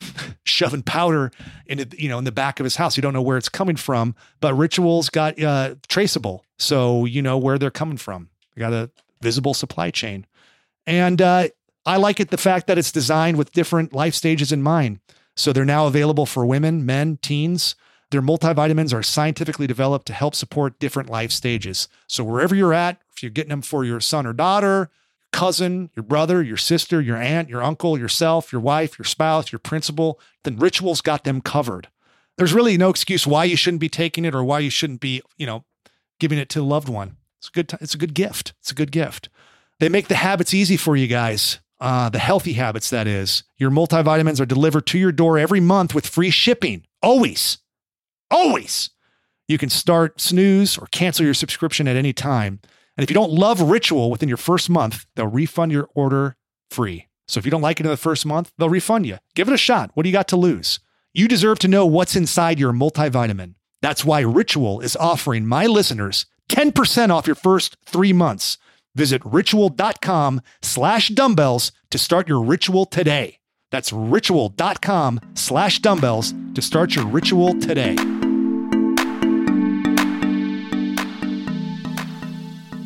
shoving 0.44 0.82
powder 0.82 1.30
in 1.66 1.80
it, 1.80 1.98
you 1.98 2.08
know 2.08 2.18
in 2.18 2.24
the 2.24 2.32
back 2.32 2.60
of 2.60 2.64
his 2.64 2.76
house. 2.76 2.96
You 2.96 3.02
don't 3.02 3.12
know 3.12 3.22
where 3.22 3.36
it's 3.36 3.48
coming 3.48 3.76
from, 3.76 4.14
but 4.40 4.54
Rituals 4.54 5.08
got 5.10 5.40
uh, 5.40 5.74
traceable, 5.88 6.44
so 6.58 7.04
you 7.04 7.22
know 7.22 7.38
where 7.38 7.58
they're 7.58 7.70
coming 7.70 7.96
from. 7.96 8.28
You 8.54 8.60
got 8.60 8.72
a 8.72 8.90
visible 9.20 9.54
supply 9.54 9.90
chain, 9.90 10.26
and 10.86 11.20
uh, 11.20 11.48
I 11.86 11.96
like 11.96 12.20
it 12.20 12.30
the 12.30 12.36
fact 12.36 12.66
that 12.66 12.78
it's 12.78 12.92
designed 12.92 13.36
with 13.36 13.52
different 13.52 13.92
life 13.92 14.14
stages 14.14 14.52
in 14.52 14.62
mind. 14.62 15.00
So 15.36 15.52
they're 15.52 15.64
now 15.64 15.86
available 15.86 16.26
for 16.26 16.46
women, 16.46 16.86
men, 16.86 17.18
teens. 17.20 17.74
Their 18.10 18.22
multivitamins 18.22 18.94
are 18.94 19.02
scientifically 19.02 19.66
developed 19.66 20.06
to 20.06 20.12
help 20.12 20.34
support 20.34 20.78
different 20.78 21.10
life 21.10 21.32
stages. 21.32 21.88
So, 22.06 22.22
wherever 22.22 22.54
you're 22.54 22.72
at, 22.72 23.00
if 23.12 23.22
you're 23.22 23.30
getting 23.30 23.50
them 23.50 23.62
for 23.62 23.84
your 23.84 24.00
son 24.00 24.26
or 24.26 24.32
daughter, 24.32 24.90
cousin, 25.32 25.90
your 25.96 26.04
brother, 26.04 26.40
your 26.40 26.56
sister, 26.56 27.00
your 27.00 27.16
aunt, 27.16 27.48
your 27.48 27.62
uncle, 27.62 27.98
yourself, 27.98 28.52
your 28.52 28.60
wife, 28.60 28.98
your 28.98 29.04
spouse, 29.04 29.50
your 29.50 29.58
principal, 29.58 30.20
then 30.44 30.56
Rituals 30.56 31.00
got 31.00 31.24
them 31.24 31.40
covered. 31.40 31.88
There's 32.38 32.52
really 32.52 32.76
no 32.76 32.88
excuse 32.88 33.26
why 33.26 33.44
you 33.44 33.56
shouldn't 33.56 33.80
be 33.80 33.88
taking 33.88 34.24
it 34.24 34.34
or 34.34 34.44
why 34.44 34.60
you 34.60 34.70
shouldn't 34.70 35.00
be, 35.00 35.22
you 35.36 35.46
know, 35.46 35.64
giving 36.20 36.38
it 36.38 36.48
to 36.50 36.60
a 36.60 36.62
loved 36.62 36.88
one. 36.88 37.16
It's 37.38 37.48
a 37.48 37.52
good. 37.52 37.68
T- 37.68 37.76
it's 37.80 37.94
a 37.94 37.98
good 37.98 38.14
gift. 38.14 38.54
It's 38.60 38.70
a 38.70 38.74
good 38.74 38.92
gift. 38.92 39.28
They 39.80 39.88
make 39.88 40.08
the 40.08 40.14
habits 40.14 40.54
easy 40.54 40.76
for 40.76 40.96
you 40.96 41.08
guys. 41.08 41.58
Uh, 41.84 42.08
the 42.08 42.18
healthy 42.18 42.54
habits, 42.54 42.88
that 42.88 43.06
is. 43.06 43.44
Your 43.58 43.70
multivitamins 43.70 44.40
are 44.40 44.46
delivered 44.46 44.86
to 44.86 44.98
your 44.98 45.12
door 45.12 45.36
every 45.36 45.60
month 45.60 45.94
with 45.94 46.06
free 46.06 46.30
shipping. 46.30 46.86
Always. 47.02 47.58
Always. 48.30 48.88
You 49.48 49.58
can 49.58 49.68
start, 49.68 50.18
snooze, 50.18 50.78
or 50.78 50.86
cancel 50.86 51.26
your 51.26 51.34
subscription 51.34 51.86
at 51.86 51.94
any 51.94 52.14
time. 52.14 52.60
And 52.96 53.04
if 53.04 53.10
you 53.10 53.14
don't 53.14 53.32
love 53.32 53.60
Ritual 53.60 54.10
within 54.10 54.30
your 54.30 54.38
first 54.38 54.70
month, 54.70 55.04
they'll 55.14 55.26
refund 55.26 55.72
your 55.72 55.90
order 55.94 56.36
free. 56.70 57.08
So 57.28 57.36
if 57.36 57.44
you 57.44 57.50
don't 57.50 57.60
like 57.60 57.80
it 57.80 57.84
in 57.84 57.90
the 57.90 57.98
first 57.98 58.24
month, 58.24 58.50
they'll 58.56 58.70
refund 58.70 59.04
you. 59.04 59.18
Give 59.34 59.48
it 59.48 59.54
a 59.54 59.58
shot. 59.58 59.90
What 59.92 60.04
do 60.04 60.08
you 60.08 60.14
got 60.14 60.28
to 60.28 60.36
lose? 60.36 60.80
You 61.12 61.28
deserve 61.28 61.58
to 61.58 61.68
know 61.68 61.84
what's 61.84 62.16
inside 62.16 62.58
your 62.58 62.72
multivitamin. 62.72 63.56
That's 63.82 64.06
why 64.06 64.20
Ritual 64.20 64.80
is 64.80 64.96
offering 64.96 65.44
my 65.44 65.66
listeners 65.66 66.24
10% 66.48 67.10
off 67.10 67.26
your 67.26 67.36
first 67.36 67.76
three 67.84 68.14
months. 68.14 68.56
Visit 68.94 69.22
ritual.com 69.24 70.40
slash 70.62 71.08
dumbbells 71.08 71.72
to 71.90 71.98
start 71.98 72.28
your 72.28 72.42
ritual 72.42 72.86
today. 72.86 73.38
That's 73.70 73.92
ritual.com 73.92 75.20
slash 75.34 75.80
dumbbells 75.80 76.32
to 76.54 76.62
start 76.62 76.94
your 76.94 77.06
ritual 77.06 77.58
today. 77.58 77.96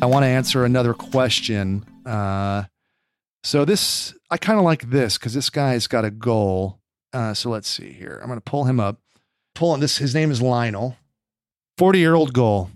I 0.01 0.05
want 0.05 0.23
to 0.23 0.27
answer 0.27 0.63
another 0.63 0.93
question. 0.93 1.85
Uh, 2.05 2.63
so 3.43 3.65
this, 3.65 4.15
I 4.31 4.37
kind 4.37 4.57
of 4.57 4.65
like 4.65 4.89
this 4.89 5.17
because 5.17 5.33
this 5.33 5.49
guy's 5.49 5.87
got 5.87 6.05
a 6.05 6.11
goal. 6.11 6.79
Uh, 7.11 7.33
so 7.33 7.49
let's 7.49 7.67
see 7.67 7.91
here. 7.91 8.19
I'm 8.21 8.27
going 8.27 8.37
to 8.37 8.41
pull 8.41 8.63
him 8.63 8.79
up. 8.79 9.01
Pull 9.55 9.71
on 9.71 9.81
this. 9.81 9.97
His 9.97 10.15
name 10.15 10.31
is 10.31 10.41
Lionel. 10.41 10.95
40 11.77 11.99
year 11.99 12.15
old 12.15 12.33
goal. 12.33 12.71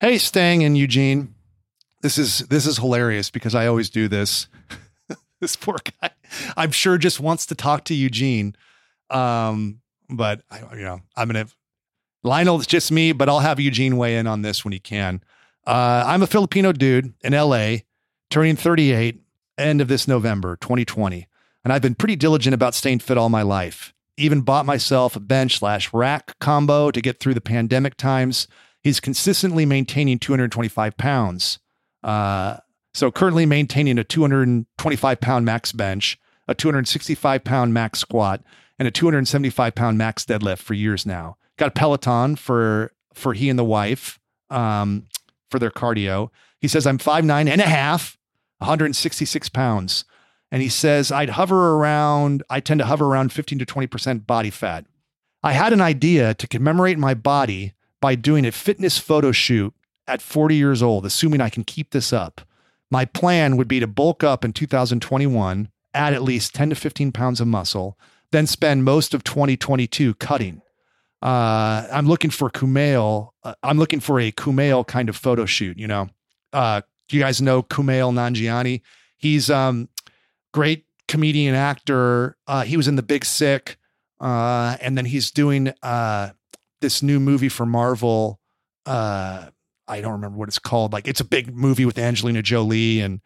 Hey, 0.00 0.18
Stang 0.18 0.64
and 0.64 0.76
Eugene. 0.76 1.35
This 2.06 2.18
is 2.18 2.38
this 2.46 2.68
is 2.68 2.76
hilarious 2.76 3.30
because 3.30 3.56
I 3.56 3.66
always 3.66 3.90
do 3.90 4.06
this. 4.06 4.46
this 5.40 5.56
poor 5.56 5.76
guy, 6.00 6.10
I'm 6.56 6.70
sure 6.70 6.98
just 6.98 7.18
wants 7.18 7.46
to 7.46 7.56
talk 7.56 7.84
to 7.86 7.94
Eugene. 7.94 8.54
Um, 9.10 9.80
but 10.08 10.42
I, 10.48 10.60
you 10.76 10.84
know, 10.84 11.00
I'm 11.16 11.26
gonna 11.26 11.48
Lionel. 12.22 12.58
It's 12.58 12.68
just 12.68 12.92
me, 12.92 13.10
but 13.10 13.28
I'll 13.28 13.40
have 13.40 13.58
Eugene 13.58 13.96
weigh 13.96 14.18
in 14.18 14.28
on 14.28 14.42
this 14.42 14.64
when 14.64 14.70
he 14.70 14.78
can. 14.78 15.20
Uh, 15.66 16.04
I'm 16.06 16.22
a 16.22 16.28
Filipino 16.28 16.70
dude 16.70 17.12
in 17.24 17.32
LA, 17.32 17.78
turning 18.30 18.54
38 18.54 19.20
end 19.58 19.80
of 19.80 19.88
this 19.88 20.06
November, 20.06 20.54
2020, 20.60 21.26
and 21.64 21.72
I've 21.72 21.82
been 21.82 21.96
pretty 21.96 22.14
diligent 22.14 22.54
about 22.54 22.76
staying 22.76 23.00
fit 23.00 23.18
all 23.18 23.30
my 23.30 23.42
life. 23.42 23.92
Even 24.16 24.42
bought 24.42 24.64
myself 24.64 25.16
a 25.16 25.20
bench 25.20 25.58
slash 25.58 25.92
rack 25.92 26.38
combo 26.38 26.92
to 26.92 27.00
get 27.00 27.18
through 27.18 27.34
the 27.34 27.40
pandemic 27.40 27.96
times. 27.96 28.46
He's 28.80 29.00
consistently 29.00 29.66
maintaining 29.66 30.20
225 30.20 30.96
pounds. 30.96 31.58
Uh, 32.02 32.58
so 32.94 33.10
currently 33.10 33.44
maintaining 33.44 33.98
a 33.98 34.04
225 34.04 35.20
pound 35.20 35.44
max 35.44 35.72
bench, 35.72 36.18
a 36.48 36.54
265 36.54 37.44
pound 37.44 37.74
max 37.74 37.98
squat, 37.98 38.42
and 38.78 38.88
a 38.88 38.90
275 38.90 39.74
pound 39.74 39.98
max 39.98 40.24
deadlift 40.24 40.58
for 40.58 40.74
years 40.74 41.04
now. 41.04 41.36
Got 41.58 41.68
a 41.68 41.72
Peloton 41.72 42.36
for 42.36 42.92
for 43.14 43.34
he 43.34 43.48
and 43.48 43.58
the 43.58 43.64
wife 43.64 44.18
um, 44.50 45.06
for 45.50 45.58
their 45.58 45.70
cardio. 45.70 46.30
He 46.60 46.68
says 46.68 46.86
I'm 46.86 46.98
five 46.98 47.24
nine 47.24 47.48
and 47.48 47.60
a 47.60 47.66
half, 47.66 48.16
166 48.58 49.48
pounds, 49.50 50.04
and 50.50 50.62
he 50.62 50.68
says 50.68 51.12
I'd 51.12 51.30
hover 51.30 51.74
around. 51.74 52.42
I 52.48 52.60
tend 52.60 52.80
to 52.80 52.86
hover 52.86 53.06
around 53.06 53.32
15 53.32 53.58
to 53.58 53.66
20 53.66 53.86
percent 53.86 54.26
body 54.26 54.50
fat. 54.50 54.86
I 55.42 55.52
had 55.52 55.72
an 55.72 55.80
idea 55.80 56.34
to 56.34 56.48
commemorate 56.48 56.98
my 56.98 57.14
body 57.14 57.74
by 58.00 58.14
doing 58.14 58.44
a 58.44 58.52
fitness 58.52 58.98
photo 58.98 59.32
shoot 59.32 59.74
at 60.06 60.22
40 60.22 60.54
years 60.54 60.82
old, 60.82 61.04
assuming 61.06 61.40
I 61.40 61.50
can 61.50 61.64
keep 61.64 61.90
this 61.90 62.12
up. 62.12 62.40
My 62.90 63.04
plan 63.04 63.56
would 63.56 63.68
be 63.68 63.80
to 63.80 63.86
bulk 63.86 64.22
up 64.22 64.44
in 64.44 64.52
2021, 64.52 65.68
add 65.94 66.14
at 66.14 66.22
least 66.22 66.54
10 66.54 66.70
to 66.70 66.76
15 66.76 67.12
pounds 67.12 67.40
of 67.40 67.48
muscle, 67.48 67.98
then 68.30 68.46
spend 68.46 68.84
most 68.84 69.14
of 69.14 69.24
2022 69.24 70.14
cutting. 70.14 70.62
Uh, 71.22 71.86
I'm 71.90 72.06
looking 72.06 72.30
for 72.30 72.50
Kumail. 72.50 73.30
Uh, 73.42 73.54
I'm 73.62 73.78
looking 73.78 74.00
for 74.00 74.20
a 74.20 74.30
Kumail 74.30 74.86
kind 74.86 75.08
of 75.08 75.16
photo 75.16 75.46
shoot. 75.46 75.78
You 75.78 75.86
know, 75.88 76.08
uh, 76.52 76.82
you 77.10 77.20
guys 77.20 77.40
know 77.40 77.62
Kumail 77.62 78.12
Nanjiani? 78.12 78.82
He's 79.16 79.50
um 79.50 79.88
great 80.52 80.84
comedian 81.08 81.54
actor. 81.54 82.36
Uh, 82.46 82.62
he 82.62 82.76
was 82.76 82.88
in 82.88 82.96
The 82.96 83.02
Big 83.02 83.24
Sick, 83.24 83.78
uh, 84.20 84.76
and 84.80 84.96
then 84.96 85.06
he's 85.06 85.30
doing 85.30 85.72
uh, 85.82 86.30
this 86.80 87.02
new 87.02 87.18
movie 87.20 87.48
for 87.48 87.66
Marvel. 87.66 88.40
Uh, 88.84 89.46
I 89.88 90.00
don't 90.00 90.12
remember 90.12 90.38
what 90.38 90.48
it's 90.48 90.58
called. 90.58 90.92
Like 90.92 91.06
it's 91.06 91.20
a 91.20 91.24
big 91.24 91.54
movie 91.54 91.84
with 91.84 91.98
Angelina 91.98 92.42
Jolie 92.42 93.00
and 93.00 93.20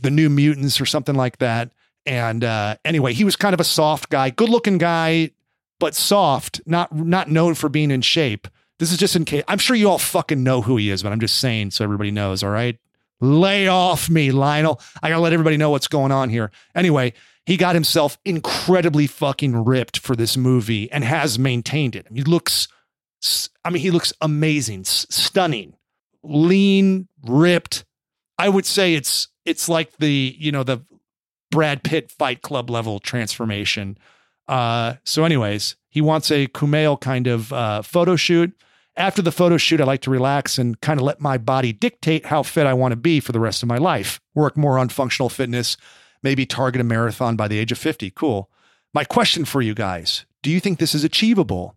the 0.00 0.10
New 0.10 0.28
Mutants 0.28 0.80
or 0.80 0.86
something 0.86 1.14
like 1.14 1.38
that. 1.38 1.72
And 2.06 2.44
uh, 2.44 2.76
anyway, 2.84 3.12
he 3.14 3.24
was 3.24 3.36
kind 3.36 3.54
of 3.54 3.60
a 3.60 3.64
soft 3.64 4.10
guy, 4.10 4.30
good 4.30 4.48
looking 4.48 4.78
guy, 4.78 5.30
but 5.80 5.94
soft, 5.94 6.60
not 6.66 6.94
not 6.94 7.30
known 7.30 7.54
for 7.54 7.68
being 7.68 7.90
in 7.90 8.02
shape. 8.02 8.46
This 8.78 8.92
is 8.92 8.98
just 8.98 9.16
in 9.16 9.24
case. 9.24 9.44
I'm 9.48 9.58
sure 9.58 9.76
you 9.76 9.88
all 9.88 9.98
fucking 9.98 10.42
know 10.42 10.60
who 10.60 10.76
he 10.76 10.90
is, 10.90 11.02
but 11.02 11.12
I'm 11.12 11.20
just 11.20 11.38
saying 11.38 11.70
so 11.70 11.84
everybody 11.84 12.10
knows. 12.10 12.42
All 12.42 12.50
right, 12.50 12.78
lay 13.20 13.68
off 13.68 14.10
me, 14.10 14.32
Lionel. 14.32 14.80
I 15.02 15.08
gotta 15.08 15.22
let 15.22 15.32
everybody 15.32 15.56
know 15.56 15.70
what's 15.70 15.88
going 15.88 16.12
on 16.12 16.28
here. 16.28 16.50
Anyway, 16.74 17.14
he 17.46 17.56
got 17.56 17.74
himself 17.74 18.18
incredibly 18.24 19.06
fucking 19.06 19.64
ripped 19.64 19.98
for 19.98 20.14
this 20.14 20.36
movie 20.36 20.90
and 20.90 21.04
has 21.04 21.38
maintained 21.38 21.96
it. 21.96 22.06
He 22.12 22.22
looks, 22.22 22.68
I 23.64 23.70
mean, 23.70 23.82
he 23.82 23.90
looks 23.90 24.12
amazing, 24.20 24.84
stunning 24.84 25.74
lean, 26.24 27.08
ripped. 27.22 27.84
I 28.38 28.48
would 28.48 28.66
say 28.66 28.94
it's 28.94 29.28
it's 29.44 29.68
like 29.68 29.96
the 29.98 30.34
you 30.38 30.50
know 30.50 30.64
the 30.64 30.82
Brad 31.50 31.84
Pitt 31.84 32.10
Fight 32.10 32.42
Club 32.42 32.70
level 32.70 32.98
transformation. 32.98 33.96
Uh, 34.48 34.94
so, 35.04 35.24
anyways, 35.24 35.76
he 35.88 36.00
wants 36.00 36.30
a 36.30 36.48
Kumail 36.48 37.00
kind 37.00 37.26
of 37.26 37.52
uh, 37.52 37.82
photo 37.82 38.16
shoot. 38.16 38.52
After 38.96 39.22
the 39.22 39.32
photo 39.32 39.56
shoot, 39.56 39.80
I 39.80 39.84
like 39.84 40.02
to 40.02 40.10
relax 40.10 40.58
and 40.58 40.80
kind 40.80 41.00
of 41.00 41.06
let 41.06 41.20
my 41.20 41.38
body 41.38 41.72
dictate 41.72 42.26
how 42.26 42.42
fit 42.42 42.66
I 42.66 42.74
want 42.74 42.92
to 42.92 42.96
be 42.96 43.20
for 43.20 43.32
the 43.32 43.40
rest 43.40 43.62
of 43.62 43.68
my 43.68 43.78
life. 43.78 44.20
Work 44.34 44.56
more 44.56 44.78
on 44.78 44.88
functional 44.88 45.28
fitness, 45.28 45.76
maybe 46.22 46.46
target 46.46 46.80
a 46.80 46.84
marathon 46.84 47.36
by 47.36 47.48
the 47.48 47.58
age 47.58 47.72
of 47.72 47.78
50. 47.78 48.10
Cool. 48.10 48.50
My 48.92 49.04
question 49.04 49.44
for 49.44 49.62
you 49.62 49.74
guys 49.74 50.26
do 50.42 50.50
you 50.50 50.60
think 50.60 50.78
this 50.78 50.94
is 50.94 51.04
achievable? 51.04 51.74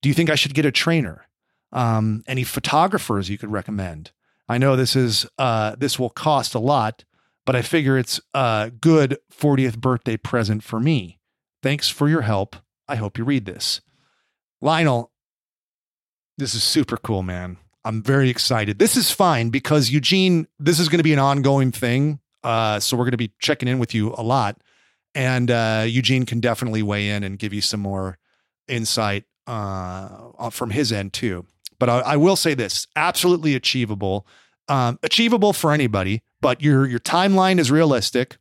Do 0.00 0.08
you 0.08 0.14
think 0.14 0.30
I 0.30 0.36
should 0.36 0.54
get 0.54 0.64
a 0.64 0.70
trainer? 0.70 1.26
Um, 1.74 2.22
any 2.26 2.44
photographers 2.44 3.28
you 3.28 3.36
could 3.36 3.50
recommend? 3.50 4.12
I 4.48 4.58
know 4.58 4.76
this 4.76 4.94
is 4.94 5.26
uh, 5.38 5.74
this 5.76 5.98
will 5.98 6.10
cost 6.10 6.54
a 6.54 6.58
lot, 6.58 7.04
but 7.44 7.56
I 7.56 7.62
figure 7.62 7.98
it's 7.98 8.20
a 8.32 8.72
good 8.80 9.18
40th 9.32 9.78
birthday 9.78 10.16
present 10.16 10.62
for 10.62 10.80
me. 10.80 11.18
Thanks 11.62 11.88
for 11.88 12.08
your 12.08 12.22
help. 12.22 12.56
I 12.86 12.96
hope 12.96 13.18
you 13.18 13.24
read 13.24 13.46
this. 13.46 13.80
Lionel, 14.60 15.10
this 16.38 16.54
is 16.54 16.62
super 16.62 16.96
cool, 16.96 17.22
man. 17.22 17.56
I'm 17.84 18.02
very 18.02 18.30
excited. 18.30 18.78
This 18.78 18.96
is 18.96 19.10
fine 19.10 19.50
because 19.50 19.90
Eugene, 19.90 20.46
this 20.58 20.78
is 20.78 20.88
going 20.88 20.98
to 20.98 21.04
be 21.04 21.12
an 21.12 21.18
ongoing 21.18 21.72
thing. 21.72 22.20
Uh, 22.42 22.80
so 22.80 22.96
we're 22.96 23.04
going 23.04 23.12
to 23.12 23.16
be 23.16 23.32
checking 23.40 23.68
in 23.68 23.78
with 23.78 23.94
you 23.94 24.14
a 24.16 24.22
lot. 24.22 24.58
And 25.14 25.50
uh, 25.50 25.84
Eugene 25.86 26.26
can 26.26 26.40
definitely 26.40 26.82
weigh 26.82 27.10
in 27.10 27.22
and 27.24 27.38
give 27.38 27.52
you 27.52 27.60
some 27.60 27.80
more 27.80 28.18
insight 28.68 29.24
uh, 29.46 30.50
from 30.50 30.70
his 30.70 30.92
end 30.92 31.12
too. 31.12 31.46
But 31.78 31.88
I, 31.88 31.98
I 32.00 32.16
will 32.16 32.36
say 32.36 32.54
this: 32.54 32.86
absolutely 32.96 33.54
achievable, 33.54 34.26
um, 34.68 34.98
achievable 35.02 35.52
for 35.52 35.72
anybody. 35.72 36.22
But 36.40 36.62
your 36.62 36.86
your 36.86 37.00
timeline 37.00 37.58
is 37.58 37.70
realistic. 37.70 38.36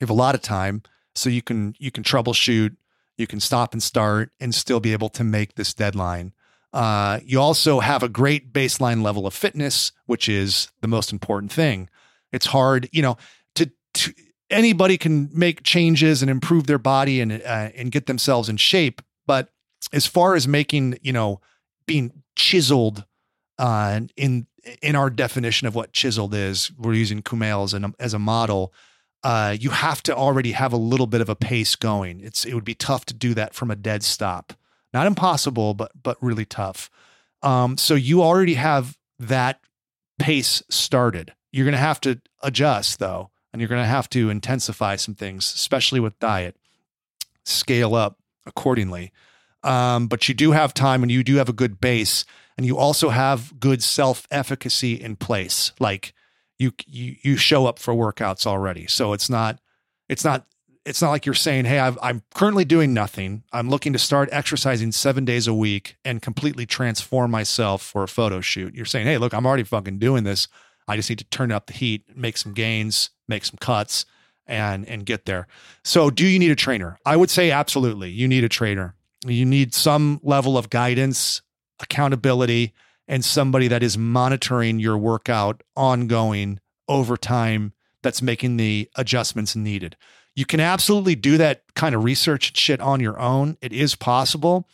You 0.00 0.04
have 0.04 0.10
a 0.10 0.14
lot 0.14 0.34
of 0.34 0.42
time, 0.42 0.82
so 1.14 1.30
you 1.30 1.42
can 1.42 1.74
you 1.78 1.90
can 1.90 2.04
troubleshoot, 2.04 2.76
you 3.16 3.26
can 3.26 3.40
stop 3.40 3.72
and 3.72 3.82
start, 3.82 4.30
and 4.40 4.54
still 4.54 4.80
be 4.80 4.92
able 4.92 5.08
to 5.10 5.24
make 5.24 5.54
this 5.54 5.74
deadline. 5.74 6.32
Uh, 6.72 7.20
you 7.24 7.40
also 7.40 7.80
have 7.80 8.02
a 8.02 8.08
great 8.08 8.52
baseline 8.52 9.02
level 9.02 9.26
of 9.26 9.34
fitness, 9.34 9.92
which 10.06 10.28
is 10.28 10.70
the 10.82 10.88
most 10.88 11.12
important 11.12 11.50
thing. 11.50 11.88
It's 12.30 12.46
hard, 12.46 12.88
you 12.92 13.00
know, 13.00 13.16
to, 13.54 13.70
to 13.94 14.12
anybody 14.50 14.98
can 14.98 15.30
make 15.32 15.62
changes 15.62 16.20
and 16.20 16.30
improve 16.30 16.66
their 16.66 16.78
body 16.78 17.20
and 17.20 17.32
uh, 17.32 17.70
and 17.74 17.90
get 17.90 18.06
themselves 18.06 18.48
in 18.48 18.58
shape, 18.58 19.00
but 19.26 19.48
as 19.92 20.06
far 20.06 20.34
as 20.34 20.46
making, 20.46 20.98
you 21.02 21.12
know, 21.12 21.40
being 21.88 22.22
chiseled 22.36 23.04
uh, 23.58 24.00
in 24.16 24.46
in 24.82 24.94
our 24.94 25.10
definition 25.10 25.66
of 25.66 25.74
what 25.74 25.92
chiseled 25.92 26.34
is, 26.34 26.70
we're 26.78 26.94
using 26.94 27.22
Kumail 27.22 27.64
as, 27.64 27.92
as 27.98 28.14
a 28.14 28.18
model. 28.18 28.72
Uh, 29.24 29.56
you 29.58 29.70
have 29.70 30.02
to 30.04 30.14
already 30.14 30.52
have 30.52 30.72
a 30.72 30.76
little 30.76 31.06
bit 31.06 31.20
of 31.20 31.28
a 31.28 31.34
pace 31.34 31.74
going. 31.74 32.20
It's 32.20 32.44
it 32.44 32.54
would 32.54 32.64
be 32.64 32.74
tough 32.74 33.04
to 33.06 33.14
do 33.14 33.34
that 33.34 33.54
from 33.54 33.70
a 33.70 33.76
dead 33.76 34.04
stop. 34.04 34.52
Not 34.92 35.06
impossible, 35.06 35.74
but 35.74 35.90
but 36.00 36.16
really 36.22 36.44
tough. 36.44 36.90
Um, 37.42 37.76
so 37.76 37.94
you 37.94 38.22
already 38.22 38.54
have 38.54 38.96
that 39.18 39.60
pace 40.18 40.62
started. 40.68 41.32
You're 41.50 41.64
going 41.64 41.72
to 41.72 41.78
have 41.78 42.00
to 42.02 42.20
adjust 42.42 42.98
though, 42.98 43.30
and 43.52 43.60
you're 43.60 43.68
going 43.68 43.82
to 43.82 43.88
have 43.88 44.08
to 44.10 44.30
intensify 44.30 44.96
some 44.96 45.14
things, 45.14 45.52
especially 45.52 46.00
with 46.00 46.18
diet. 46.20 46.56
Scale 47.44 47.94
up 47.94 48.18
accordingly. 48.46 49.12
Um, 49.62 50.06
but 50.06 50.28
you 50.28 50.34
do 50.34 50.52
have 50.52 50.72
time 50.72 51.02
and 51.02 51.10
you 51.10 51.24
do 51.24 51.36
have 51.36 51.48
a 51.48 51.52
good 51.52 51.80
base 51.80 52.24
and 52.56 52.66
you 52.66 52.76
also 52.76 53.08
have 53.08 53.58
good 53.58 53.82
self 53.82 54.26
efficacy 54.30 54.94
in 54.94 55.16
place. 55.16 55.72
Like 55.80 56.14
you, 56.58 56.72
you, 56.86 57.16
you 57.22 57.36
show 57.36 57.66
up 57.66 57.78
for 57.78 57.94
workouts 57.94 58.46
already. 58.46 58.86
So 58.86 59.12
it's 59.12 59.30
not, 59.30 59.58
it's 60.08 60.24
not, 60.24 60.46
it's 60.84 61.02
not 61.02 61.10
like 61.10 61.26
you're 61.26 61.34
saying, 61.34 61.66
Hey, 61.66 61.78
i 61.78 61.92
am 62.08 62.22
currently 62.34 62.64
doing 62.64 62.94
nothing. 62.94 63.42
I'm 63.52 63.68
looking 63.68 63.92
to 63.92 63.98
start 63.98 64.28
exercising 64.32 64.92
seven 64.92 65.24
days 65.24 65.46
a 65.46 65.54
week 65.54 65.96
and 66.04 66.22
completely 66.22 66.66
transform 66.66 67.30
myself 67.30 67.82
for 67.82 68.02
a 68.02 68.08
photo 68.08 68.40
shoot. 68.40 68.74
You're 68.74 68.86
saying, 68.86 69.06
Hey, 69.06 69.18
look, 69.18 69.34
I'm 69.34 69.46
already 69.46 69.64
fucking 69.64 69.98
doing 69.98 70.24
this. 70.24 70.48
I 70.86 70.96
just 70.96 71.10
need 71.10 71.18
to 71.18 71.26
turn 71.26 71.52
up 71.52 71.66
the 71.66 71.74
heat, 71.74 72.04
make 72.16 72.38
some 72.38 72.54
gains, 72.54 73.10
make 73.28 73.44
some 73.44 73.58
cuts 73.60 74.06
and, 74.46 74.88
and 74.88 75.04
get 75.04 75.26
there. 75.26 75.46
So 75.84 76.10
do 76.10 76.26
you 76.26 76.38
need 76.38 76.50
a 76.50 76.56
trainer? 76.56 76.98
I 77.04 77.16
would 77.16 77.30
say 77.30 77.50
absolutely. 77.50 78.10
You 78.10 78.26
need 78.26 78.42
a 78.42 78.48
trainer. 78.48 78.94
You 79.26 79.44
need 79.44 79.74
some 79.74 80.20
level 80.22 80.56
of 80.56 80.70
guidance, 80.70 81.42
accountability, 81.80 82.72
and 83.06 83.24
somebody 83.24 83.68
that 83.68 83.82
is 83.82 83.98
monitoring 83.98 84.78
your 84.78 84.98
workout 84.98 85.62
ongoing 85.74 86.60
over 86.88 87.16
time 87.16 87.72
that's 88.02 88.22
making 88.22 88.56
the 88.56 88.88
adjustments 88.96 89.56
needed. 89.56 89.96
You 90.36 90.46
can 90.46 90.60
absolutely 90.60 91.16
do 91.16 91.36
that 91.38 91.62
kind 91.74 91.94
of 91.94 92.04
research 92.04 92.56
shit 92.56 92.80
on 92.80 93.00
your 93.00 93.18
own. 93.18 93.56
It 93.60 93.72
is 93.72 93.96
possible. 93.96 94.68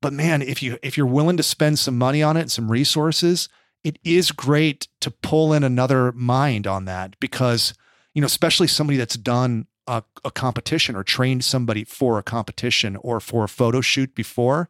But 0.00 0.12
man, 0.12 0.40
if 0.40 0.62
you 0.62 0.78
if 0.82 0.96
you're 0.96 1.06
willing 1.06 1.36
to 1.36 1.42
spend 1.42 1.78
some 1.78 1.98
money 1.98 2.22
on 2.22 2.36
it 2.36 2.50
some 2.50 2.70
resources, 2.70 3.48
it 3.82 3.98
is 4.02 4.32
great 4.32 4.88
to 5.02 5.10
pull 5.10 5.52
in 5.52 5.62
another 5.62 6.12
mind 6.12 6.66
on 6.66 6.86
that 6.86 7.18
because, 7.20 7.74
you 8.14 8.22
know, 8.22 8.26
especially 8.26 8.66
somebody 8.66 8.96
that's 8.96 9.16
done 9.16 9.66
a, 9.86 10.02
a, 10.24 10.30
competition 10.30 10.96
or 10.96 11.02
trained 11.02 11.44
somebody 11.44 11.84
for 11.84 12.18
a 12.18 12.22
competition 12.22 12.96
or 12.96 13.20
for 13.20 13.44
a 13.44 13.48
photo 13.48 13.80
shoot 13.80 14.14
before, 14.14 14.68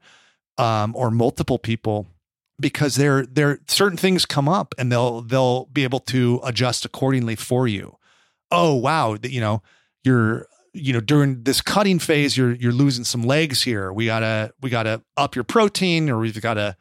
um, 0.58 0.94
or 0.96 1.10
multiple 1.10 1.58
people, 1.58 2.06
because 2.58 2.96
there 2.96 3.24
there 3.26 3.60
certain 3.66 3.98
things 3.98 4.26
come 4.26 4.48
up 4.48 4.74
and 4.78 4.90
they'll 4.90 5.20
they'll 5.22 5.66
be 5.66 5.84
able 5.84 6.00
to 6.00 6.40
adjust 6.44 6.84
accordingly 6.84 7.36
for 7.36 7.68
you. 7.68 7.96
Oh 8.50 8.74
wow, 8.74 9.16
you 9.22 9.40
know 9.40 9.62
you're 10.04 10.46
you 10.72 10.92
know 10.92 11.00
during 11.00 11.44
this 11.44 11.60
cutting 11.60 11.98
phase 11.98 12.36
you're 12.36 12.52
you're 12.52 12.72
losing 12.72 13.04
some 13.04 13.22
legs 13.22 13.62
here. 13.62 13.92
We 13.92 14.06
gotta 14.06 14.52
we 14.60 14.70
gotta 14.70 15.02
up 15.16 15.34
your 15.34 15.44
protein 15.44 16.10
or 16.10 16.18
we've 16.18 16.40
got 16.40 16.54
to 16.54 16.76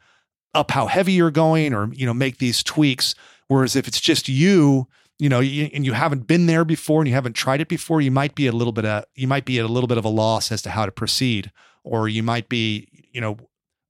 up 0.54 0.70
how 0.70 0.86
heavy 0.86 1.12
you're 1.12 1.30
going 1.30 1.74
or 1.74 1.88
you 1.92 2.06
know 2.06 2.14
make 2.14 2.38
these 2.38 2.62
tweaks. 2.62 3.14
Whereas 3.48 3.76
if 3.76 3.86
it's 3.86 4.00
just 4.00 4.28
you 4.28 4.88
you 5.18 5.28
know, 5.28 5.40
you, 5.40 5.70
and 5.72 5.84
you 5.84 5.92
haven't 5.92 6.26
been 6.26 6.46
there 6.46 6.64
before 6.64 7.00
and 7.00 7.08
you 7.08 7.14
haven't 7.14 7.34
tried 7.34 7.60
it 7.60 7.68
before, 7.68 8.00
you 8.00 8.10
might 8.10 8.34
be 8.34 8.46
a 8.46 8.52
little 8.52 8.72
bit 8.72 8.84
of, 8.84 9.04
you 9.14 9.28
might 9.28 9.44
be 9.44 9.58
at 9.58 9.64
a 9.64 9.68
little 9.68 9.86
bit 9.86 9.98
of 9.98 10.04
a 10.04 10.08
loss 10.08 10.50
as 10.50 10.62
to 10.62 10.70
how 10.70 10.86
to 10.86 10.92
proceed, 10.92 11.52
or 11.84 12.08
you 12.08 12.22
might 12.22 12.48
be, 12.48 12.88
you 13.12 13.20
know, 13.20 13.36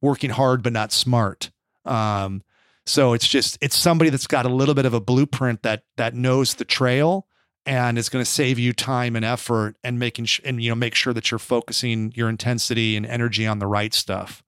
working 0.02 0.30
hard 0.30 0.62
but 0.62 0.72
not 0.72 0.92
smart. 0.92 1.50
Um, 1.84 2.42
so 2.86 3.14
it's 3.14 3.26
just 3.26 3.56
it's 3.62 3.76
somebody 3.76 4.10
that's 4.10 4.26
got 4.26 4.44
a 4.44 4.50
little 4.50 4.74
bit 4.74 4.84
of 4.84 4.92
a 4.92 5.00
blueprint 5.00 5.62
that 5.62 5.84
that 5.96 6.14
knows 6.14 6.54
the 6.54 6.64
trail 6.64 7.26
and 7.66 7.96
is 7.96 8.10
going 8.10 8.22
to 8.22 8.30
save 8.30 8.58
you 8.58 8.74
time 8.74 9.16
and 9.16 9.24
effort 9.24 9.76
and 9.82 9.98
making 9.98 10.26
sh- 10.26 10.40
and 10.44 10.62
you 10.62 10.70
know 10.70 10.74
make 10.74 10.94
sure 10.94 11.14
that 11.14 11.30
you're 11.30 11.38
focusing 11.38 12.12
your 12.14 12.28
intensity 12.28 12.96
and 12.96 13.06
energy 13.06 13.46
on 13.46 13.58
the 13.58 13.66
right 13.66 13.94
stuff. 13.94 14.42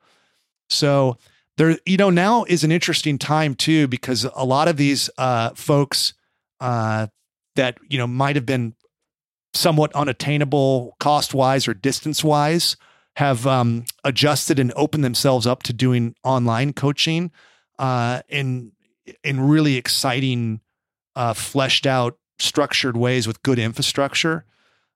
So 0.68 1.16
there, 1.56 1.78
you 1.86 1.96
know, 1.96 2.10
now 2.10 2.44
is 2.44 2.64
an 2.64 2.72
interesting 2.72 3.18
time 3.18 3.54
too 3.54 3.88
because 3.88 4.24
a 4.34 4.44
lot 4.44 4.68
of 4.68 4.76
these 4.76 5.08
uh, 5.16 5.50
folks 5.54 6.12
uh, 6.60 7.06
that 7.56 7.78
you 7.88 7.98
know 7.98 8.06
might 8.06 8.36
have 8.36 8.46
been 8.46 8.74
somewhat 9.54 9.92
unattainable 9.94 10.96
cost 11.00 11.34
wise 11.34 11.66
or 11.66 11.74
distance 11.74 12.22
wise 12.22 12.76
have 13.16 13.46
um, 13.46 13.84
adjusted 14.04 14.58
and 14.58 14.72
opened 14.76 15.02
themselves 15.02 15.46
up 15.46 15.62
to 15.62 15.72
doing 15.72 16.14
online 16.22 16.72
coaching 16.72 17.30
uh, 17.78 18.20
in 18.28 18.72
in 19.22 19.40
really 19.40 19.76
exciting, 19.76 20.60
uh, 21.14 21.32
fleshed 21.32 21.86
out, 21.86 22.18
structured 22.38 22.96
ways 22.96 23.26
with 23.26 23.42
good 23.42 23.58
infrastructure. 23.58 24.44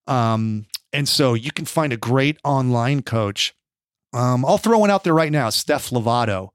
Um, 0.06 0.66
and 0.92 1.08
so 1.08 1.34
you 1.34 1.52
can 1.52 1.64
find 1.64 1.92
a 1.92 1.96
great 1.96 2.38
online 2.44 3.02
coach. 3.02 3.54
Um, 4.12 4.44
I'll 4.44 4.58
throw 4.58 4.78
one 4.78 4.90
out 4.90 5.04
there 5.04 5.14
right 5.14 5.30
now, 5.30 5.50
Steph 5.50 5.90
Lovato. 5.90 6.50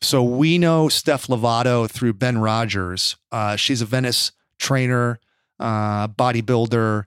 So 0.00 0.22
we 0.22 0.58
know 0.58 0.88
Steph 0.88 1.26
Lovato 1.26 1.88
through 1.88 2.14
Ben 2.14 2.38
Rogers. 2.38 3.16
Uh, 3.30 3.56
she's 3.56 3.82
a 3.82 3.86
Venice 3.86 4.32
trainer, 4.58 5.18
uh, 5.58 6.08
bodybuilder, 6.08 7.04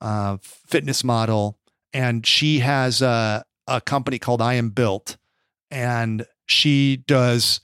uh, 0.00 0.36
fitness 0.42 1.04
model, 1.04 1.58
and 1.92 2.26
she 2.26 2.60
has 2.60 3.02
a, 3.02 3.44
a 3.66 3.80
company 3.80 4.18
called 4.18 4.40
I 4.40 4.54
Am 4.54 4.70
Built, 4.70 5.16
and 5.70 6.26
she 6.46 6.96
does 7.06 7.60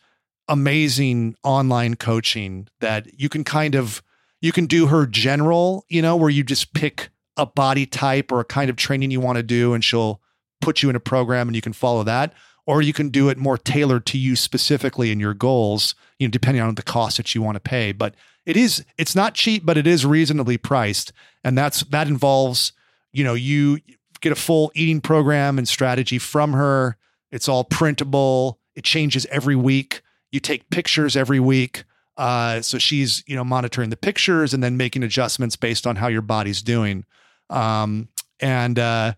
amazing 0.49 1.37
online 1.43 1.97
coaching 1.97 2.69
that 2.81 3.19
you 3.19 3.29
can 3.29 3.45
kind 3.45 3.75
of 3.75 4.03
you 4.41 4.53
can 4.53 4.67
do 4.67 4.87
her 4.87 5.07
general, 5.07 5.85
you 5.89 6.03
know, 6.03 6.15
where 6.15 6.31
you 6.31 6.45
just 6.45 6.75
pick 6.75 7.09
a 7.37 7.47
body 7.47 7.87
type 7.87 8.31
or 8.31 8.41
a 8.41 8.45
kind 8.45 8.71
of 8.71 8.77
training 8.77 9.11
you 9.11 9.21
want 9.21 9.37
to 9.37 9.43
do, 9.43 9.75
and 9.75 9.83
she'll 9.83 10.21
put 10.61 10.83
you 10.83 10.91
in 10.91 10.97
a 10.97 11.01
program 11.01 11.49
and 11.49 11.57
you 11.57 11.63
can 11.63 11.73
follow 11.73 12.03
that 12.03 12.33
or 12.67 12.83
you 12.83 12.93
can 12.93 13.09
do 13.09 13.29
it 13.29 13.39
more 13.39 13.57
tailored 13.57 14.05
to 14.07 14.19
you 14.19 14.37
specifically 14.37 15.13
and 15.13 15.21
your 15.21 15.35
goals, 15.35 15.95
you 16.19 16.27
know, 16.27 16.31
depending 16.31 16.63
on 16.63 16.75
the 16.75 16.83
cost 16.83 17.17
that 17.17 17.35
you 17.35 17.41
want 17.41 17.55
to 17.55 17.61
pay. 17.61 17.93
But 17.93 18.15
it 18.47 18.57
is 18.57 18.85
it's 18.97 19.15
not 19.15 19.35
cheap, 19.35 19.67
but 19.67 19.77
it 19.77 19.87
is 19.87 20.07
reasonably 20.07 20.57
priced, 20.57 21.13
and 21.45 21.59
that's 21.59 21.81
that 21.85 22.07
involves 22.07 22.73
you 23.13 23.25
know 23.25 23.35
you 23.35 23.81
get 24.21 24.33
a 24.33 24.37
full 24.37 24.73
eating 24.75 25.01
program 25.01 25.59
and 25.59 25.69
strategy 25.69 26.19
from 26.19 26.53
her. 26.53 26.97
It's 27.31 27.49
all 27.49 27.65
printable. 27.65 28.59
It 28.75 28.85
changes 28.85 29.27
every 29.27 29.57
week. 29.57 30.01
You 30.31 30.41
take 30.41 30.71
pictures 30.71 31.17
every 31.17 31.41
week. 31.41 31.85
Uh, 32.17 32.63
so 32.63 32.79
she's 32.79 33.23
you 33.27 33.37
know 33.37 33.45
monitoring 33.45 33.91
the 33.91 33.97
pictures 33.97 34.55
and 34.55 34.63
then 34.63 34.77
making 34.77 35.03
adjustments 35.03 35.57
based 35.57 35.87
on 35.87 35.97
how 35.97 36.07
your 36.07 36.23
body's 36.23 36.63
doing. 36.63 37.05
Um, 37.51 38.09
and 38.41 38.79
uh, 38.79 39.15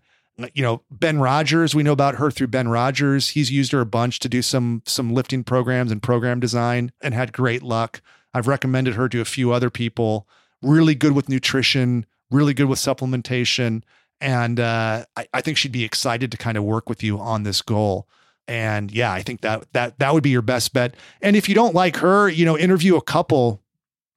you 0.53 0.63
know 0.63 0.81
Ben 0.89 1.19
Rogers, 1.19 1.75
we 1.75 1.83
know 1.83 1.93
about 1.93 2.15
her 2.15 2.31
through 2.31 2.47
Ben 2.47 2.67
Rogers. 2.67 3.29
He's 3.29 3.51
used 3.51 3.71
her 3.73 3.81
a 3.81 3.85
bunch 3.85 4.19
to 4.19 4.29
do 4.29 4.41
some 4.41 4.81
some 4.85 5.13
lifting 5.13 5.43
programs 5.43 5.91
and 5.91 6.01
program 6.01 6.39
design 6.39 6.91
and 6.99 7.13
had 7.13 7.31
great 7.31 7.61
luck. 7.61 8.01
I've 8.33 8.47
recommended 8.47 8.95
her 8.95 9.09
to 9.09 9.21
a 9.21 9.25
few 9.25 9.51
other 9.51 9.69
people. 9.69 10.27
Really 10.61 10.95
good 10.95 11.13
with 11.13 11.29
nutrition, 11.29 12.05
really 12.31 12.53
good 12.53 12.67
with 12.67 12.79
supplementation, 12.79 13.83
and 14.19 14.59
uh, 14.59 15.05
I, 15.15 15.27
I 15.33 15.41
think 15.41 15.57
she'd 15.57 15.71
be 15.71 15.85
excited 15.85 16.31
to 16.31 16.37
kind 16.37 16.57
of 16.57 16.63
work 16.63 16.89
with 16.89 17.01
you 17.01 17.17
on 17.19 17.43
this 17.43 17.61
goal. 17.61 18.07
And 18.47 18.91
yeah, 18.91 19.13
I 19.13 19.21
think 19.21 19.41
that 19.41 19.71
that 19.73 19.99
that 19.99 20.13
would 20.13 20.23
be 20.23 20.31
your 20.31 20.41
best 20.41 20.73
bet. 20.73 20.95
And 21.21 21.35
if 21.35 21.47
you 21.47 21.55
don't 21.55 21.75
like 21.75 21.97
her, 21.97 22.27
you 22.29 22.45
know, 22.45 22.57
interview 22.57 22.95
a 22.97 23.01
couple 23.01 23.61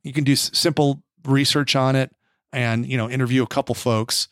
You 0.04 0.12
can 0.12 0.24
do 0.24 0.32
s- 0.32 0.50
simple 0.52 1.02
research 1.24 1.76
on 1.76 1.94
it 1.94 2.10
and, 2.52 2.84
you 2.86 2.96
know, 2.96 3.08
interview 3.08 3.42
a 3.44 3.46
couple 3.46 3.74
folks 3.74 4.28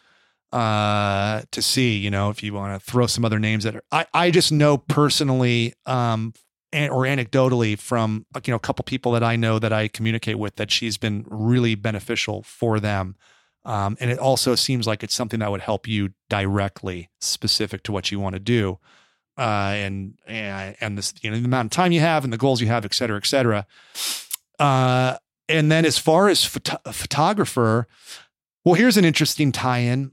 uh 0.52 1.42
to 1.52 1.62
see, 1.62 1.96
you 1.96 2.10
know, 2.10 2.30
if 2.30 2.42
you 2.42 2.52
want 2.52 2.74
to 2.74 2.90
throw 2.90 3.06
some 3.06 3.24
other 3.24 3.38
names 3.38 3.64
at 3.66 3.74
her. 3.74 3.82
I 3.92 4.06
I 4.12 4.30
just 4.32 4.50
know 4.50 4.78
personally 4.78 5.74
um 5.86 6.32
or 6.72 7.04
anecdotally 7.04 7.78
from 7.78 8.26
you 8.44 8.52
know 8.52 8.56
a 8.56 8.60
couple 8.60 8.84
people 8.84 9.12
that 9.12 9.22
I 9.22 9.36
know 9.36 9.58
that 9.58 9.72
I 9.72 9.88
communicate 9.88 10.38
with 10.38 10.56
that 10.56 10.70
she's 10.70 10.96
been 10.96 11.24
really 11.28 11.74
beneficial 11.74 12.42
for 12.42 12.80
them. 12.80 13.16
Um, 13.64 13.96
and 14.00 14.10
it 14.10 14.18
also 14.18 14.54
seems 14.54 14.86
like 14.86 15.02
it's 15.02 15.14
something 15.14 15.40
that 15.40 15.50
would 15.50 15.60
help 15.60 15.86
you 15.86 16.10
directly, 16.30 17.10
specific 17.20 17.82
to 17.82 17.92
what 17.92 18.10
you 18.10 18.18
want 18.18 18.34
to 18.34 18.40
do, 18.40 18.78
uh, 19.36 19.74
and 19.74 20.14
and 20.26 20.76
and 20.80 20.96
this 20.96 21.12
you 21.22 21.30
know 21.30 21.38
the 21.38 21.44
amount 21.44 21.66
of 21.66 21.70
time 21.70 21.92
you 21.92 22.00
have 22.00 22.24
and 22.24 22.32
the 22.32 22.38
goals 22.38 22.60
you 22.60 22.68
have, 22.68 22.84
et 22.84 22.94
cetera, 22.94 23.16
et 23.16 23.26
cetera. 23.26 23.66
Uh, 24.58 25.16
and 25.48 25.70
then 25.70 25.84
as 25.84 25.98
far 25.98 26.28
as 26.28 26.40
phot- 26.40 26.94
photographer, 26.94 27.88
well, 28.64 28.74
here's 28.74 28.96
an 28.96 29.04
interesting 29.04 29.52
tie-in. 29.52 30.12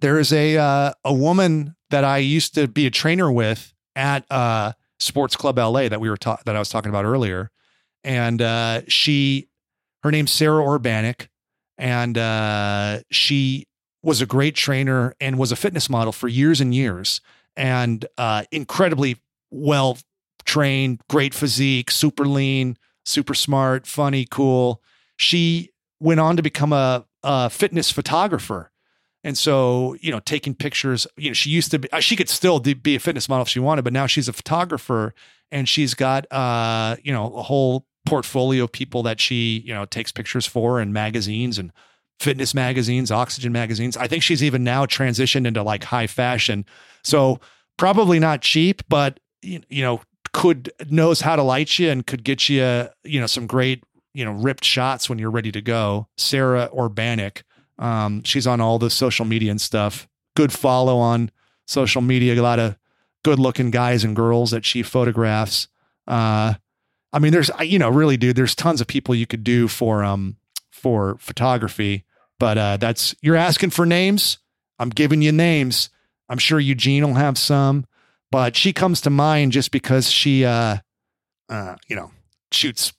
There 0.00 0.18
is 0.18 0.32
a 0.32 0.56
uh, 0.56 0.92
a 1.04 1.12
woman 1.12 1.74
that 1.90 2.04
I 2.04 2.18
used 2.18 2.54
to 2.54 2.68
be 2.68 2.86
a 2.86 2.90
trainer 2.90 3.30
with 3.30 3.74
at 3.94 4.24
uh, 4.30 4.72
Sports 5.02 5.36
Club 5.36 5.58
LA 5.58 5.88
that 5.88 6.00
we 6.00 6.08
were 6.08 6.16
ta- 6.16 6.38
that 6.44 6.56
I 6.56 6.58
was 6.58 6.68
talking 6.68 6.88
about 6.88 7.04
earlier, 7.04 7.50
and 8.04 8.40
uh, 8.40 8.82
she, 8.88 9.48
her 10.02 10.10
name's 10.10 10.30
Sarah 10.30 10.62
Orbanic, 10.62 11.28
and 11.78 12.16
uh, 12.16 13.00
she 13.10 13.66
was 14.02 14.20
a 14.20 14.26
great 14.26 14.54
trainer 14.54 15.14
and 15.20 15.38
was 15.38 15.52
a 15.52 15.56
fitness 15.56 15.88
model 15.88 16.12
for 16.12 16.28
years 16.28 16.60
and 16.60 16.74
years, 16.74 17.20
and 17.56 18.04
uh, 18.18 18.44
incredibly 18.50 19.16
well 19.50 19.98
trained, 20.44 21.00
great 21.08 21.34
physique, 21.34 21.90
super 21.90 22.26
lean, 22.26 22.76
super 23.04 23.34
smart, 23.34 23.86
funny, 23.86 24.26
cool. 24.28 24.82
She 25.16 25.70
went 26.00 26.20
on 26.20 26.36
to 26.36 26.42
become 26.42 26.72
a, 26.72 27.06
a 27.22 27.48
fitness 27.50 27.90
photographer. 27.90 28.71
And 29.24 29.38
so, 29.38 29.96
you 30.00 30.10
know, 30.10 30.20
taking 30.20 30.54
pictures, 30.54 31.06
you 31.16 31.30
know, 31.30 31.34
she 31.34 31.50
used 31.50 31.70
to 31.70 31.78
be, 31.78 31.90
uh, 31.92 32.00
she 32.00 32.16
could 32.16 32.28
still 32.28 32.58
be 32.58 32.96
a 32.96 33.00
fitness 33.00 33.28
model 33.28 33.42
if 33.42 33.48
she 33.48 33.60
wanted, 33.60 33.82
but 33.82 33.92
now 33.92 34.06
she's 34.06 34.28
a 34.28 34.32
photographer 34.32 35.14
and 35.50 35.68
she's 35.68 35.94
got, 35.94 36.30
uh, 36.32 36.96
you 37.02 37.12
know, 37.12 37.32
a 37.34 37.42
whole 37.42 37.86
portfolio 38.04 38.64
of 38.64 38.72
people 38.72 39.02
that 39.04 39.20
she, 39.20 39.62
you 39.64 39.72
know, 39.72 39.84
takes 39.84 40.10
pictures 40.10 40.46
for 40.46 40.80
and 40.80 40.92
magazines 40.92 41.58
and 41.58 41.72
fitness 42.18 42.52
magazines, 42.52 43.10
oxygen 43.10 43.52
magazines. 43.52 43.96
I 43.96 44.08
think 44.08 44.22
she's 44.22 44.42
even 44.42 44.64
now 44.64 44.86
transitioned 44.86 45.46
into 45.46 45.62
like 45.62 45.84
high 45.84 46.08
fashion. 46.08 46.64
So 47.04 47.38
probably 47.76 48.18
not 48.18 48.42
cheap, 48.42 48.82
but, 48.88 49.20
you 49.42 49.60
know, 49.70 50.00
could 50.32 50.72
knows 50.88 51.20
how 51.20 51.36
to 51.36 51.42
light 51.42 51.78
you 51.78 51.90
and 51.90 52.06
could 52.06 52.24
get 52.24 52.48
you, 52.48 52.88
you 53.04 53.20
know, 53.20 53.26
some 53.26 53.46
great, 53.46 53.84
you 54.14 54.24
know, 54.24 54.32
ripped 54.32 54.64
shots 54.64 55.08
when 55.08 55.18
you're 55.18 55.30
ready 55.30 55.52
to 55.52 55.60
go. 55.60 56.08
Sarah 56.16 56.70
Orbanic. 56.72 57.42
Um, 57.82 58.22
she's 58.22 58.46
on 58.46 58.60
all 58.60 58.78
the 58.78 58.90
social 58.90 59.24
media 59.24 59.50
and 59.50 59.60
stuff. 59.60 60.08
Good 60.36 60.52
follow 60.52 60.98
on 60.98 61.32
social 61.66 62.00
media. 62.00 62.40
A 62.40 62.40
lot 62.40 62.60
of 62.60 62.76
good 63.24 63.40
looking 63.40 63.72
guys 63.72 64.04
and 64.04 64.14
girls 64.14 64.52
that 64.52 64.64
she 64.64 64.84
photographs. 64.84 65.66
Uh, 66.06 66.54
I 67.12 67.18
mean, 67.18 67.32
there's, 67.32 67.50
you 67.60 67.80
know, 67.80 67.90
really, 67.90 68.16
dude, 68.16 68.36
there's 68.36 68.54
tons 68.54 68.80
of 68.80 68.86
people 68.86 69.16
you 69.16 69.26
could 69.26 69.42
do 69.42 69.66
for, 69.66 70.04
um, 70.04 70.36
for 70.70 71.16
photography, 71.18 72.04
but, 72.38 72.56
uh, 72.56 72.76
that's, 72.76 73.16
you're 73.20 73.36
asking 73.36 73.70
for 73.70 73.84
names. 73.84 74.38
I'm 74.78 74.90
giving 74.90 75.20
you 75.20 75.32
names. 75.32 75.90
I'm 76.28 76.38
sure 76.38 76.60
Eugene 76.60 77.04
will 77.04 77.14
have 77.14 77.36
some, 77.36 77.84
but 78.30 78.54
she 78.54 78.72
comes 78.72 79.00
to 79.02 79.10
mind 79.10 79.52
just 79.52 79.72
because 79.72 80.08
she, 80.08 80.44
uh, 80.44 80.78
uh, 81.48 81.76
you 81.88 81.96
know, 81.96 82.12
shoots, 82.52 82.92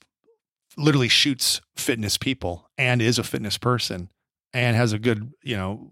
literally 0.75 1.07
shoots 1.07 1.61
fitness 1.75 2.17
people 2.17 2.69
and 2.77 3.01
is 3.01 3.17
a 3.17 3.23
fitness 3.23 3.57
person 3.57 4.09
and 4.53 4.75
has 4.75 4.93
a 4.93 4.99
good, 4.99 5.31
you 5.43 5.55
know, 5.55 5.91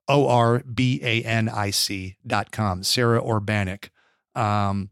O 0.07 0.27
R 0.27 0.59
B 0.59 0.99
A 1.03 1.23
N 1.23 1.49
I 1.49 1.69
C.com, 1.69 2.83
Sarah 2.83 3.21
Orbanic. 3.21 3.89
Um, 4.35 4.89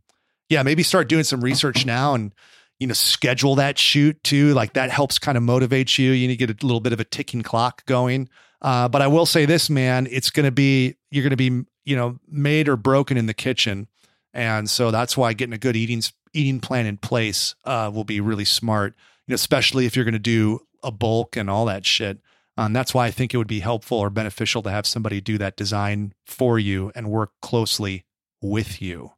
yeah, 0.49 0.63
maybe 0.63 0.83
start 0.83 1.09
doing 1.09 1.23
some 1.23 1.41
research 1.41 1.85
now 1.85 2.15
and, 2.15 2.33
you 2.79 2.87
know, 2.87 2.93
schedule 2.93 3.55
that 3.55 3.77
shoot 3.77 4.21
too. 4.23 4.53
Like 4.53 4.73
that 4.73 4.89
helps 4.89 5.19
kind 5.19 5.37
of 5.37 5.43
motivate 5.43 5.97
you. 5.97 6.11
You 6.11 6.27
need 6.27 6.37
to 6.37 6.47
get 6.47 6.63
a 6.63 6.65
little 6.65 6.79
bit 6.79 6.93
of 6.93 6.99
a 6.99 7.05
ticking 7.05 7.41
clock 7.41 7.85
going. 7.85 8.29
Uh, 8.61 8.87
but 8.87 9.01
I 9.01 9.07
will 9.07 9.25
say 9.25 9.45
this, 9.45 9.69
man, 9.69 10.07
it's 10.11 10.29
going 10.29 10.45
to 10.45 10.51
be, 10.51 10.95
you're 11.11 11.23
going 11.23 11.31
to 11.31 11.37
be, 11.37 11.63
you 11.85 11.95
know, 11.95 12.19
made 12.27 12.67
or 12.67 12.77
broken 12.77 13.17
in 13.17 13.25
the 13.25 13.33
kitchen. 13.33 13.87
And 14.33 14.69
so 14.69 14.91
that's 14.91 15.17
why 15.17 15.33
getting 15.33 15.53
a 15.53 15.57
good 15.57 15.75
eating 15.75 16.03
eating 16.33 16.59
plan 16.59 16.85
in 16.85 16.97
place 16.97 17.55
uh, 17.65 17.89
will 17.93 18.03
be 18.03 18.21
really 18.21 18.45
smart, 18.45 18.95
you 19.25 19.31
know, 19.31 19.35
especially 19.35 19.85
if 19.85 19.95
you're 19.95 20.05
going 20.05 20.13
to 20.13 20.19
do 20.19 20.59
a 20.83 20.91
bulk 20.91 21.35
and 21.35 21.49
all 21.49 21.65
that 21.65 21.85
shit. 21.85 22.19
Um, 22.57 22.73
that's 22.73 22.93
why 22.93 23.07
I 23.07 23.11
think 23.11 23.33
it 23.33 23.37
would 23.37 23.47
be 23.47 23.61
helpful 23.61 23.97
or 23.97 24.09
beneficial 24.09 24.61
to 24.63 24.69
have 24.69 24.85
somebody 24.85 25.21
do 25.21 25.37
that 25.37 25.55
design 25.55 26.13
for 26.25 26.59
you 26.59 26.91
and 26.93 27.09
work 27.09 27.31
closely 27.41 28.05
with 28.41 28.81
you. 28.81 29.13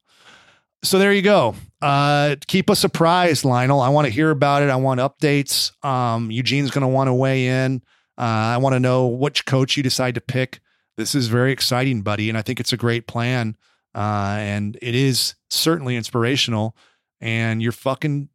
So 0.84 0.98
there 0.98 1.14
you 1.14 1.22
go. 1.22 1.56
Uh, 1.82 2.36
keep 2.48 2.70
us 2.70 2.80
surprised, 2.80 3.46
Lionel. 3.46 3.82
I 3.82 3.90
want 3.90 4.06
to 4.06 4.12
hear 4.12 4.32
about 4.32 4.64
it. 4.64 4.70
I 4.70 4.76
want 4.76 5.00
updates. 5.00 5.72
Um, 5.86 6.32
Eugene's 6.32 6.72
going 6.72 6.84
to 6.84 6.88
want 6.88 7.08
to 7.08 7.14
weigh 7.14 7.48
in. 7.48 7.82
Uh, 8.18 8.22
I 8.56 8.58
want 8.58 8.74
to 8.74 8.80
know 8.80 9.08
which 9.08 9.46
coach 9.46 9.78
you 9.78 9.84
decide 9.84 10.16
to 10.16 10.22
pick. 10.22 10.60
This 10.98 11.16
is 11.16 11.28
very 11.28 11.52
exciting, 11.52 12.02
buddy, 12.02 12.30
and 12.30 12.38
I 12.38 12.42
think 12.42 12.60
it's 12.60 12.74
a 12.74 12.78
great 12.78 13.08
plan. 13.08 13.56
Uh, 13.94 14.38
and 14.40 14.78
it 14.82 14.96
is 14.96 15.36
certainly 15.50 15.96
inspirational. 15.96 16.76
And 17.20 17.62
you're 17.62 17.72
fucking 17.72 18.30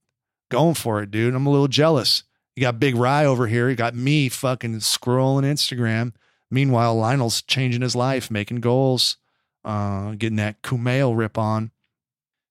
going 0.50 0.74
for 0.74 1.02
it, 1.02 1.10
dude. 1.10 1.34
I'm 1.34 1.46
a 1.46 1.50
little 1.50 1.68
jealous. 1.68 2.22
You 2.54 2.62
got 2.62 2.80
Big 2.80 2.96
Rye 2.96 3.26
over 3.26 3.46
here. 3.46 3.68
You 3.68 3.76
got 3.76 3.94
me 3.94 4.28
fucking 4.28 4.76
scrolling 4.76 5.44
Instagram. 5.44 6.12
Meanwhile, 6.50 6.96
Lionel's 6.96 7.42
changing 7.42 7.82
his 7.82 7.96
life, 7.96 8.30
making 8.30 8.60
goals, 8.60 9.16
uh, 9.64 10.12
getting 10.12 10.36
that 10.36 10.62
Kumail 10.62 11.16
rip 11.16 11.36
on. 11.36 11.72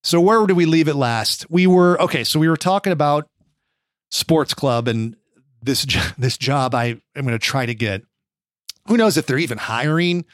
So 0.04 0.22
where 0.22 0.46
did 0.46 0.58
we 0.58 0.66
leave 0.66 0.88
it 0.88 0.96
last? 0.96 1.50
We 1.50 1.66
were 1.66 2.00
okay. 2.02 2.24
So 2.24 2.40
we 2.40 2.50
were 2.50 2.58
talking 2.58 2.94
about 2.94 3.28
sports 4.12 4.54
club 4.54 4.88
and 4.88 5.16
this 5.64 5.86
this 6.18 6.38
job 6.38 6.76
I 6.76 7.02
am 7.16 7.26
going 7.26 7.30
to 7.30 7.40
try 7.40 7.66
to 7.66 7.74
get. 7.74 8.04
Who 8.88 8.98
knows 8.98 9.18
if 9.18 9.26
they're 9.26 9.40
even 9.40 9.58
hiring? 9.58 10.26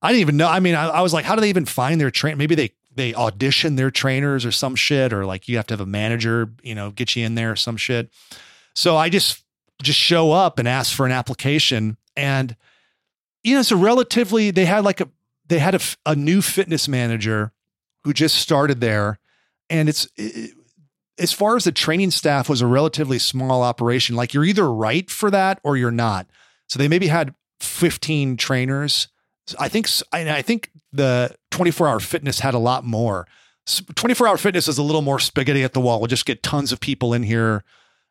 I 0.00 0.08
didn't 0.08 0.20
even 0.20 0.36
know. 0.36 0.48
I 0.48 0.60
mean, 0.60 0.74
I, 0.74 0.88
I 0.88 1.00
was 1.00 1.12
like, 1.12 1.24
how 1.24 1.34
do 1.34 1.40
they 1.40 1.48
even 1.48 1.64
find 1.64 2.00
their 2.00 2.10
train? 2.10 2.38
Maybe 2.38 2.54
they 2.54 2.72
they 2.94 3.14
audition 3.14 3.76
their 3.76 3.90
trainers 3.90 4.44
or 4.44 4.52
some 4.52 4.74
shit, 4.74 5.12
or 5.12 5.24
like 5.24 5.48
you 5.48 5.56
have 5.56 5.66
to 5.68 5.74
have 5.74 5.80
a 5.80 5.86
manager, 5.86 6.50
you 6.62 6.74
know, 6.74 6.90
get 6.90 7.16
you 7.16 7.24
in 7.24 7.34
there 7.34 7.52
or 7.52 7.56
some 7.56 7.76
shit. 7.76 8.10
So 8.74 8.96
I 8.96 9.08
just 9.08 9.44
just 9.82 9.98
show 9.98 10.32
up 10.32 10.58
and 10.58 10.68
ask 10.68 10.94
for 10.94 11.06
an 11.06 11.12
application, 11.12 11.96
and 12.16 12.56
you 13.42 13.54
know, 13.54 13.60
it's 13.60 13.70
a 13.70 13.76
relatively. 13.76 14.50
They 14.50 14.66
had 14.66 14.84
like 14.84 15.00
a 15.00 15.08
they 15.46 15.58
had 15.58 15.74
a, 15.74 15.80
a 16.06 16.14
new 16.14 16.42
fitness 16.42 16.88
manager 16.88 17.52
who 18.04 18.12
just 18.12 18.36
started 18.36 18.80
there, 18.80 19.18
and 19.70 19.88
it's. 19.88 20.08
It, 20.16 20.52
as 21.20 21.32
far 21.32 21.56
as 21.56 21.64
the 21.64 21.72
training 21.72 22.12
staff 22.12 22.48
was 22.48 22.60
a 22.60 22.66
relatively 22.66 23.18
small 23.18 23.62
operation, 23.62 24.14
like 24.14 24.32
you're 24.32 24.44
either 24.44 24.72
right 24.72 25.10
for 25.10 25.32
that 25.32 25.58
or 25.64 25.76
you're 25.76 25.90
not. 25.90 26.28
So 26.68 26.78
they 26.78 26.86
maybe 26.86 27.08
had 27.08 27.34
15 27.58 28.36
trainers. 28.36 29.08
I 29.58 29.68
think 29.68 29.88
I 30.12 30.42
think 30.42 30.70
the 30.92 31.34
24 31.50 31.88
hour 31.88 32.00
fitness 32.00 32.40
had 32.40 32.54
a 32.54 32.58
lot 32.58 32.84
more. 32.84 33.26
24 33.94 34.26
hour 34.26 34.36
fitness 34.38 34.66
is 34.66 34.78
a 34.78 34.82
little 34.82 35.02
more 35.02 35.18
spaghetti 35.18 35.62
at 35.62 35.74
the 35.74 35.80
wall. 35.80 36.00
We'll 36.00 36.08
just 36.08 36.26
get 36.26 36.42
tons 36.42 36.72
of 36.72 36.80
people 36.80 37.12
in 37.12 37.22
here 37.22 37.64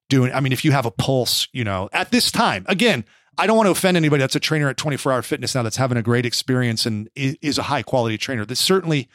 doing. 0.10 0.32
I 0.32 0.40
mean, 0.40 0.54
if 0.54 0.64
you 0.64 0.72
have 0.72 0.86
a 0.86 0.92
pulse, 0.92 1.48
you 1.52 1.64
know, 1.64 1.90
at 1.94 2.12
this 2.12 2.32
time, 2.32 2.66
again, 2.68 3.06
I 3.38 3.48
don't 3.48 3.58
want 3.58 3.68
to 3.68 3.72
offend 3.72 3.98
anybody 3.98 4.22
that's 4.22 4.36
a 4.36 4.40
trainer 4.40 4.70
at 4.70 4.78
24 4.78 5.12
hour 5.12 5.22
fitness 5.22 5.54
now 5.54 5.64
that's 5.64 5.78
having 5.78 5.98
a 5.98 6.04
great 6.04 6.26
experience 6.26 6.86
and 6.86 7.10
is, 7.16 7.58
a 7.58 7.64
high 7.64 7.84
quality 7.84 8.18
trainer. 8.18 8.46
This 8.46 8.60
certainly 8.60 9.10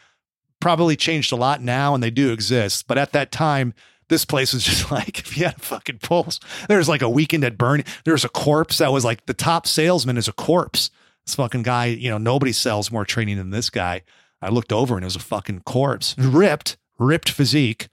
probably 0.60 0.96
changed 0.96 1.32
a 1.32 1.36
lot 1.36 1.60
now 1.60 1.94
and 1.94 2.02
they 2.02 2.10
do 2.10 2.32
exist. 2.32 2.86
But 2.86 2.98
at 2.98 3.12
that 3.12 3.32
time, 3.32 3.74
this 4.08 4.24
place 4.24 4.52
was 4.52 4.64
just 4.64 4.90
like 4.90 5.18
if 5.18 5.36
you 5.36 5.44
had 5.44 5.56
a 5.56 5.60
fucking 5.60 5.98
pulse. 5.98 6.38
There's 6.68 6.88
like 6.88 7.02
a 7.02 7.08
weekend 7.08 7.44
at 7.44 7.58
Bernie. 7.58 7.84
There's 8.04 8.24
a 8.24 8.28
corpse 8.28 8.78
that 8.78 8.92
was 8.92 9.04
like 9.04 9.26
the 9.26 9.34
top 9.34 9.66
salesman 9.66 10.16
is 10.16 10.28
a 10.28 10.32
corpse. 10.32 10.90
This 11.26 11.34
fucking 11.36 11.62
guy, 11.62 11.86
you 11.86 12.10
know, 12.10 12.18
nobody 12.18 12.52
sells 12.52 12.90
more 12.90 13.04
training 13.04 13.36
than 13.36 13.50
this 13.50 13.70
guy. 13.70 14.02
I 14.40 14.48
looked 14.48 14.72
over 14.72 14.96
and 14.96 15.04
it 15.04 15.06
was 15.06 15.16
a 15.16 15.20
fucking 15.20 15.60
corpse, 15.60 16.16
ripped, 16.18 16.76
ripped 16.98 17.30
physique, 17.30 17.88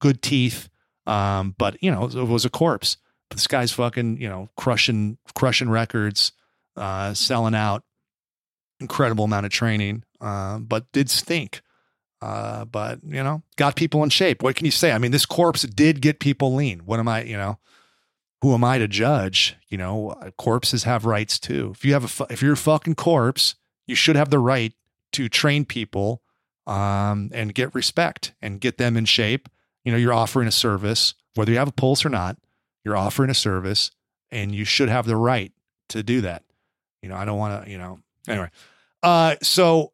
good 0.00 0.22
teeth, 0.22 0.68
um, 1.06 1.54
but 1.56 1.80
you 1.82 1.90
know, 1.90 2.04
it 2.04 2.14
was 2.14 2.44
a 2.44 2.50
corpse. 2.50 2.96
This 3.30 3.46
guy's 3.46 3.72
fucking, 3.72 4.20
you 4.20 4.28
know, 4.28 4.48
crushing, 4.56 5.18
crushing 5.34 5.70
records, 5.70 6.32
uh, 6.76 7.14
selling 7.14 7.54
out, 7.54 7.84
incredible 8.80 9.24
amount 9.24 9.46
of 9.46 9.52
training, 9.52 10.04
uh, 10.20 10.58
but 10.58 10.90
did 10.92 11.10
stink. 11.10 11.62
Uh, 12.20 12.64
but 12.64 13.00
you 13.06 13.22
know, 13.22 13.42
got 13.56 13.76
people 13.76 14.02
in 14.02 14.08
shape. 14.08 14.42
What 14.42 14.56
can 14.56 14.64
you 14.64 14.70
say? 14.70 14.92
I 14.92 14.98
mean, 14.98 15.10
this 15.10 15.26
corpse 15.26 15.62
did 15.62 16.00
get 16.00 16.20
people 16.20 16.54
lean. 16.54 16.80
What 16.80 16.98
am 16.98 17.06
I, 17.06 17.22
you 17.22 17.36
know, 17.36 17.58
who 18.44 18.52
am 18.52 18.62
I 18.62 18.76
to 18.76 18.86
judge? 18.86 19.56
You 19.70 19.78
know, 19.78 20.14
corpses 20.36 20.84
have 20.84 21.06
rights 21.06 21.38
too. 21.38 21.72
If 21.74 21.82
you 21.82 21.94
have 21.94 22.20
a, 22.20 22.26
if 22.30 22.42
you're 22.42 22.52
a 22.52 22.58
fucking 22.58 22.94
corpse, 22.94 23.54
you 23.86 23.94
should 23.94 24.16
have 24.16 24.28
the 24.28 24.38
right 24.38 24.74
to 25.12 25.30
train 25.30 25.64
people 25.64 26.20
um, 26.66 27.30
and 27.32 27.54
get 27.54 27.74
respect 27.74 28.34
and 28.42 28.60
get 28.60 28.76
them 28.76 28.98
in 28.98 29.06
shape. 29.06 29.48
You 29.82 29.92
know, 29.92 29.96
you're 29.96 30.12
offering 30.12 30.46
a 30.46 30.52
service, 30.52 31.14
whether 31.36 31.52
you 31.52 31.56
have 31.56 31.68
a 31.68 31.72
pulse 31.72 32.04
or 32.04 32.10
not, 32.10 32.36
you're 32.84 32.98
offering 32.98 33.30
a 33.30 33.34
service 33.34 33.90
and 34.30 34.54
you 34.54 34.66
should 34.66 34.90
have 34.90 35.06
the 35.06 35.16
right 35.16 35.50
to 35.88 36.02
do 36.02 36.20
that. 36.20 36.42
You 37.00 37.08
know, 37.08 37.16
I 37.16 37.24
don't 37.24 37.38
want 37.38 37.64
to, 37.64 37.70
you 37.70 37.78
know, 37.78 38.00
anyway. 38.28 38.50
Uh, 39.02 39.36
so 39.40 39.92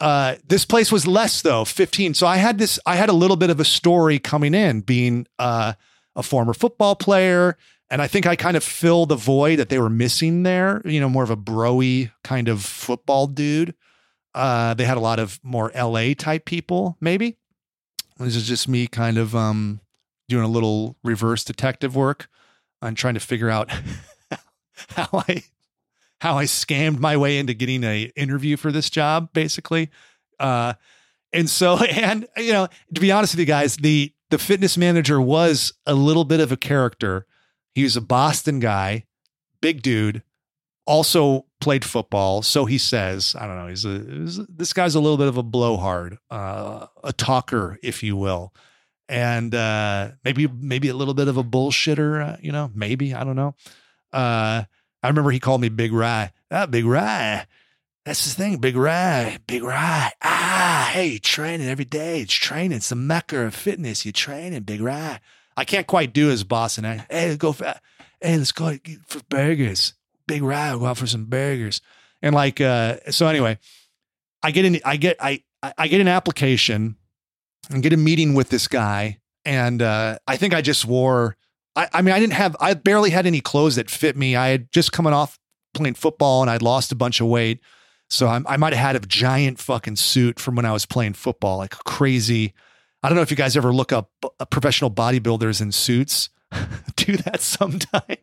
uh, 0.00 0.36
this 0.48 0.64
place 0.64 0.90
was 0.90 1.06
less 1.06 1.42
though, 1.42 1.66
15. 1.66 2.14
So 2.14 2.26
I 2.26 2.38
had 2.38 2.56
this, 2.56 2.80
I 2.86 2.96
had 2.96 3.10
a 3.10 3.12
little 3.12 3.36
bit 3.36 3.50
of 3.50 3.60
a 3.60 3.66
story 3.66 4.18
coming 4.18 4.54
in 4.54 4.80
being 4.80 5.26
uh, 5.38 5.74
a 6.16 6.22
former 6.22 6.54
football 6.54 6.96
player. 6.96 7.58
And 7.92 8.00
I 8.00 8.06
think 8.06 8.26
I 8.26 8.36
kind 8.36 8.56
of 8.56 8.64
filled 8.64 9.10
the 9.10 9.16
void 9.16 9.58
that 9.58 9.68
they 9.68 9.78
were 9.78 9.90
missing 9.90 10.44
there, 10.44 10.80
you 10.86 10.98
know, 10.98 11.10
more 11.10 11.24
of 11.24 11.28
a 11.28 11.36
broy 11.36 12.10
kind 12.24 12.48
of 12.48 12.64
football 12.64 13.26
dude. 13.26 13.74
Uh, 14.34 14.72
they 14.72 14.86
had 14.86 14.96
a 14.96 15.00
lot 15.00 15.18
of 15.18 15.38
more 15.42 15.70
LA 15.74 16.14
type 16.16 16.46
people, 16.46 16.96
maybe. 17.02 17.36
This 18.18 18.34
is 18.34 18.48
just 18.48 18.66
me 18.66 18.86
kind 18.86 19.18
of 19.18 19.36
um, 19.36 19.80
doing 20.26 20.42
a 20.42 20.48
little 20.48 20.96
reverse 21.04 21.44
detective 21.44 21.94
work 21.94 22.28
on 22.80 22.94
trying 22.94 23.12
to 23.12 23.20
figure 23.20 23.50
out 23.50 23.70
how 24.88 25.08
I 25.28 25.42
how 26.22 26.38
I 26.38 26.44
scammed 26.44 26.98
my 26.98 27.18
way 27.18 27.36
into 27.36 27.52
getting 27.52 27.84
a 27.84 28.10
interview 28.16 28.56
for 28.56 28.72
this 28.72 28.88
job, 28.88 29.34
basically. 29.34 29.90
Uh, 30.40 30.72
and 31.30 31.50
so, 31.50 31.76
and 31.84 32.26
you 32.38 32.54
know, 32.54 32.68
to 32.94 33.00
be 33.02 33.12
honest 33.12 33.34
with 33.34 33.40
you 33.40 33.44
guys, 33.44 33.76
the 33.76 34.14
the 34.30 34.38
fitness 34.38 34.78
manager 34.78 35.20
was 35.20 35.74
a 35.84 35.92
little 35.92 36.24
bit 36.24 36.40
of 36.40 36.52
a 36.52 36.56
character. 36.56 37.26
He 37.74 37.84
was 37.84 37.96
a 37.96 38.00
Boston 38.00 38.60
guy, 38.60 39.06
big 39.60 39.82
dude, 39.82 40.22
also 40.86 41.46
played 41.60 41.84
football. 41.84 42.42
So 42.42 42.64
he 42.64 42.78
says, 42.78 43.34
I 43.38 43.46
don't 43.46 43.56
know, 43.56 43.68
he's 43.68 43.84
a, 43.84 43.98
he's, 43.98 44.46
this 44.46 44.72
guy's 44.72 44.94
a 44.94 45.00
little 45.00 45.16
bit 45.16 45.28
of 45.28 45.36
a 45.36 45.42
blowhard, 45.42 46.18
uh, 46.30 46.86
a 47.02 47.12
talker, 47.12 47.78
if 47.82 48.02
you 48.02 48.16
will. 48.16 48.52
And 49.08 49.54
uh, 49.54 50.12
maybe 50.24 50.46
maybe 50.46 50.88
a 50.88 50.94
little 50.94 51.14
bit 51.14 51.28
of 51.28 51.36
a 51.36 51.44
bullshitter, 51.44 52.34
uh, 52.34 52.36
you 52.40 52.52
know, 52.52 52.70
maybe, 52.74 53.14
I 53.14 53.24
don't 53.24 53.36
know. 53.36 53.54
Uh, 54.12 54.64
I 55.02 55.08
remember 55.08 55.30
he 55.30 55.40
called 55.40 55.60
me 55.60 55.68
Big 55.68 55.92
Rye. 55.92 56.32
Ah, 56.50 56.66
Big 56.66 56.84
Rye. 56.84 57.46
That's 58.04 58.24
the 58.24 58.34
thing, 58.34 58.58
Big 58.58 58.76
Rye, 58.76 59.38
Big 59.46 59.62
Rye. 59.62 60.12
Ah, 60.22 60.90
hey, 60.92 61.18
training 61.18 61.68
every 61.68 61.84
day. 61.84 62.20
It's 62.20 62.32
training. 62.32 62.78
It's 62.78 62.88
the 62.88 62.96
mecca 62.96 63.40
of 63.44 63.54
fitness. 63.54 64.04
You're 64.04 64.12
training, 64.12 64.62
Big 64.62 64.80
Rye. 64.80 65.20
I 65.56 65.64
can't 65.64 65.86
quite 65.86 66.12
do 66.12 66.28
his 66.28 66.44
boss 66.44 66.78
and 66.78 66.86
I, 66.86 67.06
hey, 67.10 67.28
let's 67.28 67.36
go 67.36 67.52
for, 67.52 67.74
hey, 68.20 68.36
let's 68.36 68.52
go 68.52 68.76
for 69.06 69.20
burgers 69.28 69.94
big 70.26 70.42
ride, 70.42 70.78
go 70.78 70.86
out 70.86 70.96
for 70.96 71.06
some 71.06 71.26
burgers. 71.26 71.80
And 72.20 72.34
like, 72.34 72.60
uh, 72.60 72.98
so 73.10 73.26
anyway, 73.26 73.58
I 74.42 74.50
get 74.50 74.64
in, 74.64 74.80
I 74.84 74.96
get, 74.96 75.16
I, 75.20 75.42
I 75.76 75.88
get 75.88 76.00
an 76.00 76.08
application 76.08 76.96
and 77.70 77.82
get 77.82 77.92
a 77.92 77.96
meeting 77.96 78.34
with 78.34 78.48
this 78.48 78.68
guy. 78.68 79.18
And, 79.44 79.82
uh, 79.82 80.18
I 80.26 80.36
think 80.36 80.54
I 80.54 80.62
just 80.62 80.84
wore, 80.84 81.36
I, 81.76 81.88
I 81.92 82.02
mean, 82.02 82.14
I 82.14 82.20
didn't 82.20 82.34
have, 82.34 82.56
I 82.60 82.74
barely 82.74 83.10
had 83.10 83.26
any 83.26 83.40
clothes 83.40 83.76
that 83.76 83.90
fit 83.90 84.16
me. 84.16 84.36
I 84.36 84.48
had 84.48 84.72
just 84.72 84.92
coming 84.92 85.12
off 85.12 85.38
playing 85.74 85.94
football 85.94 86.42
and 86.42 86.50
I'd 86.50 86.62
lost 86.62 86.92
a 86.92 86.96
bunch 86.96 87.20
of 87.20 87.26
weight. 87.26 87.60
So 88.08 88.26
I, 88.26 88.40
I 88.46 88.56
might 88.56 88.72
have 88.72 88.94
had 88.94 88.96
a 88.96 89.06
giant 89.06 89.58
fucking 89.58 89.96
suit 89.96 90.38
from 90.38 90.54
when 90.54 90.64
I 90.64 90.72
was 90.72 90.86
playing 90.86 91.14
football, 91.14 91.58
like 91.58 91.70
crazy. 91.70 92.54
I 93.02 93.08
don't 93.08 93.16
know 93.16 93.22
if 93.22 93.30
you 93.30 93.36
guys 93.36 93.56
ever 93.56 93.72
look 93.72 93.92
up 93.92 94.10
uh, 94.22 94.44
professional 94.44 94.90
bodybuilders 94.90 95.60
in 95.60 95.72
suits. 95.72 96.30
Do 96.96 97.16
that 97.18 97.40
sometime. 97.40 98.18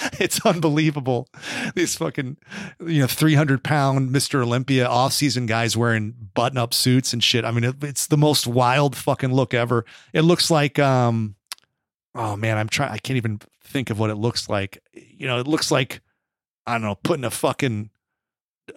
it's 0.18 0.44
unbelievable. 0.44 1.28
These 1.74 1.96
fucking, 1.96 2.36
you 2.86 3.00
know, 3.00 3.06
300 3.06 3.62
pound 3.62 4.10
Mr. 4.10 4.42
Olympia 4.42 4.86
off 4.86 5.12
season 5.12 5.46
guys 5.46 5.76
wearing 5.76 6.14
button 6.34 6.58
up 6.58 6.74
suits 6.74 7.12
and 7.12 7.22
shit. 7.22 7.44
I 7.44 7.50
mean, 7.50 7.64
it, 7.64 7.82
it's 7.82 8.06
the 8.06 8.16
most 8.16 8.46
wild 8.46 8.96
fucking 8.96 9.32
look 9.32 9.54
ever. 9.54 9.84
It 10.12 10.22
looks 10.22 10.50
like, 10.50 10.78
um, 10.78 11.34
oh 12.14 12.36
man, 12.36 12.58
I'm 12.58 12.68
trying, 12.68 12.92
I 12.92 12.98
can't 12.98 13.16
even 13.16 13.40
think 13.64 13.90
of 13.90 13.98
what 13.98 14.10
it 14.10 14.16
looks 14.16 14.48
like. 14.48 14.82
You 14.94 15.26
know, 15.26 15.38
it 15.38 15.46
looks 15.46 15.70
like, 15.70 16.00
I 16.66 16.74
don't 16.74 16.82
know, 16.82 16.96
putting 16.96 17.24
a 17.24 17.30
fucking 17.30 17.90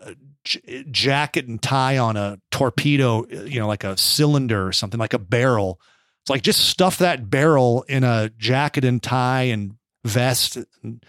uh, 0.01 0.13
j- 0.43 0.85
jacket 0.91 1.47
and 1.47 1.61
tie 1.61 1.97
on 1.97 2.17
a 2.17 2.39
torpedo, 2.51 3.25
you 3.27 3.59
know, 3.59 3.67
like 3.67 3.83
a 3.83 3.97
cylinder 3.97 4.67
or 4.67 4.71
something, 4.71 4.99
like 4.99 5.13
a 5.13 5.19
barrel. 5.19 5.79
It's 6.21 6.29
like 6.29 6.41
just 6.41 6.69
stuff 6.69 6.99
that 6.99 7.29
barrel 7.29 7.83
in 7.89 8.03
a 8.03 8.29
jacket 8.37 8.85
and 8.85 9.01
tie 9.01 9.43
and 9.43 9.75
vest, 10.05 10.57
and, 10.83 11.03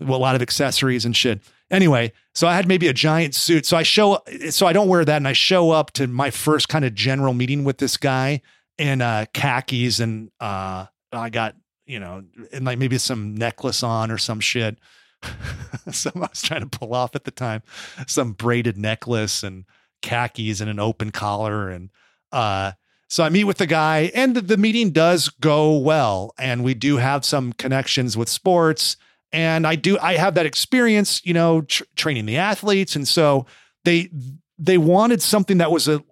a 0.00 0.04
lot 0.04 0.34
of 0.34 0.40
accessories 0.42 1.04
and 1.04 1.14
shit. 1.14 1.42
Anyway, 1.70 2.12
so 2.34 2.48
I 2.48 2.54
had 2.54 2.66
maybe 2.66 2.88
a 2.88 2.92
giant 2.92 3.34
suit. 3.34 3.66
So 3.66 3.76
I 3.76 3.82
show 3.82 4.20
so 4.48 4.66
I 4.66 4.72
don't 4.72 4.88
wear 4.88 5.04
that 5.04 5.16
and 5.16 5.28
I 5.28 5.34
show 5.34 5.70
up 5.70 5.92
to 5.92 6.06
my 6.06 6.30
first 6.30 6.68
kind 6.68 6.84
of 6.84 6.94
general 6.94 7.34
meeting 7.34 7.64
with 7.64 7.78
this 7.78 7.96
guy 7.96 8.40
in 8.78 9.02
uh 9.02 9.26
khakis 9.34 10.00
and 10.00 10.30
uh 10.40 10.86
I 11.12 11.28
got, 11.30 11.54
you 11.86 12.00
know, 12.00 12.22
and 12.52 12.64
like 12.64 12.78
maybe 12.78 12.98
some 12.98 13.34
necklace 13.34 13.82
on 13.82 14.10
or 14.10 14.18
some 14.18 14.40
shit. 14.40 14.78
some 15.90 16.12
I 16.16 16.28
was 16.28 16.42
trying 16.42 16.68
to 16.68 16.78
pull 16.78 16.94
off 16.94 17.14
at 17.14 17.24
the 17.24 17.30
time, 17.30 17.62
some 18.06 18.32
braided 18.32 18.76
necklace 18.76 19.42
and 19.42 19.64
khakis 20.02 20.60
and 20.60 20.70
an 20.70 20.78
open 20.78 21.10
collar 21.10 21.68
and 21.68 21.90
uh 22.32 22.72
so 23.10 23.24
I 23.24 23.28
meet 23.28 23.42
with 23.42 23.58
the 23.58 23.66
guy, 23.66 24.12
and 24.14 24.36
the 24.36 24.56
meeting 24.56 24.92
does 24.92 25.30
go 25.30 25.76
well, 25.76 26.32
and 26.38 26.62
we 26.62 26.74
do 26.74 26.98
have 26.98 27.24
some 27.24 27.52
connections 27.52 28.16
with 28.16 28.28
sports. 28.28 28.96
And 29.32 29.66
I 29.66 29.74
do, 29.74 29.98
I 29.98 30.14
have 30.14 30.34
that 30.34 30.46
experience, 30.46 31.20
you 31.26 31.34
know, 31.34 31.62
tr- 31.62 31.82
training 31.96 32.26
the 32.26 32.36
athletes, 32.36 32.94
and 32.94 33.08
so 33.08 33.46
they 33.84 34.10
they 34.58 34.78
wanted 34.78 35.22
something 35.22 35.58
that 35.58 35.72
was 35.72 35.88
a 35.88 36.04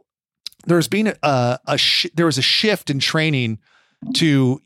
there's 0.66 0.88
been 0.88 1.14
a, 1.22 1.58
a 1.68 1.78
sh- 1.78 2.06
there 2.14 2.26
was 2.26 2.38
a 2.38 2.42
shift 2.42 2.90
in 2.90 2.98
training 2.98 3.60
to 4.14 4.60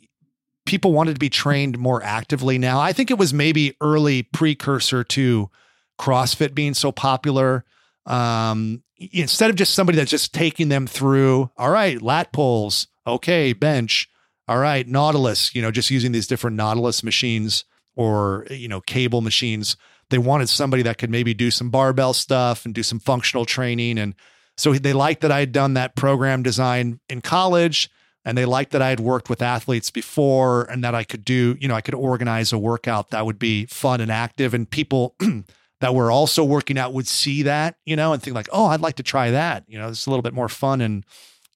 people 0.66 0.92
wanted 0.92 1.14
to 1.14 1.18
be 1.18 1.30
trained 1.30 1.78
more 1.78 2.02
actively 2.02 2.58
now. 2.58 2.80
I 2.80 2.92
think 2.92 3.10
it 3.10 3.18
was 3.18 3.34
maybe 3.34 3.76
early 3.80 4.22
precursor 4.22 5.04
to 5.04 5.50
CrossFit 5.98 6.54
being 6.54 6.74
so 6.74 6.92
popular. 6.92 7.64
Um, 8.06 8.82
instead 9.12 9.50
of 9.50 9.56
just 9.56 9.74
somebody 9.74 9.96
that's 9.96 10.10
just 10.10 10.34
taking 10.34 10.68
them 10.68 10.86
through, 10.86 11.50
all 11.56 11.70
right, 11.70 12.00
lat 12.00 12.32
pulls, 12.32 12.86
okay, 13.06 13.52
bench, 13.52 14.08
all 14.48 14.58
right, 14.58 14.86
Nautilus, 14.86 15.54
you 15.54 15.62
know, 15.62 15.70
just 15.70 15.90
using 15.90 16.12
these 16.12 16.26
different 16.26 16.56
Nautilus 16.56 17.02
machines 17.02 17.64
or, 17.94 18.46
you 18.50 18.68
know, 18.68 18.80
cable 18.80 19.20
machines. 19.20 19.76
They 20.10 20.18
wanted 20.18 20.48
somebody 20.48 20.82
that 20.82 20.98
could 20.98 21.10
maybe 21.10 21.34
do 21.34 21.50
some 21.50 21.70
barbell 21.70 22.12
stuff 22.12 22.64
and 22.64 22.74
do 22.74 22.82
some 22.82 22.98
functional 22.98 23.44
training. 23.44 23.98
And 23.98 24.14
so 24.56 24.72
they 24.74 24.92
liked 24.92 25.22
that 25.22 25.32
I 25.32 25.40
had 25.40 25.52
done 25.52 25.74
that 25.74 25.96
program 25.96 26.42
design 26.42 27.00
in 27.08 27.20
college. 27.20 27.88
And 28.24 28.38
they 28.38 28.44
liked 28.44 28.70
that 28.72 28.82
I 28.82 28.90
had 28.90 29.00
worked 29.00 29.28
with 29.28 29.42
athletes 29.42 29.90
before 29.90 30.62
and 30.64 30.84
that 30.84 30.94
I 30.94 31.02
could 31.02 31.24
do, 31.24 31.56
you 31.60 31.66
know, 31.66 31.74
I 31.74 31.80
could 31.80 31.94
organize 31.94 32.52
a 32.52 32.58
workout 32.58 33.10
that 33.10 33.26
would 33.26 33.38
be 33.38 33.66
fun 33.66 34.00
and 34.00 34.12
active. 34.12 34.54
And 34.54 34.70
people, 34.70 35.16
that 35.80 35.96
were 35.96 36.12
also 36.12 36.44
working 36.44 36.78
out 36.78 36.92
would 36.92 37.08
see 37.08 37.42
that, 37.42 37.76
you 37.84 37.96
know, 37.96 38.12
and 38.12 38.22
think 38.22 38.36
like, 38.36 38.48
oh, 38.52 38.66
I'd 38.66 38.80
like 38.80 38.94
to 38.96 39.02
try 39.02 39.32
that. 39.32 39.64
You 39.66 39.78
know, 39.78 39.88
it's 39.88 40.06
a 40.06 40.10
little 40.10 40.22
bit 40.22 40.32
more 40.32 40.48
fun 40.48 40.80
and 40.80 41.04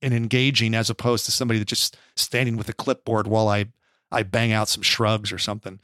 and 0.02 0.12
engaging 0.12 0.74
as 0.74 0.90
opposed 0.90 1.24
to 1.24 1.32
somebody 1.32 1.58
that 1.58 1.68
just 1.68 1.96
standing 2.16 2.56
with 2.56 2.68
a 2.68 2.72
clipboard 2.72 3.28
while 3.28 3.48
I 3.48 3.66
I 4.10 4.24
bang 4.24 4.52
out 4.52 4.68
some 4.68 4.82
shrugs 4.82 5.32
or 5.32 5.38
something. 5.38 5.80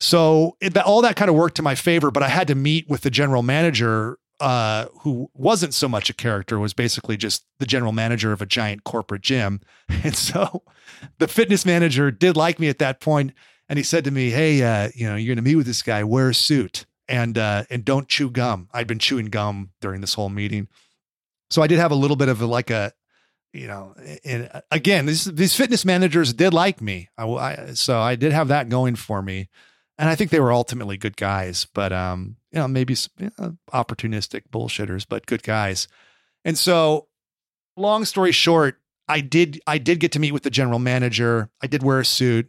So 0.00 0.56
it, 0.60 0.76
all 0.76 1.02
that 1.02 1.16
kind 1.16 1.28
of 1.28 1.34
worked 1.34 1.56
to 1.56 1.62
my 1.62 1.74
favor, 1.74 2.10
but 2.10 2.22
I 2.22 2.28
had 2.28 2.46
to 2.48 2.54
meet 2.54 2.88
with 2.88 3.00
the 3.00 3.10
general 3.10 3.42
manager 3.42 4.18
uh, 4.40 4.86
who 5.00 5.30
wasn't 5.34 5.74
so 5.74 5.88
much 5.88 6.10
a 6.10 6.14
character, 6.14 6.58
was 6.58 6.74
basically 6.74 7.16
just 7.16 7.44
the 7.58 7.66
general 7.66 7.92
manager 7.92 8.32
of 8.32 8.42
a 8.42 8.46
giant 8.46 8.84
corporate 8.84 9.22
gym. 9.22 9.60
And 10.04 10.14
so 10.16 10.62
the 11.18 11.28
fitness 11.28 11.64
manager 11.64 12.10
did 12.10 12.36
like 12.36 12.58
me 12.58 12.68
at 12.68 12.78
that 12.78 13.00
point, 13.00 13.32
and 13.68 13.78
he 13.78 13.82
said 13.82 14.04
to 14.04 14.10
me, 14.10 14.30
"Hey, 14.30 14.62
uh, 14.62 14.90
you 14.94 15.08
know, 15.08 15.16
you're 15.16 15.34
going 15.34 15.44
to 15.44 15.48
meet 15.48 15.56
with 15.56 15.66
this 15.66 15.82
guy. 15.82 16.04
Wear 16.04 16.30
a 16.30 16.34
suit." 16.34 16.86
and 17.08 17.38
uh, 17.38 17.64
and 17.70 17.84
don't 17.84 18.08
chew 18.08 18.30
gum. 18.30 18.68
I'd 18.72 18.86
been 18.86 18.98
chewing 18.98 19.26
gum 19.26 19.70
during 19.80 20.00
this 20.00 20.14
whole 20.14 20.28
meeting, 20.28 20.68
so 21.50 21.62
I 21.62 21.66
did 21.66 21.78
have 21.78 21.90
a 21.90 21.96
little 21.96 22.16
bit 22.16 22.28
of 22.28 22.40
a, 22.40 22.46
like 22.46 22.70
a, 22.70 22.92
you 23.52 23.66
know, 23.66 23.94
and 24.24 24.50
uh, 24.52 24.60
again, 24.70 25.06
these 25.06 25.24
these 25.24 25.54
fitness 25.54 25.84
managers 25.84 26.32
did 26.32 26.52
like 26.52 26.80
me, 26.80 27.08
I, 27.16 27.26
I, 27.26 27.66
so 27.74 27.98
I 27.98 28.14
did 28.14 28.32
have 28.32 28.48
that 28.48 28.68
going 28.68 28.96
for 28.96 29.22
me, 29.22 29.48
and 29.98 30.08
I 30.08 30.14
think 30.14 30.30
they 30.30 30.40
were 30.40 30.52
ultimately 30.52 30.96
good 30.96 31.16
guys, 31.16 31.66
but 31.74 31.92
um, 31.92 32.36
you 32.52 32.58
know, 32.58 32.68
maybe 32.68 32.94
you 33.18 33.30
know, 33.38 33.56
opportunistic 33.72 34.42
bullshitters, 34.52 35.06
but 35.08 35.26
good 35.26 35.42
guys, 35.42 35.88
and 36.44 36.56
so, 36.56 37.08
long 37.76 38.04
story 38.04 38.32
short, 38.32 38.80
I 39.08 39.20
did 39.20 39.60
I 39.66 39.78
did 39.78 40.00
get 40.00 40.12
to 40.12 40.20
meet 40.20 40.32
with 40.32 40.42
the 40.42 40.50
general 40.50 40.78
manager. 40.78 41.50
I 41.62 41.66
did 41.66 41.82
wear 41.82 42.00
a 42.00 42.04
suit. 42.04 42.48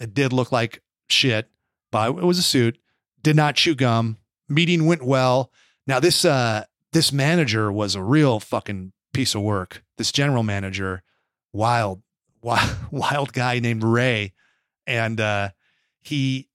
It 0.00 0.14
did 0.14 0.32
look 0.32 0.50
like 0.50 0.82
shit, 1.08 1.50
but 1.92 2.10
it 2.10 2.24
was 2.24 2.38
a 2.38 2.42
suit 2.42 2.78
did 3.22 3.36
not 3.36 3.56
chew 3.56 3.74
gum. 3.74 4.18
Meeting 4.48 4.86
went 4.86 5.02
well. 5.02 5.50
Now 5.86 6.00
this 6.00 6.24
uh 6.24 6.64
this 6.92 7.12
manager 7.12 7.70
was 7.70 7.94
a 7.94 8.02
real 8.02 8.40
fucking 8.40 8.92
piece 9.12 9.34
of 9.34 9.42
work. 9.42 9.84
This 9.96 10.12
general 10.12 10.42
manager, 10.42 11.02
wild, 11.52 12.02
wild, 12.42 12.76
wild 12.90 13.32
guy 13.32 13.60
named 13.60 13.84
Ray, 13.84 14.32
and 14.86 15.20
uh, 15.20 15.50
he, 16.00 16.48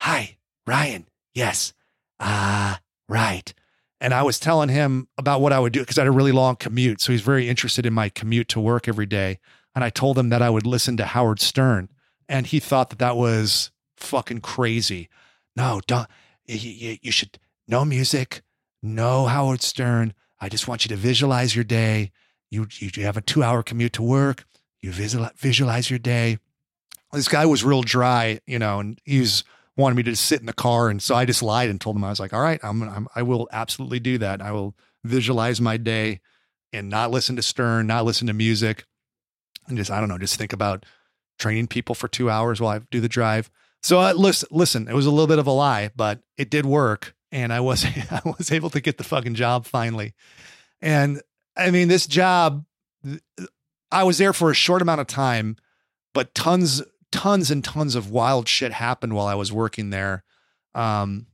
hi 0.00 0.36
Ryan, 0.66 1.08
yes, 1.34 1.72
ah, 2.20 2.74
uh, 2.74 2.78
right. 3.08 3.52
And 4.00 4.14
I 4.14 4.22
was 4.22 4.38
telling 4.38 4.68
him 4.68 5.08
about 5.18 5.40
what 5.40 5.52
I 5.52 5.58
would 5.58 5.72
do 5.72 5.80
because 5.80 5.98
I 5.98 6.02
had 6.02 6.08
a 6.08 6.12
really 6.12 6.32
long 6.32 6.56
commute. 6.56 7.00
So 7.00 7.12
he's 7.12 7.20
very 7.20 7.48
interested 7.48 7.84
in 7.84 7.92
my 7.92 8.08
commute 8.08 8.48
to 8.50 8.60
work 8.60 8.88
every 8.88 9.04
day. 9.04 9.38
And 9.74 9.84
I 9.84 9.90
told 9.90 10.16
him 10.16 10.30
that 10.30 10.42
I 10.42 10.48
would 10.48 10.66
listen 10.66 10.96
to 10.96 11.04
Howard 11.06 11.40
Stern. 11.40 11.88
And 12.28 12.46
he 12.46 12.60
thought 12.60 12.90
that 12.90 12.98
that 13.00 13.16
was 13.16 13.70
fucking 13.96 14.40
crazy. 14.40 15.08
No, 15.56 15.80
don't. 15.86 16.08
You, 16.46 16.96
you, 17.02 17.12
should, 17.12 17.38
no 17.68 17.84
music, 17.84 18.42
no 18.82 19.26
Howard 19.26 19.60
Stern. 19.60 20.14
I 20.40 20.48
just 20.48 20.66
want 20.66 20.84
you 20.84 20.88
to 20.90 20.96
visualize 20.96 21.54
your 21.54 21.64
day. 21.64 22.10
You, 22.48 22.68
you, 22.78 22.90
you 22.94 23.04
have 23.04 23.16
a 23.16 23.20
two 23.20 23.42
hour 23.42 23.62
commute 23.62 23.92
to 23.94 24.02
work. 24.02 24.44
You 24.80 24.92
visualize, 24.92 25.32
visualize 25.36 25.90
your 25.90 25.98
day. 25.98 26.38
This 27.12 27.28
guy 27.28 27.44
was 27.44 27.64
real 27.64 27.82
dry, 27.82 28.40
you 28.46 28.58
know, 28.58 28.80
and 28.80 28.98
he's 29.04 29.44
wanted 29.76 29.94
me 29.94 30.02
to 30.04 30.10
just 30.10 30.26
sit 30.26 30.40
in 30.40 30.46
the 30.46 30.52
car. 30.52 30.88
And 30.88 31.02
so 31.02 31.14
I 31.14 31.24
just 31.24 31.42
lied 31.42 31.70
and 31.70 31.80
told 31.80 31.96
him, 31.96 32.04
I 32.04 32.10
was 32.10 32.20
like, 32.20 32.32
all 32.32 32.42
right, 32.42 32.60
I'm, 32.62 32.82
I'm 32.82 33.08
I 33.14 33.22
will 33.22 33.48
absolutely 33.52 34.00
do 34.00 34.18
that. 34.18 34.42
I 34.42 34.52
will 34.52 34.74
visualize 35.04 35.60
my 35.60 35.76
day 35.76 36.20
and 36.72 36.88
not 36.88 37.10
listen 37.10 37.36
to 37.36 37.42
Stern, 37.42 37.86
not 37.86 38.04
listen 38.04 38.26
to 38.26 38.32
music. 38.32 38.84
And 39.66 39.76
just, 39.76 39.90
I 39.90 40.00
don't 40.00 40.08
know, 40.08 40.18
just 40.18 40.36
think 40.36 40.52
about 40.52 40.84
training 41.38 41.68
people 41.68 41.94
for 41.94 42.08
two 42.08 42.30
hours 42.30 42.60
while 42.60 42.76
I 42.76 42.80
do 42.90 43.00
the 43.00 43.08
drive. 43.08 43.50
So 43.82 43.98
uh, 43.98 44.12
listen, 44.14 44.48
listen, 44.52 44.88
it 44.88 44.94
was 44.94 45.06
a 45.06 45.10
little 45.10 45.26
bit 45.26 45.38
of 45.38 45.46
a 45.46 45.52
lie, 45.52 45.90
but 45.96 46.20
it 46.36 46.50
did 46.50 46.66
work. 46.66 47.14
And 47.32 47.52
I 47.52 47.60
was, 47.60 47.84
I 48.10 48.20
was 48.24 48.52
able 48.52 48.70
to 48.70 48.80
get 48.80 48.98
the 48.98 49.04
fucking 49.04 49.34
job 49.34 49.66
finally. 49.66 50.14
And 50.82 51.20
I 51.56 51.70
mean, 51.70 51.88
this 51.88 52.06
job, 52.06 52.64
I 53.90 54.04
was 54.04 54.18
there 54.18 54.32
for 54.32 54.50
a 54.50 54.54
short 54.54 54.82
amount 54.82 55.00
of 55.00 55.06
time, 55.06 55.56
but 56.14 56.34
tons, 56.34 56.82
tons 57.12 57.50
and 57.50 57.64
tons 57.64 57.94
of 57.94 58.10
wild 58.10 58.48
shit 58.48 58.72
happened 58.72 59.14
while 59.14 59.26
I 59.26 59.34
was 59.34 59.52
working 59.52 59.90
there. 59.90 60.24
Um, 60.74 61.26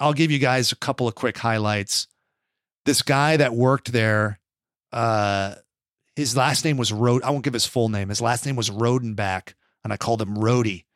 I'll 0.00 0.12
give 0.12 0.30
you 0.30 0.38
guys 0.38 0.72
a 0.72 0.76
couple 0.76 1.08
of 1.08 1.14
quick 1.14 1.38
highlights. 1.38 2.08
This 2.84 3.02
guy 3.02 3.36
that 3.36 3.54
worked 3.54 3.92
there, 3.92 4.40
uh, 4.92 5.54
his 6.16 6.36
last 6.36 6.64
name 6.64 6.76
was 6.76 6.92
Rod. 6.92 7.22
I 7.22 7.30
won't 7.30 7.44
give 7.44 7.54
his 7.54 7.66
full 7.66 7.88
name. 7.88 8.08
His 8.08 8.20
last 8.20 8.44
name 8.44 8.56
was 8.56 8.70
Rodenbach, 8.70 9.54
and 9.82 9.92
I 9.92 9.96
called 9.96 10.20
him 10.20 10.38
Rody. 10.38 10.86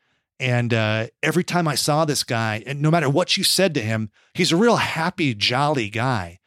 And 0.40 0.72
uh, 0.72 1.08
every 1.22 1.42
time 1.42 1.66
I 1.66 1.74
saw 1.74 2.04
this 2.04 2.22
guy, 2.22 2.62
and 2.66 2.80
no 2.80 2.90
matter 2.90 3.08
what 3.08 3.36
you 3.36 3.42
said 3.42 3.74
to 3.74 3.80
him, 3.80 4.10
he's 4.34 4.52
a 4.52 4.56
real 4.56 4.76
happy, 4.76 5.34
jolly 5.34 5.90
guy. 5.90 6.38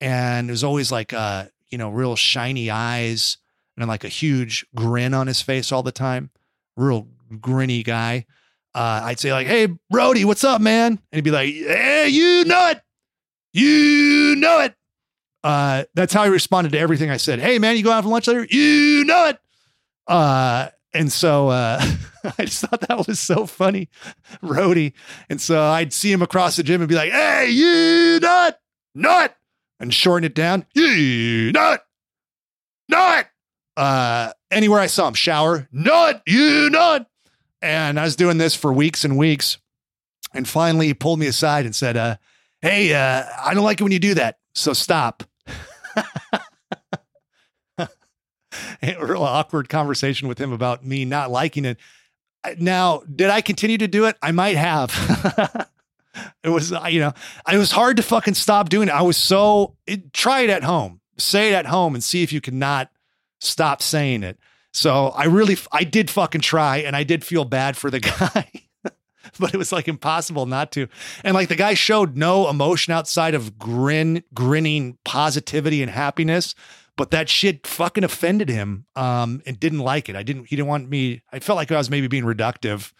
And 0.00 0.48
there's 0.48 0.64
always 0.64 0.90
like, 0.90 1.12
uh, 1.12 1.46
you 1.68 1.78
know, 1.78 1.90
real 1.90 2.16
shiny 2.16 2.70
eyes 2.70 3.38
and 3.76 3.86
like 3.86 4.04
a 4.04 4.08
huge 4.08 4.66
grin 4.74 5.14
on 5.14 5.26
his 5.26 5.42
face 5.42 5.70
all 5.70 5.82
the 5.82 5.92
time. 5.92 6.30
Real 6.76 7.06
grinny 7.32 7.84
guy. 7.84 8.26
Uh, 8.74 9.00
I'd 9.04 9.20
say 9.20 9.32
like, 9.32 9.46
"Hey, 9.46 9.68
Brody, 9.90 10.24
what's 10.24 10.44
up, 10.44 10.60
man?" 10.60 10.92
And 10.92 11.00
he'd 11.12 11.24
be 11.24 11.30
like, 11.30 11.52
"Hey, 11.52 12.08
you 12.08 12.44
know 12.44 12.70
it, 12.70 12.80
you 13.52 14.36
know 14.36 14.60
it." 14.60 14.74
Uh, 15.42 15.84
that's 15.94 16.12
how 16.12 16.24
he 16.24 16.30
responded 16.30 16.72
to 16.72 16.78
everything 16.78 17.10
I 17.10 17.16
said. 17.16 17.38
Hey, 17.38 17.58
man, 17.58 17.76
you 17.76 17.84
go 17.84 17.92
out 17.92 18.04
for 18.04 18.10
lunch 18.10 18.26
later? 18.26 18.46
You 18.50 19.04
know 19.04 19.26
it. 19.26 19.38
Uh, 20.06 20.68
and 20.92 21.12
so 21.12 21.48
uh, 21.48 21.80
I 22.38 22.44
just 22.44 22.62
thought 22.62 22.80
that 22.80 23.06
was 23.06 23.20
so 23.20 23.46
funny, 23.46 23.88
Rody. 24.42 24.94
And 25.30 25.40
so 25.40 25.62
I'd 25.62 25.92
see 25.92 26.12
him 26.12 26.22
across 26.22 26.56
the 26.56 26.62
gym 26.62 26.80
and 26.80 26.88
be 26.88 26.94
like, 26.94 27.12
"Hey, 27.12 27.50
you 27.50 28.20
know 28.20 28.48
it," 28.48 29.34
and 29.80 29.92
shorten 29.92 30.24
it 30.24 30.34
down. 30.34 30.66
You 30.74 31.52
know 31.52 31.74
it. 31.74 31.80
Uh, 33.76 34.32
anywhere 34.50 34.80
I 34.80 34.86
saw 34.86 35.06
him, 35.08 35.14
shower, 35.14 35.68
it, 36.08 36.22
you 36.26 36.70
it. 36.94 37.06
And 37.66 37.98
I 37.98 38.04
was 38.04 38.16
doing 38.16 38.38
this 38.38 38.54
for 38.54 38.72
weeks 38.72 39.04
and 39.04 39.18
weeks. 39.18 39.58
And 40.32 40.48
finally, 40.48 40.86
he 40.86 40.94
pulled 40.94 41.18
me 41.18 41.26
aside 41.26 41.64
and 41.64 41.74
said, 41.74 41.96
uh, 41.96 42.16
Hey, 42.60 42.94
uh, 42.94 43.24
I 43.42 43.54
don't 43.54 43.64
like 43.64 43.80
it 43.80 43.82
when 43.82 43.92
you 43.92 43.98
do 43.98 44.14
that. 44.14 44.38
So 44.54 44.72
stop. 44.72 45.24
a 48.82 48.96
real 49.00 49.22
awkward 49.22 49.68
conversation 49.68 50.28
with 50.28 50.40
him 50.40 50.52
about 50.52 50.84
me 50.84 51.04
not 51.04 51.30
liking 51.30 51.64
it. 51.64 51.78
Now, 52.58 53.02
did 53.12 53.30
I 53.30 53.40
continue 53.40 53.78
to 53.78 53.88
do 53.88 54.06
it? 54.06 54.16
I 54.22 54.30
might 54.32 54.56
have. 54.56 54.90
it 56.44 56.48
was, 56.48 56.70
you 56.88 57.00
know, 57.00 57.12
it 57.52 57.58
was 57.58 57.72
hard 57.72 57.96
to 57.96 58.02
fucking 58.02 58.34
stop 58.34 58.68
doing 58.68 58.88
it. 58.88 58.94
I 58.94 59.02
was 59.02 59.16
so, 59.16 59.76
it, 59.86 60.12
try 60.12 60.42
it 60.42 60.50
at 60.50 60.62
home, 60.62 61.00
say 61.18 61.52
it 61.52 61.54
at 61.54 61.66
home 61.66 61.94
and 61.94 62.04
see 62.04 62.22
if 62.22 62.32
you 62.32 62.40
can 62.40 62.58
not 62.58 62.90
stop 63.40 63.82
saying 63.82 64.22
it. 64.22 64.38
So 64.76 65.08
I 65.08 65.24
really, 65.24 65.56
I 65.72 65.84
did 65.84 66.10
fucking 66.10 66.42
try 66.42 66.78
and 66.78 66.94
I 66.94 67.02
did 67.02 67.24
feel 67.24 67.46
bad 67.46 67.78
for 67.78 67.90
the 67.90 68.00
guy, 68.00 68.50
but 69.38 69.54
it 69.54 69.56
was 69.56 69.72
like 69.72 69.88
impossible 69.88 70.44
not 70.44 70.70
to. 70.72 70.86
And 71.24 71.32
like 71.32 71.48
the 71.48 71.56
guy 71.56 71.72
showed 71.72 72.14
no 72.14 72.50
emotion 72.50 72.92
outside 72.92 73.34
of 73.34 73.58
grin, 73.58 74.22
grinning 74.34 74.98
positivity 75.02 75.80
and 75.80 75.90
happiness, 75.90 76.54
but 76.94 77.10
that 77.10 77.30
shit 77.30 77.66
fucking 77.66 78.04
offended 78.04 78.50
him 78.50 78.84
um, 78.96 79.40
and 79.46 79.58
didn't 79.58 79.78
like 79.78 80.10
it. 80.10 80.16
I 80.16 80.22
didn't, 80.22 80.44
he 80.48 80.56
didn't 80.56 80.68
want 80.68 80.90
me, 80.90 81.22
I 81.32 81.38
felt 81.38 81.56
like 81.56 81.72
I 81.72 81.78
was 81.78 81.88
maybe 81.88 82.06
being 82.06 82.24
reductive 82.24 82.92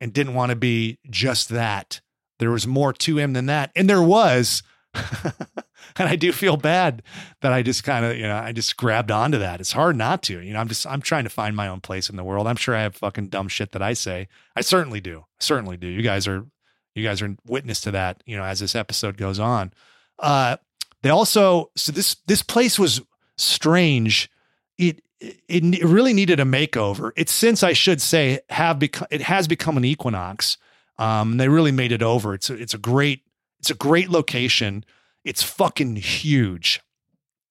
and 0.00 0.12
didn't 0.12 0.34
want 0.34 0.50
to 0.50 0.56
be 0.56 0.98
just 1.08 1.50
that. 1.50 2.00
There 2.40 2.50
was 2.50 2.66
more 2.66 2.92
to 2.92 3.18
him 3.18 3.34
than 3.34 3.46
that. 3.46 3.70
And 3.76 3.88
there 3.88 4.02
was. 4.02 4.64
and 5.96 6.08
I 6.08 6.16
do 6.16 6.32
feel 6.32 6.56
bad 6.56 7.02
that 7.40 7.52
I 7.52 7.62
just 7.62 7.84
kind 7.84 8.04
of, 8.04 8.16
you 8.16 8.22
know, 8.22 8.36
I 8.36 8.52
just 8.52 8.76
grabbed 8.76 9.10
onto 9.10 9.38
that. 9.38 9.60
It's 9.60 9.72
hard 9.72 9.96
not 9.96 10.22
to, 10.24 10.40
you 10.40 10.52
know, 10.52 10.60
I'm 10.60 10.68
just, 10.68 10.86
I'm 10.86 11.00
trying 11.00 11.24
to 11.24 11.30
find 11.30 11.54
my 11.54 11.68
own 11.68 11.80
place 11.80 12.10
in 12.10 12.16
the 12.16 12.24
world. 12.24 12.46
I'm 12.46 12.56
sure 12.56 12.74
I 12.74 12.82
have 12.82 12.96
fucking 12.96 13.28
dumb 13.28 13.48
shit 13.48 13.72
that 13.72 13.82
I 13.82 13.92
say. 13.94 14.28
I 14.54 14.60
certainly 14.60 15.00
do. 15.00 15.24
certainly 15.38 15.76
do. 15.76 15.86
You 15.86 16.02
guys 16.02 16.26
are, 16.28 16.46
you 16.94 17.04
guys 17.04 17.22
are 17.22 17.36
witness 17.46 17.80
to 17.82 17.90
that, 17.92 18.22
you 18.26 18.36
know, 18.36 18.44
as 18.44 18.60
this 18.60 18.74
episode 18.74 19.16
goes 19.16 19.38
on. 19.38 19.72
Uh, 20.18 20.56
they 21.02 21.10
also, 21.10 21.70
so 21.76 21.92
this, 21.92 22.16
this 22.26 22.42
place 22.42 22.78
was 22.78 23.00
strange. 23.36 24.30
It, 24.76 25.02
it, 25.20 25.40
it 25.48 25.84
really 25.84 26.12
needed 26.12 26.40
a 26.40 26.44
makeover. 26.44 27.12
It's 27.16 27.32
since 27.32 27.62
I 27.62 27.72
should 27.72 28.00
say 28.00 28.40
have 28.50 28.78
become, 28.78 29.08
it 29.10 29.22
has 29.22 29.46
become 29.48 29.76
an 29.76 29.84
Equinox. 29.84 30.56
Um, 30.98 31.36
they 31.36 31.48
really 31.48 31.72
made 31.72 31.92
it 31.92 32.02
over. 32.02 32.34
It's 32.34 32.50
a, 32.50 32.54
it's 32.54 32.74
a 32.74 32.78
great, 32.78 33.22
it's 33.58 33.70
a 33.70 33.74
great 33.74 34.10
location. 34.10 34.84
It's 35.24 35.42
fucking 35.42 35.96
huge. 35.96 36.80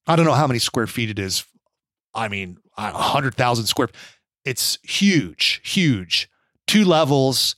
I 0.07 0.15
don't 0.15 0.25
know 0.25 0.33
how 0.33 0.47
many 0.47 0.59
square 0.59 0.87
feet 0.87 1.09
it 1.09 1.19
is. 1.19 1.45
I 2.13 2.27
mean, 2.27 2.57
a 2.77 2.91
hundred 2.91 3.35
thousand 3.35 3.67
square. 3.67 3.89
It's 4.43 4.79
huge, 4.83 5.61
huge. 5.63 6.29
Two 6.65 6.85
levels, 6.85 7.55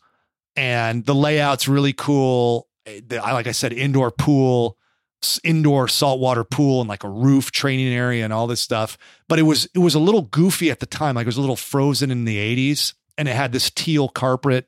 and 0.55 1.05
the 1.05 1.15
layout's 1.15 1.67
really 1.67 1.93
cool. 1.93 2.67
Eh, 2.85 3.01
I 3.21 3.31
like 3.31 3.47
I 3.47 3.51
said, 3.51 3.71
indoor 3.71 4.11
pool, 4.11 4.77
indoor 5.43 5.87
saltwater 5.87 6.43
pool, 6.43 6.81
and 6.81 6.89
like 6.89 7.03
a 7.03 7.09
roof 7.09 7.51
training 7.51 7.93
area, 7.93 8.23
and 8.23 8.33
all 8.33 8.47
this 8.47 8.61
stuff. 8.61 8.97
But 9.29 9.39
it 9.39 9.43
was 9.43 9.69
it 9.73 9.79
was 9.79 9.95
a 9.95 9.99
little 9.99 10.23
goofy 10.23 10.69
at 10.69 10.79
the 10.79 10.85
time. 10.85 11.15
Like 11.15 11.23
it 11.23 11.27
was 11.27 11.37
a 11.37 11.41
little 11.41 11.55
frozen 11.55 12.11
in 12.11 12.25
the 12.25 12.37
'80s, 12.37 12.93
and 13.17 13.29
it 13.29 13.35
had 13.35 13.53
this 13.53 13.69
teal 13.69 14.09
carpet 14.09 14.67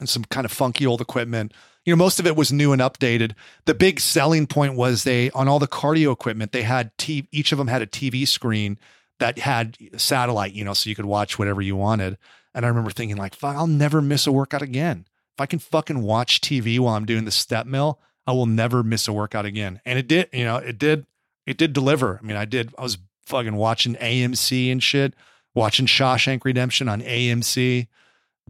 and 0.00 0.08
some 0.08 0.24
kind 0.24 0.44
of 0.44 0.52
funky 0.52 0.86
old 0.86 1.00
equipment 1.00 1.52
you 1.88 1.96
know, 1.96 2.04
most 2.04 2.20
of 2.20 2.26
it 2.26 2.36
was 2.36 2.52
new 2.52 2.74
and 2.74 2.82
updated. 2.82 3.32
The 3.64 3.72
big 3.72 3.98
selling 3.98 4.46
point 4.46 4.74
was 4.74 5.04
they 5.04 5.30
on 5.30 5.48
all 5.48 5.58
the 5.58 5.66
cardio 5.66 6.12
equipment, 6.12 6.52
they 6.52 6.64
had 6.64 6.90
t- 6.98 7.26
each 7.32 7.50
of 7.50 7.56
them 7.56 7.68
had 7.68 7.80
a 7.80 7.86
TV 7.86 8.28
screen 8.28 8.78
that 9.20 9.38
had 9.38 9.78
satellite, 9.96 10.52
you 10.52 10.64
know, 10.64 10.74
so 10.74 10.90
you 10.90 10.94
could 10.94 11.06
watch 11.06 11.38
whatever 11.38 11.62
you 11.62 11.76
wanted. 11.76 12.18
And 12.54 12.66
I 12.66 12.68
remember 12.68 12.90
thinking 12.90 13.16
like, 13.16 13.34
fuck, 13.34 13.56
I'll 13.56 13.66
never 13.66 14.02
miss 14.02 14.26
a 14.26 14.32
workout 14.32 14.60
again. 14.60 15.06
If 15.34 15.40
I 15.40 15.46
can 15.46 15.60
fucking 15.60 16.02
watch 16.02 16.42
TV 16.42 16.78
while 16.78 16.94
I'm 16.94 17.06
doing 17.06 17.24
the 17.24 17.30
step 17.30 17.66
mill, 17.66 17.98
I 18.26 18.32
will 18.32 18.44
never 18.44 18.82
miss 18.82 19.08
a 19.08 19.12
workout 19.14 19.46
again. 19.46 19.80
And 19.86 19.98
it 19.98 20.06
did, 20.06 20.28
you 20.30 20.44
know, 20.44 20.56
it 20.56 20.76
did, 20.76 21.06
it 21.46 21.56
did 21.56 21.72
deliver. 21.72 22.20
I 22.22 22.26
mean, 22.26 22.36
I 22.36 22.44
did, 22.44 22.74
I 22.76 22.82
was 22.82 22.98
fucking 23.24 23.56
watching 23.56 23.94
AMC 23.94 24.70
and 24.70 24.82
shit, 24.82 25.14
watching 25.54 25.86
Shawshank 25.86 26.44
Redemption 26.44 26.86
on 26.86 27.00
AMC 27.00 27.86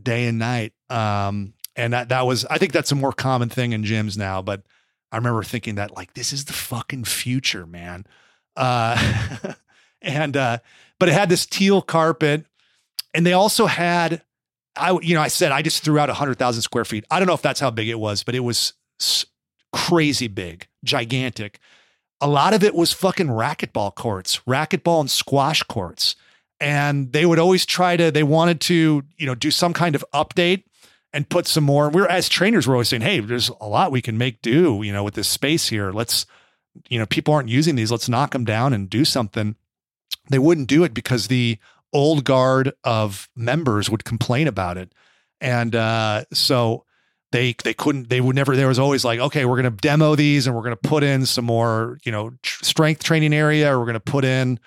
day 0.02 0.26
and 0.26 0.40
night. 0.40 0.72
Um, 0.90 1.54
and 1.78 1.92
that 1.92 2.08
that 2.10 2.26
was 2.26 2.44
I 2.46 2.58
think 2.58 2.72
that's 2.72 2.92
a 2.92 2.96
more 2.96 3.12
common 3.12 3.48
thing 3.48 3.72
in 3.72 3.84
gyms 3.84 4.18
now. 4.18 4.42
But 4.42 4.62
I 5.12 5.16
remember 5.16 5.42
thinking 5.44 5.76
that 5.76 5.96
like 5.96 6.12
this 6.14 6.32
is 6.32 6.44
the 6.44 6.52
fucking 6.52 7.04
future, 7.04 7.64
man. 7.64 8.04
Uh, 8.56 9.54
and 10.02 10.36
uh, 10.36 10.58
but 10.98 11.08
it 11.08 11.12
had 11.12 11.28
this 11.28 11.46
teal 11.46 11.80
carpet, 11.80 12.44
and 13.14 13.24
they 13.24 13.32
also 13.32 13.66
had 13.66 14.22
I 14.76 14.98
you 15.00 15.14
know 15.14 15.22
I 15.22 15.28
said 15.28 15.52
I 15.52 15.62
just 15.62 15.84
threw 15.84 15.98
out 15.98 16.10
hundred 16.10 16.38
thousand 16.38 16.62
square 16.62 16.84
feet. 16.84 17.04
I 17.10 17.20
don't 17.20 17.28
know 17.28 17.34
if 17.34 17.42
that's 17.42 17.60
how 17.60 17.70
big 17.70 17.88
it 17.88 17.98
was, 17.98 18.24
but 18.24 18.34
it 18.34 18.40
was 18.40 18.74
crazy 19.72 20.28
big, 20.28 20.66
gigantic. 20.84 21.60
A 22.20 22.26
lot 22.26 22.52
of 22.52 22.64
it 22.64 22.74
was 22.74 22.92
fucking 22.92 23.28
racquetball 23.28 23.94
courts, 23.94 24.40
racquetball 24.48 25.00
and 25.00 25.10
squash 25.10 25.62
courts. 25.62 26.16
And 26.60 27.12
they 27.12 27.24
would 27.24 27.38
always 27.38 27.64
try 27.64 27.96
to, 27.96 28.10
they 28.10 28.24
wanted 28.24 28.60
to, 28.62 29.04
you 29.16 29.26
know, 29.26 29.36
do 29.36 29.52
some 29.52 29.72
kind 29.72 29.94
of 29.94 30.04
update 30.12 30.64
and 31.12 31.28
put 31.28 31.46
some 31.46 31.64
more. 31.64 31.88
We're 31.90 32.06
as 32.06 32.28
trainers, 32.28 32.66
we're 32.66 32.74
always 32.74 32.88
saying, 32.88 33.02
hey, 33.02 33.20
there's 33.20 33.50
a 33.60 33.66
lot 33.66 33.92
we 33.92 34.02
can 34.02 34.18
make 34.18 34.42
do, 34.42 34.82
you 34.82 34.92
know, 34.92 35.04
with 35.04 35.14
this 35.14 35.28
space 35.28 35.68
here. 35.68 35.92
Let's, 35.92 36.26
you 36.88 36.98
know, 36.98 37.06
people 37.06 37.34
aren't 37.34 37.48
using 37.48 37.76
these. 37.76 37.90
Let's 37.90 38.08
knock 38.08 38.32
them 38.32 38.44
down 38.44 38.72
and 38.72 38.90
do 38.90 39.04
something. 39.04 39.56
They 40.30 40.38
wouldn't 40.38 40.68
do 40.68 40.84
it 40.84 40.94
because 40.94 41.28
the 41.28 41.58
old 41.92 42.24
guard 42.24 42.72
of 42.84 43.28
members 43.34 43.88
would 43.88 44.04
complain 44.04 44.46
about 44.46 44.76
it. 44.76 44.92
And 45.40 45.74
uh, 45.74 46.24
so 46.32 46.84
they 47.32 47.54
they 47.64 47.74
couldn't 47.74 48.08
they 48.08 48.20
would 48.20 48.36
never 48.36 48.56
there 48.56 48.68
was 48.68 48.78
always 48.78 49.04
like 49.04 49.20
okay 49.20 49.44
we're 49.44 49.60
going 49.60 49.70
to 49.70 49.82
demo 49.82 50.14
these 50.14 50.46
and 50.46 50.56
we're 50.56 50.62
going 50.62 50.76
to 50.76 50.88
put 50.88 51.02
in 51.02 51.26
some 51.26 51.44
more 51.44 51.98
you 52.04 52.12
know 52.12 52.30
tr- 52.42 52.64
strength 52.64 53.02
training 53.02 53.34
area 53.34 53.72
or 53.72 53.78
we're 53.78 53.84
going 53.84 53.94
to 53.94 54.00
put 54.00 54.24
in 54.24 54.58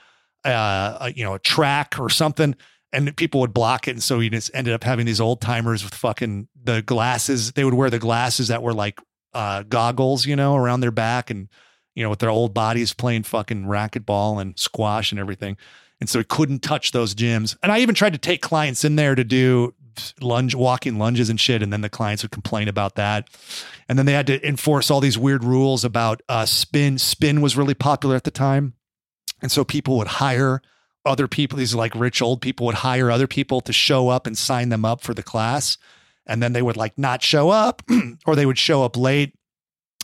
uh 0.46 0.98
a, 1.02 1.14
you 1.14 1.24
know 1.24 1.34
a 1.34 1.40
track 1.40 2.00
or 2.00 2.10
something 2.10 2.56
and 2.94 3.16
people 3.16 3.40
would 3.42 3.54
block 3.54 3.88
it. 3.88 3.92
And 3.92 4.04
so 4.04 4.20
you 4.20 4.30
just 4.30 4.52
ended 4.54 4.74
up 4.74 4.84
having 4.84 5.06
these 5.06 5.22
old 5.22 5.42
timers 5.42 5.84
with 5.84 5.94
fucking 5.94 6.48
the 6.62 6.82
glasses. 6.82 7.54
They 7.54 7.64
would 7.64 7.74
wear 7.74 7.90
the 7.90 8.00
glasses 8.00 8.50
that 8.50 8.64
were 8.64 8.74
like 8.74 9.00
uh 9.34 9.64
goggles 9.64 10.26
you 10.26 10.36
know 10.36 10.58
around 10.58 10.82
their 10.82 10.92
back 10.92 11.30
and 11.30 11.48
you 11.96 12.04
know 12.04 12.10
with 12.10 12.20
their 12.20 12.30
old 12.30 12.54
bodies 12.54 12.94
playing 12.94 13.24
fucking 13.24 13.64
racquetball 13.64 14.42
and 14.42 14.58
squash 14.60 15.12
and 15.12 15.20
everything. 15.20 15.58
And 16.00 16.10
so 16.10 16.20
he 16.20 16.26
couldn't 16.26 16.64
touch 16.64 16.92
those 16.92 17.14
gyms. 17.14 17.56
And 17.62 17.72
i 17.72 17.80
even 17.80 17.94
tried 17.96 18.14
to 18.14 18.20
take 18.20 18.42
clients 18.42 18.84
in 18.84 18.96
there 18.96 19.14
to 19.14 19.24
do 19.24 19.76
lunge 20.20 20.56
walking 20.56 20.98
lunges 20.98 21.30
and 21.30 21.40
shit. 21.40 21.62
And 21.62 21.72
then 21.72 21.82
the 21.82 21.90
clients 21.90 22.24
would 22.24 22.32
complain 22.32 22.68
about 22.68 22.96
that. 22.96 23.30
And 23.88 23.98
then 23.98 24.06
they 24.06 24.14
had 24.14 24.28
to 24.28 24.46
enforce 24.48 24.90
all 24.90 25.00
these 25.00 25.18
weird 25.18 25.44
rules 25.44 25.86
about 25.86 26.22
uh, 26.30 26.46
spin. 26.46 26.98
Spin 26.98 27.42
was 27.42 27.56
really 27.56 27.74
popular 27.74 28.16
at 28.16 28.24
the 28.24 28.32
time. 28.32 28.74
And 29.42 29.52
so 29.52 29.64
people 29.64 29.98
would 29.98 30.08
hire 30.08 30.62
other 31.06 31.28
people 31.28 31.58
these 31.58 31.74
like 31.74 31.94
rich 31.96 32.22
old 32.22 32.42
people 32.42 32.66
would 32.66 32.76
hire 32.76 33.10
other 33.10 33.28
people 33.28 33.62
to 33.62 33.74
show 33.74 34.10
up 34.10 34.28
and 34.28 34.38
sign 34.38 34.70
them 34.70 34.86
up 34.86 35.02
for 35.02 35.14
the 35.14 35.24
class 35.24 35.78
and 36.26 36.42
then 36.42 36.54
they 36.54 36.62
would 36.62 36.78
like 36.78 36.98
not 36.98 37.24
show 37.24 37.50
up 37.50 37.82
or 38.26 38.36
they 38.36 38.46
would 38.46 38.58
show 38.58 38.84
up 38.84 38.96
late 38.96 39.34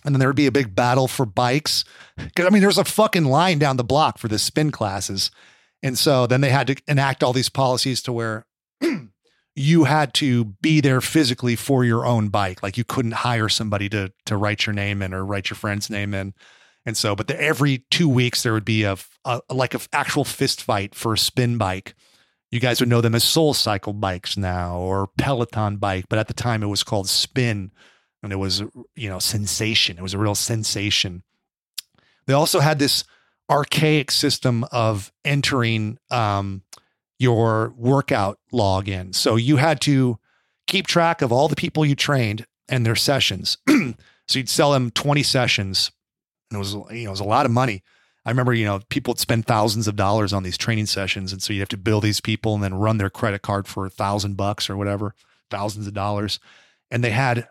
and 0.06 0.14
then 0.14 0.20
there 0.20 0.30
would 0.30 0.36
be 0.36 0.48
a 0.48 0.52
big 0.52 0.74
battle 0.74 1.08
for 1.08 1.26
bikes 1.26 1.84
because 2.18 2.46
i 2.46 2.50
mean 2.50 2.62
there's 2.62 2.78
a 2.78 2.84
fucking 2.84 3.26
line 3.26 3.60
down 3.60 3.78
the 3.78 3.84
block 3.84 4.18
for 4.18 4.28
the 4.28 4.40
spin 4.40 4.72
classes 4.72 5.30
and 5.84 5.98
so 5.98 6.28
then 6.28 6.42
they 6.42 6.50
had 6.50 6.68
to 6.68 6.76
enact 6.88 7.24
all 7.24 7.34
these 7.34 7.50
policies 7.50 8.02
to 8.04 8.14
where 8.14 8.46
you 9.56 9.86
had 9.86 10.14
to 10.14 10.46
be 10.62 10.82
there 10.82 11.02
physically 11.02 11.56
for 11.56 11.84
your 11.84 12.06
own 12.06 12.30
bike. 12.30 12.62
Like 12.62 12.78
you 12.78 12.84
couldn't 12.84 13.14
hire 13.14 13.50
somebody 13.50 13.90
to 13.90 14.12
to 14.26 14.38
write 14.38 14.66
your 14.66 14.74
name 14.74 15.02
in 15.02 15.14
or 15.14 15.26
write 15.26 15.50
your 15.50 15.56
friend's 15.56 15.90
name 15.90 16.14
in. 16.14 16.34
And 16.88 16.96
so, 16.96 17.18
but 17.18 17.28
the, 17.28 17.40
every 17.40 17.80
two 17.92 18.08
weeks 18.08 18.44
there 18.44 18.54
would 18.54 18.64
be 18.64 18.84
a, 18.84 18.96
a 19.26 19.42
like 19.50 19.74
an 19.74 19.82
actual 19.92 20.24
fist 20.24 20.64
fight 20.64 20.96
for 20.96 21.14
a 21.14 21.18
spin 21.18 21.58
bike. 21.58 21.94
You 22.50 22.62
guys 22.62 22.80
would 22.80 22.88
know 22.88 23.02
them 23.02 23.14
as 23.14 23.26
Soul 23.26 23.54
Cycle 23.54 23.92
bikes 23.92 24.38
now 24.38 24.78
or 24.78 25.10
Peloton 25.18 25.76
bike, 25.76 26.06
but 26.08 26.18
at 26.18 26.30
the 26.30 26.34
time 26.34 26.64
it 26.64 26.68
was 26.68 26.84
called 26.84 27.10
Spin, 27.10 27.74
and 28.24 28.32
it 28.32 28.38
was 28.38 28.64
you 28.96 29.10
know 29.10 29.20
sensation. 29.20 29.98
It 29.98 30.02
was 30.02 30.14
a 30.14 30.18
real 30.18 30.34
sensation. 30.34 31.24
They 32.26 32.34
also 32.34 32.62
had 32.62 32.80
this 32.80 33.04
archaic 33.50 34.10
system 34.10 34.64
of 34.72 35.12
entering 35.26 35.98
um, 36.10 36.62
your 37.20 37.74
workout 37.76 38.40
log 38.54 38.88
in. 38.88 39.12
So 39.12 39.36
you 39.36 39.58
had 39.58 39.82
to 39.82 40.20
keep 40.68 40.88
track 40.88 41.22
of 41.22 41.34
all 41.34 41.50
the 41.50 41.56
people 41.58 41.86
you 41.86 41.96
trained 41.96 42.46
and 42.70 42.86
their 42.86 42.96
sessions. 42.96 43.58
so 43.68 43.94
you'd 44.40 44.48
sell 44.48 44.72
them 44.72 44.90
20 44.92 45.22
sessions. 45.24 45.92
And 46.50 46.58
it 46.58 46.60
was, 46.60 46.74
you 46.74 47.04
know, 47.04 47.10
it 47.10 47.10
was 47.10 47.20
a 47.20 47.26
lot 47.26 47.46
of 47.46 47.52
money. 47.52 47.84
I 48.26 48.30
remember, 48.30 48.54
you 48.54 48.66
know, 48.66 48.82
people 48.90 49.12
would 49.12 49.20
spend 49.20 49.46
thousands 49.46 49.88
of 49.88 49.96
dollars 49.96 50.34
on 50.34 50.44
these 50.44 50.58
training 50.58 50.88
sessions. 50.88 51.32
And 51.32 51.42
so 51.42 51.54
you 51.54 51.60
have 51.60 51.70
to 51.70 51.78
bill 51.78 52.02
these 52.02 52.20
people 52.20 52.56
and 52.56 52.64
then 52.64 52.74
run 52.74 52.98
their 52.98 53.10
credit 53.10 53.42
card 53.42 53.68
for 53.68 53.86
a 53.86 53.90
thousand 53.90 54.36
bucks 54.36 54.70
or 54.70 54.76
whatever, 54.76 55.16
thousands 55.50 55.88
of 55.88 55.94
dollars. 55.94 56.40
And 56.92 57.04
they 57.04 57.12
had 57.12 57.48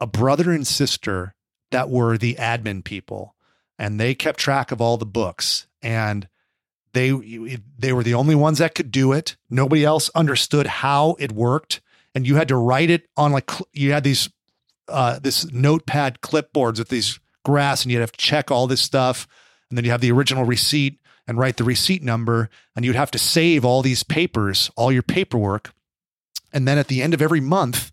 a 0.00 0.06
brother 0.06 0.50
and 0.50 0.66
sister 0.66 1.34
that 1.70 1.88
were 1.88 2.18
the 2.18 2.34
admin 2.34 2.82
people 2.82 3.34
and 3.78 4.00
they 4.00 4.14
kept 4.14 4.40
track 4.40 4.72
of 4.72 4.80
all 4.80 4.96
the 4.96 5.06
books. 5.06 5.66
And 5.82 6.28
they 6.92 7.12
they 7.78 7.92
were 7.92 8.02
the 8.02 8.14
only 8.14 8.34
ones 8.34 8.58
that 8.58 8.74
could 8.74 8.90
do 8.90 9.12
it. 9.12 9.36
Nobody 9.48 9.84
else 9.84 10.10
understood 10.14 10.66
how 10.66 11.16
it 11.18 11.32
worked, 11.32 11.80
and 12.14 12.26
you 12.26 12.36
had 12.36 12.48
to 12.48 12.56
write 12.56 12.90
it 12.90 13.08
on 13.16 13.32
like 13.32 13.50
you 13.72 13.92
had 13.92 14.04
these 14.04 14.28
uh, 14.88 15.18
this 15.18 15.50
notepad 15.52 16.20
clipboards 16.22 16.78
with 16.78 16.88
these 16.88 17.20
graphs, 17.48 17.82
and 17.82 17.90
you'd 17.90 18.00
have 18.00 18.12
to 18.12 18.18
check 18.18 18.50
all 18.50 18.66
this 18.66 18.82
stuff, 18.82 19.26
and 19.70 19.78
then 19.78 19.84
you 19.86 19.90
have 19.90 20.02
the 20.02 20.12
original 20.12 20.44
receipt 20.44 21.00
and 21.26 21.38
write 21.38 21.56
the 21.56 21.64
receipt 21.64 22.02
number, 22.02 22.50
and 22.76 22.84
you'd 22.84 22.94
have 22.94 23.10
to 23.10 23.18
save 23.18 23.64
all 23.64 23.80
these 23.80 24.02
papers, 24.02 24.70
all 24.76 24.92
your 24.92 25.02
paperwork, 25.02 25.72
and 26.52 26.68
then 26.68 26.76
at 26.76 26.88
the 26.88 27.02
end 27.02 27.14
of 27.14 27.22
every 27.22 27.40
month, 27.40 27.90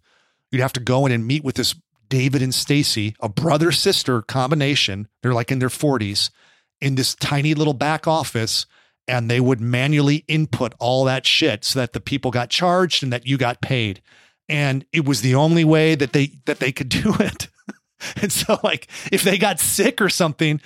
you'd 0.51 0.61
have 0.61 0.73
to 0.73 0.81
go 0.81 1.05
in 1.05 1.13
and 1.13 1.25
meet 1.25 1.43
with 1.43 1.55
this 1.55 1.73
David 2.09 2.41
and 2.41 2.53
Stacy, 2.53 3.15
a 3.21 3.29
brother 3.29 3.71
sister 3.71 4.21
combination. 4.21 5.07
They're 5.21 5.33
like 5.33 5.51
in 5.51 5.59
their 5.59 5.69
40s 5.69 6.29
in 6.81 6.95
this 6.95 7.15
tiny 7.15 7.53
little 7.53 7.73
back 7.73 8.07
office 8.07 8.65
and 9.07 9.29
they 9.29 9.39
would 9.39 9.61
manually 9.61 10.23
input 10.27 10.73
all 10.79 11.05
that 11.05 11.25
shit 11.25 11.63
so 11.63 11.79
that 11.79 11.93
the 11.93 11.99
people 11.99 12.31
got 12.31 12.49
charged 12.49 13.03
and 13.03 13.13
that 13.13 13.25
you 13.25 13.37
got 13.37 13.61
paid. 13.61 14.01
And 14.49 14.85
it 14.91 15.05
was 15.05 15.21
the 15.21 15.35
only 15.35 15.63
way 15.63 15.95
that 15.95 16.13
they 16.13 16.39
that 16.45 16.59
they 16.59 16.71
could 16.71 16.89
do 17.03 17.15
it 17.19 17.47
and 18.21 18.31
so 18.31 18.59
like 18.63 18.87
if 19.11 19.23
they 19.23 19.37
got 19.37 19.59
sick 19.59 20.01
or 20.01 20.09
something 20.09 20.61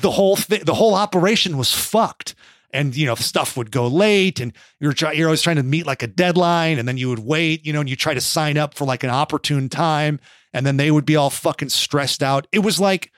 the 0.00 0.10
whole 0.10 0.36
thing 0.36 0.62
the 0.64 0.74
whole 0.74 0.94
operation 0.94 1.56
was 1.56 1.72
fucked. 1.72 2.34
And 2.74 2.96
you 2.96 3.04
know 3.04 3.16
stuff 3.16 3.58
would 3.58 3.70
go 3.70 3.86
late 3.86 4.40
and 4.40 4.54
you're 4.80 4.94
try, 4.94 5.12
you're 5.12 5.28
always 5.28 5.42
trying 5.42 5.56
to 5.56 5.62
meet 5.62 5.86
like 5.86 6.02
a 6.02 6.06
deadline 6.06 6.78
and 6.78 6.88
then 6.88 6.96
you 6.96 7.10
would 7.10 7.18
wait 7.18 7.66
you 7.66 7.72
know 7.74 7.80
and 7.80 7.90
you 7.90 7.96
try 7.96 8.14
to 8.14 8.20
sign 8.20 8.56
up 8.56 8.72
for 8.72 8.86
like 8.86 9.04
an 9.04 9.10
opportune 9.10 9.68
time 9.68 10.18
and 10.54 10.64
then 10.64 10.78
they 10.78 10.90
would 10.90 11.04
be 11.04 11.16
all 11.16 11.30
fucking 11.30 11.68
stressed 11.68 12.22
out. 12.22 12.46
It 12.50 12.60
was 12.60 12.80
like 12.80 13.12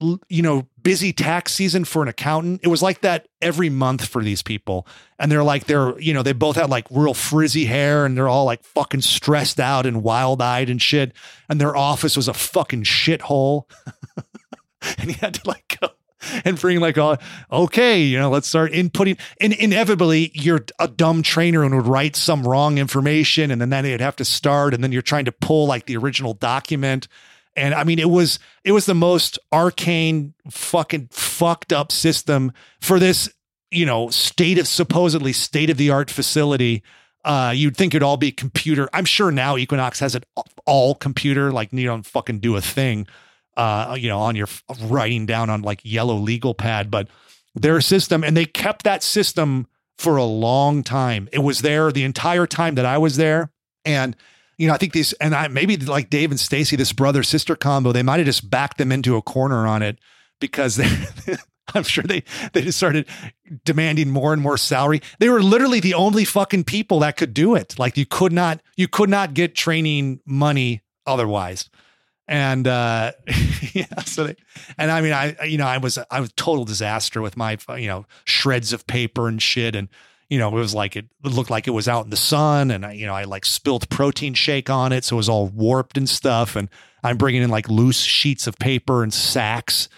you 0.00 0.42
know, 0.42 0.68
busy 0.82 1.12
tax 1.12 1.54
season 1.54 1.84
for 1.84 2.02
an 2.02 2.08
accountant. 2.08 2.60
It 2.62 2.68
was 2.68 2.82
like 2.82 3.00
that 3.00 3.28
every 3.40 3.70
month 3.70 4.06
for 4.06 4.22
these 4.22 4.42
people. 4.42 4.86
And 5.18 5.32
they're 5.32 5.44
like, 5.44 5.64
they're, 5.64 5.98
you 5.98 6.12
know, 6.12 6.22
they 6.22 6.32
both 6.32 6.56
had 6.56 6.68
like 6.68 6.86
real 6.90 7.14
frizzy 7.14 7.64
hair 7.64 8.04
and 8.04 8.16
they're 8.16 8.28
all 8.28 8.44
like 8.44 8.62
fucking 8.62 9.00
stressed 9.00 9.58
out 9.58 9.86
and 9.86 10.02
wild 10.02 10.42
eyed 10.42 10.68
and 10.68 10.80
shit. 10.80 11.12
And 11.48 11.60
their 11.60 11.74
office 11.74 12.16
was 12.16 12.28
a 12.28 12.34
fucking 12.34 12.82
shithole. 12.82 13.64
and 14.98 15.10
he 15.10 15.14
had 15.14 15.34
to 15.34 15.48
like 15.48 15.78
go 15.80 15.88
and 16.44 16.60
bring 16.60 16.80
like, 16.80 16.98
oh, 16.98 17.16
okay, 17.50 18.02
you 18.02 18.18
know, 18.18 18.30
let's 18.30 18.48
start 18.48 18.72
inputting. 18.72 19.18
And 19.40 19.54
inevitably, 19.54 20.30
you're 20.34 20.64
a 20.78 20.88
dumb 20.88 21.22
trainer 21.22 21.64
and 21.64 21.74
would 21.74 21.86
write 21.86 22.16
some 22.16 22.46
wrong 22.46 22.76
information. 22.76 23.50
And 23.50 23.60
then, 23.60 23.70
then 23.70 23.84
they'd 23.84 24.00
have 24.00 24.16
to 24.16 24.24
start. 24.24 24.74
And 24.74 24.84
then 24.84 24.92
you're 24.92 25.02
trying 25.02 25.24
to 25.24 25.32
pull 25.32 25.66
like 25.66 25.86
the 25.86 25.96
original 25.96 26.34
document 26.34 27.08
and 27.56 27.74
I 27.74 27.84
mean, 27.84 27.98
it 27.98 28.10
was 28.10 28.38
it 28.64 28.72
was 28.72 28.86
the 28.86 28.94
most 28.94 29.38
arcane, 29.52 30.34
fucking 30.50 31.08
fucked 31.10 31.72
up 31.72 31.90
system 31.90 32.52
for 32.80 32.98
this, 32.98 33.32
you 33.70 33.86
know, 33.86 34.10
state 34.10 34.58
of 34.58 34.68
supposedly 34.68 35.32
state 35.32 35.70
of 35.70 35.76
the 35.76 35.90
art 35.90 36.10
facility. 36.10 36.82
Uh, 37.24 37.52
you'd 37.54 37.76
think 37.76 37.92
it'd 37.94 38.04
all 38.04 38.16
be 38.16 38.30
computer. 38.30 38.88
I'm 38.92 39.04
sure 39.04 39.32
now 39.32 39.56
Equinox 39.56 39.98
has 40.00 40.14
it 40.14 40.24
all 40.64 40.94
computer, 40.94 41.50
like 41.50 41.72
you 41.72 41.86
don't 41.86 42.06
fucking 42.06 42.38
do 42.38 42.54
a 42.54 42.60
thing, 42.60 43.08
uh, 43.56 43.96
you 43.98 44.08
know, 44.08 44.20
on 44.20 44.36
your 44.36 44.48
writing 44.82 45.26
down 45.26 45.50
on 45.50 45.62
like 45.62 45.80
yellow 45.82 46.14
legal 46.14 46.54
pad. 46.54 46.90
But 46.90 47.08
their 47.54 47.80
system, 47.80 48.22
and 48.22 48.36
they 48.36 48.44
kept 48.44 48.84
that 48.84 49.02
system 49.02 49.66
for 49.98 50.18
a 50.18 50.24
long 50.24 50.82
time. 50.84 51.28
It 51.32 51.38
was 51.38 51.60
there 51.60 51.90
the 51.90 52.04
entire 52.04 52.46
time 52.46 52.74
that 52.76 52.84
I 52.84 52.98
was 52.98 53.16
there, 53.16 53.50
and 53.84 54.14
you 54.58 54.66
know, 54.66 54.74
I 54.74 54.78
think 54.78 54.92
these, 54.92 55.12
and 55.14 55.34
I 55.34 55.48
maybe 55.48 55.76
like 55.76 56.10
Dave 56.10 56.30
and 56.30 56.40
Stacy, 56.40 56.76
this 56.76 56.92
brother 56.92 57.22
sister 57.22 57.56
combo, 57.56 57.92
they 57.92 58.02
might 58.02 58.18
have 58.18 58.26
just 58.26 58.48
backed 58.48 58.78
them 58.78 58.90
into 58.90 59.16
a 59.16 59.22
corner 59.22 59.66
on 59.66 59.82
it 59.82 59.98
because 60.40 60.76
they, 60.76 60.88
I'm 61.74 61.82
sure 61.82 62.04
they 62.04 62.22
they 62.52 62.62
just 62.62 62.78
started 62.78 63.06
demanding 63.64 64.10
more 64.10 64.32
and 64.32 64.40
more 64.40 64.56
salary. 64.56 65.02
They 65.18 65.28
were 65.28 65.42
literally 65.42 65.80
the 65.80 65.94
only 65.94 66.24
fucking 66.24 66.64
people 66.64 67.00
that 67.00 67.16
could 67.16 67.34
do 67.34 67.54
it. 67.54 67.78
Like 67.78 67.96
you 67.96 68.06
could 68.06 68.32
not 68.32 68.60
you 68.76 68.88
could 68.88 69.10
not 69.10 69.34
get 69.34 69.54
training 69.54 70.20
money 70.24 70.82
otherwise. 71.06 71.68
And 72.28 72.66
uh 72.66 73.12
yeah, 73.72 74.00
so 74.04 74.24
they, 74.24 74.36
and 74.78 74.90
I 74.90 75.00
mean 75.00 75.12
I 75.12 75.44
you 75.44 75.58
know 75.58 75.66
I 75.66 75.78
was 75.78 75.98
I 76.10 76.20
was 76.20 76.32
total 76.36 76.64
disaster 76.64 77.20
with 77.20 77.36
my 77.36 77.58
you 77.76 77.88
know 77.88 78.06
shreds 78.24 78.72
of 78.72 78.86
paper 78.86 79.28
and 79.28 79.42
shit 79.42 79.74
and 79.74 79.88
you 80.28 80.38
know, 80.38 80.48
it 80.48 80.60
was 80.60 80.74
like 80.74 80.96
it 80.96 81.06
looked 81.22 81.50
like 81.50 81.68
it 81.68 81.72
was 81.72 81.88
out 81.88 82.04
in 82.04 82.10
the 82.10 82.16
sun, 82.16 82.70
and 82.70 82.84
I, 82.84 82.92
you 82.92 83.06
know, 83.06 83.14
I 83.14 83.24
like 83.24 83.44
spilled 83.44 83.88
protein 83.88 84.34
shake 84.34 84.68
on 84.68 84.92
it, 84.92 85.04
so 85.04 85.16
it 85.16 85.18
was 85.18 85.28
all 85.28 85.46
warped 85.48 85.96
and 85.96 86.08
stuff. 86.08 86.56
And 86.56 86.68
I'm 87.02 87.16
bringing 87.16 87.42
in 87.42 87.50
like 87.50 87.68
loose 87.68 88.00
sheets 88.00 88.46
of 88.46 88.58
paper 88.58 89.02
and 89.02 89.14
sacks. 89.14 89.88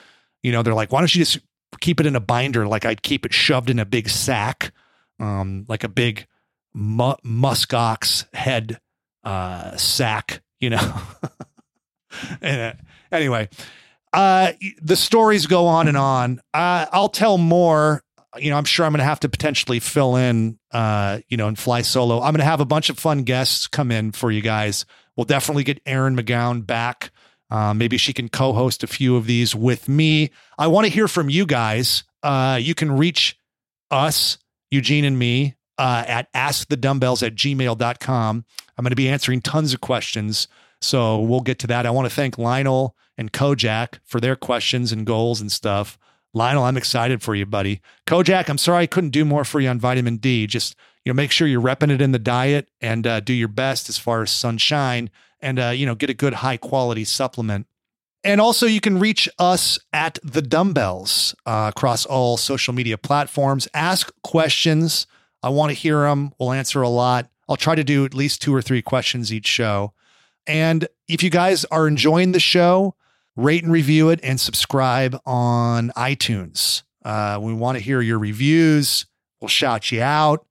You 0.43 0.53
know, 0.53 0.63
they're 0.63 0.75
like, 0.75 0.93
why 0.93 1.01
don't 1.01 1.15
you 1.15 1.25
just 1.25 1.39
keep 1.81 1.99
it 2.01 2.07
in 2.07 2.15
a 2.15 2.21
binder? 2.21 2.67
Like 2.67 2.85
I'd 2.85 3.03
keep 3.03 3.25
it 3.25 3.33
shoved 3.33 3.71
in 3.71 3.79
a 3.79 3.87
big 3.87 4.09
sack, 4.09 4.73
um, 5.19 5.65
like 5.69 5.85
a 5.85 5.89
big 5.89 6.27
mu- 6.75 7.17
muskox 7.25 8.33
head 8.35 8.79
uh, 9.25 9.77
sack. 9.77 10.43
You 10.61 10.71
know. 10.71 11.01
and, 12.43 12.61
uh, 12.61 12.73
anyway, 13.11 13.49
uh, 14.13 14.53
the 14.83 14.97
stories 14.97 15.47
go 15.47 15.67
on 15.67 15.89
and 15.89 15.97
on. 15.97 16.41
Uh, 16.53 16.87
I'll 16.93 17.09
tell 17.09 17.39
more 17.39 18.03
you 18.41 18.51
know, 18.51 18.57
I'm 18.57 18.65
sure 18.65 18.85
I'm 18.87 18.93
going 18.93 18.99
to 18.99 19.05
have 19.05 19.21
to 19.21 19.29
potentially 19.29 19.81
fill 19.81 20.17
in, 20.17 20.59
uh, 20.73 21.21
you 21.29 21.37
know, 21.37 21.49
and 21.49 21.59
fly 21.59 21.83
solo. 21.83 22.17
I'm 22.17 22.33
going 22.33 22.39
to 22.39 22.45
have 22.45 22.61
a 22.61 22.65
bunch 22.65 22.91
of 22.91 22.99
fun 22.99 23.23
guests 23.23 23.67
come 23.67 23.91
in 23.91 24.13
for 24.13 24.31
you 24.31 24.41
guys. 24.41 24.85
We'll 25.17 25.25
definitely 25.25 25.65
get 25.65 25.81
Erin 25.87 26.17
McGowan 26.17 26.67
back. 26.67 27.11
Uh, 27.51 27.75
maybe 27.75 27.97
she 27.97 28.13
can 28.13 28.29
co-host 28.29 28.83
a 28.83 28.87
few 28.87 29.17
of 29.17 29.27
these 29.27 29.55
with 29.55 29.89
me. 29.89 30.31
I 30.59 30.67
want 30.67 30.87
to 30.87 30.93
hear 30.93 31.09
from 31.09 31.31
you 31.31 31.47
guys. 31.47 32.05
Uh, 32.23 32.59
you 32.61 32.75
can 32.75 32.93
reach 32.93 33.39
us, 33.91 34.39
Eugene 34.71 35.05
and 35.05 35.19
me, 35.19 35.57
uh, 35.79 36.05
at 36.07 36.33
askthedumbbells 36.35 37.27
at 37.27 37.35
gmail.com. 37.35 38.45
I'm 38.77 38.83
going 38.83 38.91
to 38.91 38.97
be 38.97 39.09
answering 39.09 39.41
tons 39.41 39.73
of 39.73 39.81
questions 39.81 40.49
So 40.81 41.21
we'll 41.21 41.41
get 41.41 41.59
to 41.61 41.67
that. 41.69 41.87
I 41.87 41.91
want 41.91 42.09
to 42.09 42.15
thank 42.15 42.39
Lionel 42.39 42.95
and 43.17 43.33
Kojak 43.33 43.99
for 44.05 44.21
their 44.21 44.37
questions 44.37 44.93
and 44.93 45.05
goals 45.05 45.41
and 45.41 45.51
stuff. 45.51 45.99
Lionel, 46.39 46.65
I'm 46.65 46.77
excited 46.77 47.23
for 47.23 47.35
you, 47.35 47.45
buddy. 47.45 47.83
Kojak, 48.07 48.49
I'm 48.49 48.59
sorry 48.59 48.85
I 48.85 48.87
couldn't 48.87 49.11
do 49.11 49.25
more 49.25 49.45
for 49.45 49.61
you 49.61 49.69
on 49.69 49.79
vitamin 49.79 50.17
D. 50.17 50.47
Just 50.47 50.77
you 51.05 51.13
know, 51.13 51.17
make 51.17 51.31
sure 51.31 51.47
you're 51.47 51.61
repping 51.61 51.91
it 51.91 52.01
in 52.01 52.13
the 52.13 52.19
diet 52.19 52.71
and 52.81 53.07
uh, 53.07 53.21
do 53.21 53.33
your 53.33 53.49
best 53.49 53.89
as 53.89 53.99
far 53.99 54.23
as 54.23 54.31
sunshine 54.31 55.11
and 55.41 55.59
uh, 55.59 55.69
you 55.69 55.85
know 55.85 55.95
get 55.95 56.11
a 56.11 56.15
good 56.15 56.35
high 56.35 56.57
quality 56.57 57.05
supplement. 57.05 57.67
And 58.25 58.41
also, 58.41 58.67
you 58.67 58.81
can 58.81 58.99
reach 58.99 59.29
us 59.39 59.79
at 59.93 60.19
the 60.25 60.43
dumbbells 60.43 61.35
uh, 61.47 61.71
across 61.75 62.05
all 62.05 62.37
social 62.37 62.75
media 62.75 62.99
platforms. 62.99 63.69
Ask 63.75 64.13
questions. 64.23 65.07
I 65.43 65.51
want 65.51 65.71
to 65.71 65.75
hear 65.75 66.03
them. 66.03 66.33
We'll 66.39 66.53
answer 66.53 66.83
a 66.83 66.89
lot. 66.89 67.31
I'll 67.49 67.57
try 67.57 67.75
to 67.75 67.85
do 67.85 68.05
at 68.05 68.15
least 68.15 68.43
two 68.43 68.55
or 68.55 68.61
three 68.61 68.83
questions 68.83 69.33
each 69.33 69.47
show. 69.47 69.93
And 70.47 70.89
if 71.07 71.23
you 71.23 71.31
guys 71.31 71.65
are 71.67 71.87
enjoying 71.87 72.33
the 72.33 72.41
show, 72.41 72.95
rate 73.39 73.63
and 73.63 73.73
review 73.73 74.11
it 74.11 74.19
and 74.25 74.41
subscribe 74.41 75.19
on 75.25 75.91
iTunes. 75.97 76.83
Uh, 77.05 77.39
we 77.41 77.55
want 77.55 77.79
to 77.79 77.85
hear 77.85 78.01
your 78.03 78.19
reviews. 78.19 79.07
We'll 79.41 79.49
shout 79.49 79.93
you 79.93 80.03
out. 80.03 80.45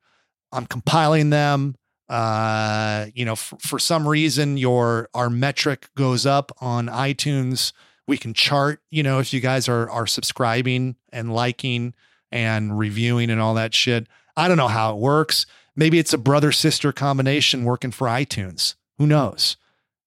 I'm 0.54 0.66
compiling 0.66 1.30
them. 1.30 1.76
Uh, 2.08 3.08
you 3.14 3.26
know, 3.26 3.36
for, 3.36 3.58
for 3.58 3.78
some 3.78 4.08
reason, 4.08 4.56
your 4.56 5.10
our 5.14 5.30
metric 5.30 5.90
goes 5.96 6.26
up 6.26 6.54
on 6.62 6.88
iTunes. 6.88 7.74
We 8.08 8.18
can 8.18 8.34
chart. 8.34 8.82
You 8.90 9.04
know, 9.04 9.20
if 9.20 9.34
you 9.34 9.42
guys 9.42 9.68
are 9.68 9.90
are 9.90 10.08
subscribing 10.08 10.96
and 11.12 11.34
liking 11.34 11.94
and 12.32 12.80
reviewing 12.80 13.30
and 13.30 13.42
all 13.42 13.56
that 13.56 13.76
shit. 13.76 14.08
I 14.38 14.48
don't 14.48 14.56
know 14.56 14.70
how 14.70 14.94
it 14.94 15.00
works. 15.00 15.46
Maybe 15.76 16.00
it's 16.00 16.14
a 16.14 16.18
brother 16.18 16.54
sister 16.54 16.94
combination 16.94 17.66
working 17.66 17.92
for 17.92 18.08
iTunes. 18.08 18.76
Who 18.98 19.08
knows? 19.08 19.58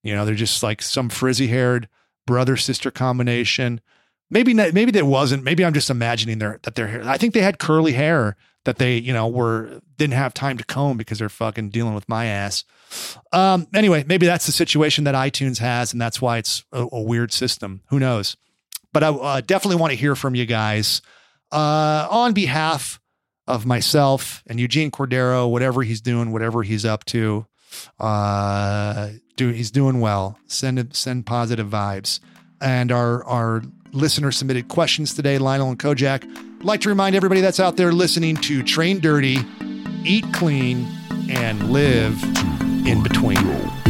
You 0.03 0.15
know, 0.15 0.25
they're 0.25 0.35
just 0.35 0.63
like 0.63 0.81
some 0.81 1.11
frizzy 1.11 1.49
haired 1.49 1.87
brother 2.31 2.57
sister 2.57 2.93
combination. 2.93 3.81
Maybe 4.31 4.55
not, 4.55 4.73
maybe 4.73 4.93
there 4.93 5.05
wasn't. 5.05 5.43
Maybe 5.43 5.65
I'm 5.65 5.75
just 5.75 5.91
imagining 5.91 6.39
their 6.39 6.61
that 6.63 6.77
their 6.77 6.87
hair. 6.87 7.03
I 7.05 7.17
think 7.19 7.35
they 7.35 7.43
had 7.43 7.59
curly 7.59 7.93
hair 7.93 8.37
that 8.65 8.79
they 8.79 8.97
you 8.99 9.13
know 9.13 9.27
were 9.27 9.81
didn't 9.97 10.15
have 10.15 10.33
time 10.33 10.57
to 10.59 10.65
comb 10.65 10.97
because 10.97 11.19
they're 11.19 11.29
fucking 11.29 11.71
dealing 11.71 11.95
with 11.95 12.09
my 12.09 12.27
ass. 12.27 12.65
Um. 13.33 13.67
Anyway, 13.75 14.05
maybe 14.07 14.27
that's 14.27 14.47
the 14.47 14.53
situation 14.53 15.03
that 15.05 15.17
iTunes 15.17 15.59
has, 15.59 15.93
and 15.93 16.01
that's 16.01 16.23
why 16.23 16.39
it's 16.39 16.65
a, 16.71 16.87
a 16.93 17.03
weird 17.03 17.33
system. 17.33 17.83
Who 17.89 17.99
knows? 17.99 18.37
But 18.93 19.03
I 19.03 19.09
uh, 19.09 19.41
definitely 19.41 19.81
want 19.81 19.91
to 19.91 19.97
hear 19.97 20.15
from 20.15 20.37
you 20.37 20.47
guys 20.47 21.03
uh, 21.51 22.07
on 22.09 22.33
behalf 22.33 23.01
of 23.49 23.67
myself 23.67 24.45
and 24.47 24.61
Eugene 24.61 24.93
Cordero, 24.93 25.51
whatever 25.51 25.83
he's 25.83 26.01
doing, 26.01 26.31
whatever 26.31 26.63
he's 26.63 26.85
up 26.85 27.05
to. 27.07 27.47
Uh, 27.99 29.11
do 29.41 29.49
he's 29.49 29.71
doing 29.71 30.01
well. 30.01 30.39
Send 30.47 30.95
send 30.95 31.27
positive 31.27 31.67
vibes. 31.67 32.21
And 32.61 32.93
our 32.93 33.25
our 33.25 33.63
listener 33.93 34.31
submitted 34.33 34.69
questions 34.69 35.15
today, 35.15 35.39
Lionel 35.39 35.71
and 35.71 35.79
Kojak. 35.79 36.25
I'd 36.25 36.65
like 36.65 36.83
to 36.83 36.91
remind 36.91 37.17
everybody 37.17 37.41
that's 37.41 37.59
out 37.59 37.77
there 37.77 37.91
listening 37.91 38.37
to 38.37 38.63
train 38.63 39.01
dirty, 39.01 39.39
eat 40.05 40.27
clean, 40.35 40.87
and 41.31 41.71
live 41.71 42.23
in 42.87 43.03
between. 43.03 43.90